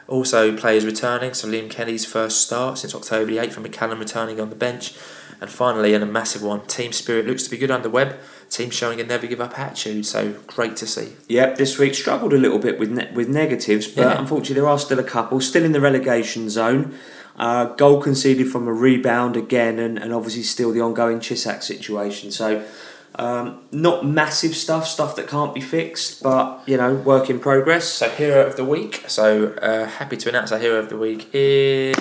Also, 0.08 0.56
players 0.56 0.86
returning. 0.86 1.34
So 1.34 1.48
Liam 1.48 1.70
Kenny's 1.70 2.06
first 2.06 2.42
start 2.42 2.78
since 2.78 2.94
October 2.94 3.32
the 3.32 3.38
8th, 3.38 3.58
and 3.58 3.66
McCallum 3.66 4.00
returning 4.00 4.40
on 4.40 4.50
the 4.50 4.56
bench. 4.56 4.94
And 5.40 5.50
finally, 5.50 5.96
and 5.96 6.04
a 6.04 6.08
massive 6.08 6.44
one, 6.44 6.68
team 6.68 6.92
spirit 6.92 7.26
looks 7.26 7.42
to 7.44 7.50
be 7.50 7.58
good 7.58 7.72
under 7.72 7.90
Webb. 7.90 8.20
Team 8.52 8.70
showing 8.70 9.00
a 9.00 9.04
never 9.04 9.26
give 9.26 9.42
up 9.42 9.58
attitude. 9.58 10.06
So 10.06 10.36
great 10.46 10.76
to 10.78 10.86
see. 10.86 11.14
Yep, 11.30 11.58
this 11.58 11.80
week 11.80 11.96
struggled 11.96 12.34
a 12.34 12.38
little 12.38 12.60
bit 12.60 12.78
with 12.78 12.92
ne- 12.92 13.12
with 13.14 13.28
negatives, 13.30 13.88
but 13.88 14.02
Yeah. 14.02 14.20
unfortunately 14.20 14.56
there 14.56 14.68
are 14.68 14.78
still 14.78 15.00
a 15.00 15.04
couple 15.04 15.40
still 15.42 15.64
in 15.64 15.72
the 15.72 15.82
relegation 15.82 16.50
zone. 16.50 16.94
Uh, 17.38 17.66
goal 17.66 18.02
conceded 18.02 18.52
from 18.52 18.68
a 18.68 18.74
rebound 18.74 19.36
again, 19.36 19.80
and, 19.80 19.98
and 19.98 20.14
obviously 20.14 20.44
still 20.44 20.72
the 20.72 20.82
ongoing 20.82 21.20
Cisak 21.20 21.64
situation. 21.64 22.32
So, 22.32 22.64
um, 23.16 23.62
not 23.72 24.06
massive 24.06 24.56
stuff, 24.56 24.88
stuff 24.88 25.16
that 25.16 25.28
can't 25.28 25.54
be 25.54 25.62
fixed, 25.62 26.24
but 26.24 26.62
you 26.66 26.78
know, 26.78 26.94
work 26.96 27.30
in 27.30 27.40
progress. 27.40 27.86
So 27.86 28.10
hero 28.10 28.46
of 28.46 28.56
the 28.56 28.66
week. 28.66 29.04
So 29.08 29.54
uh, 29.62 29.86
happy 29.86 30.18
to 30.18 30.30
announce 30.30 30.52
our 30.52 30.60
hero 30.60 30.78
of 30.80 30.90
the 30.90 30.98
week 30.98 31.30
is 31.34 31.96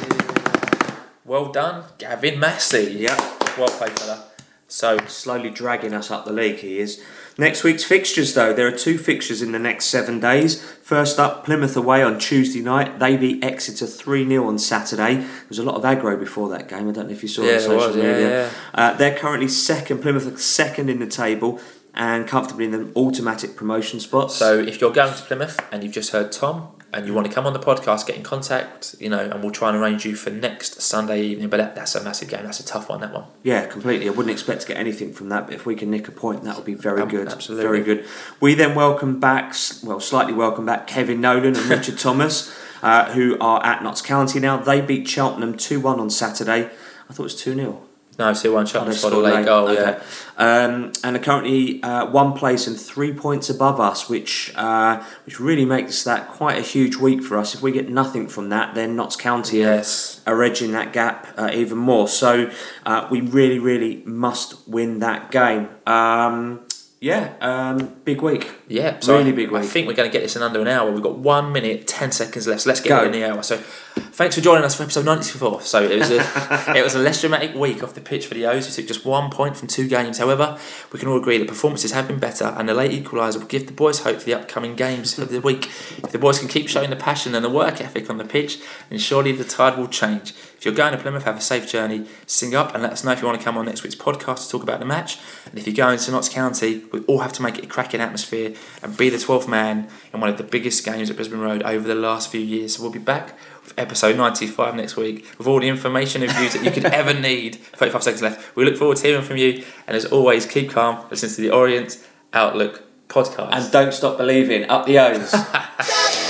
well 1.25 1.51
done, 1.53 1.85
Gavin 1.99 2.39
Massey. 2.39 2.93
Yep, 2.99 3.19
Well 3.59 3.69
played, 3.69 3.99
fella. 3.99 4.25
So 4.69 4.99
slowly 5.07 5.51
dragging 5.51 5.95
us 5.95 6.11
up 6.11 6.25
the 6.25 6.33
league. 6.33 6.59
He 6.59 6.79
is. 6.79 7.03
Next 7.41 7.65
week's 7.65 7.85
fixtures, 7.85 8.35
though, 8.35 8.53
there 8.53 8.67
are 8.67 8.71
two 8.71 8.99
fixtures 8.99 9.41
in 9.41 9.53
the 9.53 9.59
next 9.59 9.87
seven 9.87 10.21
days. 10.21 10.63
First 10.63 11.19
up, 11.19 11.43
Plymouth 11.43 11.75
away 11.75 12.03
on 12.03 12.19
Tuesday 12.19 12.61
night. 12.61 12.99
They 12.99 13.17
beat 13.17 13.43
Exeter 13.43 13.87
3 13.87 14.29
0 14.29 14.47
on 14.47 14.59
Saturday. 14.59 15.15
There 15.15 15.27
was 15.49 15.59
a 15.59 15.63
lot 15.63 15.77
of 15.77 15.83
aggro 15.83 16.21
before 16.21 16.51
that 16.51 16.69
game. 16.69 16.87
I 16.87 16.93
don't 16.93 17.07
know 17.07 17.13
if 17.15 17.23
you 17.23 17.31
saw 17.31 17.41
Yeah, 17.41 17.53
it 17.53 17.55
on 17.55 17.61
social 17.63 17.87
was, 17.87 17.97
yeah, 17.97 18.03
media. 18.13 18.29
yeah. 18.29 18.51
Uh, 18.75 18.93
they're 18.93 19.17
currently 19.17 19.49
second. 19.49 20.03
Plymouth 20.03 20.27
are 20.27 20.37
second 20.37 20.91
in 20.91 20.99
the 20.99 21.07
table 21.07 21.59
and 21.95 22.29
comfortably 22.29 22.67
in 22.67 22.73
the 22.73 22.93
automatic 22.95 23.57
promotion 23.57 24.01
spots. 24.01 24.37
So 24.37 24.59
if 24.59 24.79
you're 24.83 24.93
going 24.93 25.15
to 25.15 25.23
Plymouth 25.23 25.59
and 25.73 25.83
you've 25.83 25.95
just 25.95 26.13
heard 26.13 26.33
Tom 26.33 26.69
and 26.93 27.07
you 27.07 27.15
want 27.15 27.27
to 27.27 27.33
come 27.33 27.47
on 27.47 27.53
the 27.53 27.59
podcast, 27.61 28.07
get 28.07 28.17
in 28.17 28.23
contact, 28.23 28.97
you 28.99 29.09
know, 29.09 29.19
and 29.21 29.43
we'll 29.43 29.53
try 29.53 29.69
and 29.69 29.79
arrange 29.79 30.05
you 30.05 30.17
for 30.17 30.31
next 30.31 30.81
Sunday 30.83 31.23
evening. 31.23 31.49
But 31.49 31.59
that, 31.59 31.75
that's 31.77 31.95
a 31.95 32.03
massive 32.03 32.29
game. 32.29 32.45
That's 32.45 32.61
a 32.61 32.65
tough 32.65 32.89
one. 32.89 33.01
That 33.01 33.13
one. 33.13 33.25
Yeah, 33.43 33.67
completely. 33.67 34.07
I 34.09 34.11
wouldn't 34.11 34.31
expect 34.33 34.63
to 34.63 34.67
get 34.69 34.77
anything 34.77 35.13
from 35.13 35.29
that, 35.29 35.47
but 35.47 35.55
if 35.55 35.67
we 35.67 35.75
can 35.77 35.91
nick 35.91 36.09
a 36.09 36.13
point, 36.13 36.43
that 36.45 36.57
would 36.57 36.65
be 36.65 36.75
very 36.75 37.03
Um, 37.03 37.09
good. 37.09 37.29
absolutely. 37.29 37.63
Very 37.65 37.83
good. 37.83 38.05
We 38.41 38.55
then 38.55 38.75
welcome 38.75 39.21
back, 39.21 39.55
well, 39.85 40.01
slightly 40.01 40.33
welcome 40.33 40.67
back 40.67 40.87
Kevin 40.87 41.21
Nolan 41.21 41.57
and 41.57 41.67
Richard 41.67 41.99
Thomas, 42.07 42.53
uh, 42.83 43.13
who 43.13 43.39
are 43.41 43.65
at 43.65 43.83
Notts 43.83 44.03
County 44.03 44.41
now. 44.41 44.57
They 44.57 44.81
beat 44.81 45.07
Cheltenham 45.09 45.57
2 45.57 45.81
1 45.81 46.01
on 46.01 46.11
Saturday. 46.11 46.71
I 47.09 47.13
thought 47.13 47.21
it 47.21 47.23
was 47.25 47.37
2 47.37 47.55
0. 47.55 47.83
No, 48.21 48.33
still 48.35 48.53
one 48.55 48.63
Oh, 48.63 48.67
shot 48.67 48.85
they 48.85 48.93
on 48.93 48.97
spot 48.97 49.13
late 49.15 49.45
goal. 49.47 49.69
Okay. 49.69 49.99
Yeah. 49.99 50.65
Um, 50.65 50.93
and 51.03 51.17
are 51.17 51.21
currently 51.21 51.83
uh, 51.83 52.07
one 52.11 52.35
place 52.35 52.67
and 52.67 52.79
three 52.79 53.13
points 53.13 53.49
above 53.51 53.81
us, 53.81 54.09
which 54.09 54.53
uh, 54.57 55.03
which 55.25 55.41
really 55.41 55.65
makes 55.65 56.05
that 56.05 56.29
quite 56.29 56.59
a 56.59 56.63
huge 56.63 56.97
week 56.97 57.23
for 57.23 57.39
us. 57.39 57.55
If 57.55 57.63
we 57.63 57.73
get 57.73 57.89
nothing 57.89 58.29
from 58.29 58.51
that, 58.51 58.75
then 58.75 58.95
Notts 58.95 59.17
County 59.17 59.59
Yes. 59.59 60.21
are 60.27 60.43
edging 60.43 60.73
that 60.73 60.93
gap 60.93 61.27
uh, 61.39 61.51
even 61.53 61.79
more. 61.79 62.09
So 62.09 62.51
uh, 62.87 63.09
we 63.11 63.21
really, 63.23 63.59
really 63.59 64.03
must 64.05 64.69
win 64.69 64.99
that 65.01 65.31
game. 65.31 65.69
Um, 65.87 66.61
yeah, 67.01 67.33
um, 67.41 67.97
big 68.05 68.21
week. 68.21 68.51
Yeah, 68.69 69.01
so 69.01 69.17
Really 69.17 69.31
I, 69.33 69.35
big 69.35 69.53
I 69.55 69.63
think 69.63 69.87
we're 69.89 69.95
going 69.95 70.11
to 70.11 70.13
get 70.13 70.23
this 70.23 70.37
in 70.37 70.43
under 70.43 70.61
an 70.61 70.69
hour. 70.69 70.91
We've 70.91 71.03
got 71.03 71.17
one 71.17 71.51
minute, 71.51 71.87
ten 71.87 72.13
seconds 72.13 72.47
left. 72.47 72.67
Let's 72.67 72.83
get 72.83 72.91
Go. 72.91 73.03
it 73.03 73.07
in 73.07 73.13
the 73.13 73.25
hour. 73.25 73.43
So, 73.43 73.59
thanks 73.95 74.35
for 74.35 74.41
joining 74.41 74.65
us 74.65 74.75
for 74.75 74.83
episode 74.83 75.05
ninety-four. 75.05 75.63
So 75.63 75.83
it 75.83 75.99
was 75.99 76.11
a 76.11 76.21
it 76.77 76.83
was 76.83 76.95
a 76.95 76.99
less 76.99 77.21
dramatic 77.21 77.55
week 77.55 77.83
off 77.83 77.95
the 77.95 78.01
pitch 78.01 78.27
for 78.27 78.35
the 78.35 78.47
O's. 78.47 78.67
We 78.67 78.75
took 78.75 78.87
just 78.87 79.05
one 79.05 79.31
point 79.31 79.57
from 79.57 79.69
two 79.69 79.89
games. 79.89 80.19
However, 80.19 80.59
we 80.93 80.99
can 80.99 81.09
all 81.09 81.19
agree 81.19 81.39
that 81.39 81.49
performances 81.49 81.93
have 81.93 82.09
been 82.09 82.19
better, 82.19 82.55
and 82.57 82.69
the 82.69 82.75
late 82.75 82.93
equaliser 82.93 83.39
will 83.39 83.47
give 83.47 83.67
the 83.67 83.73
boys 83.73 84.01
hope 84.01 84.19
for 84.19 84.25
the 84.25 84.35
upcoming 84.35 84.77
games 84.77 85.15
for 85.15 85.25
the 85.25 85.41
week. 85.41 85.67
If 85.99 86.13
the 86.13 86.19
boys 86.19 86.39
can 86.39 86.49
keep 86.49 86.69
showing 86.69 86.91
the 86.91 86.97
passion 86.97 87.35
and 87.35 87.45
the 87.45 87.51
work 87.51 87.81
ethic 87.81 88.11
on 88.11 88.19
the 88.19 88.25
pitch, 88.25 88.61
then 88.89 88.99
surely 88.99 89.33
the 89.33 89.45
tide 89.45 89.79
will 89.79 89.89
change. 89.89 90.35
If 90.61 90.67
you're 90.67 90.75
going 90.75 90.93
to 90.93 90.99
Plymouth, 90.99 91.25
have 91.25 91.39
a 91.39 91.41
safe 91.41 91.67
journey. 91.67 92.07
Sing 92.27 92.55
up 92.55 92.75
and 92.75 92.83
let 92.83 92.93
us 92.93 93.03
know 93.03 93.13
if 93.13 93.23
you 93.23 93.27
want 93.27 93.39
to 93.39 93.43
come 93.43 93.57
on 93.57 93.65
next 93.65 93.83
week's 93.83 93.95
podcast 93.95 94.45
to 94.45 94.51
talk 94.51 94.63
about 94.63 94.79
the 94.79 94.85
match. 94.85 95.19
And 95.47 95.59
if 95.59 95.67
you're 95.67 95.75
going 95.75 95.99
to 95.99 96.11
Notts 96.11 96.29
County, 96.29 96.83
we 96.93 97.01
all 97.05 97.21
have 97.21 97.33
to 97.33 97.43
make 97.43 97.57
it 97.57 97.65
a 97.65 97.67
cracking 97.67 98.03
atmosphere 98.03 98.53
and 98.83 98.95
be 98.95 99.09
the 99.09 99.17
12th 99.17 99.49
man 99.49 99.89
in 100.13 100.21
one 100.21 100.29
of 100.29 100.37
the 100.37 100.45
biggest 100.45 100.85
games 100.85 101.09
at 101.09 101.17
Brisbane 101.17 101.41
Road 101.41 101.63
over 101.63 101.89
the 101.89 101.95
last 101.95 102.31
few 102.31 102.43
years. 102.43 102.77
So 102.77 102.83
we'll 102.83 102.93
be 102.93 102.99
back 102.99 103.39
episode 103.79 104.17
95 104.17 104.75
next 104.75 104.97
week 104.97 105.27
with 105.39 105.47
all 105.47 105.61
the 105.61 105.69
information 105.69 106.23
and 106.23 106.33
views 106.33 106.53
that 106.55 106.65
you 106.65 106.71
could 106.71 106.85
ever 106.93 107.15
need. 107.15 107.57
35 107.57 108.03
seconds 108.03 108.23
left. 108.23 108.57
We 108.57 108.65
look 108.65 108.77
forward 108.77 108.97
to 108.99 109.07
hearing 109.07 109.25
from 109.25 109.37
you. 109.37 109.65
And 109.87 109.97
as 109.97 110.05
always, 110.07 110.47
keep 110.47 110.71
calm. 110.71 111.05
Listen 111.11 111.29
to 111.31 111.41
the 111.41 111.51
Orient 111.51 112.05
Outlook 112.33 112.83
podcast. 113.09 113.51
And 113.53 113.73
don't 113.73 113.93
stop 113.93 114.19
believing. 114.19 114.69
Up 114.69 114.87
the 114.87 114.99
O's. 114.99 116.27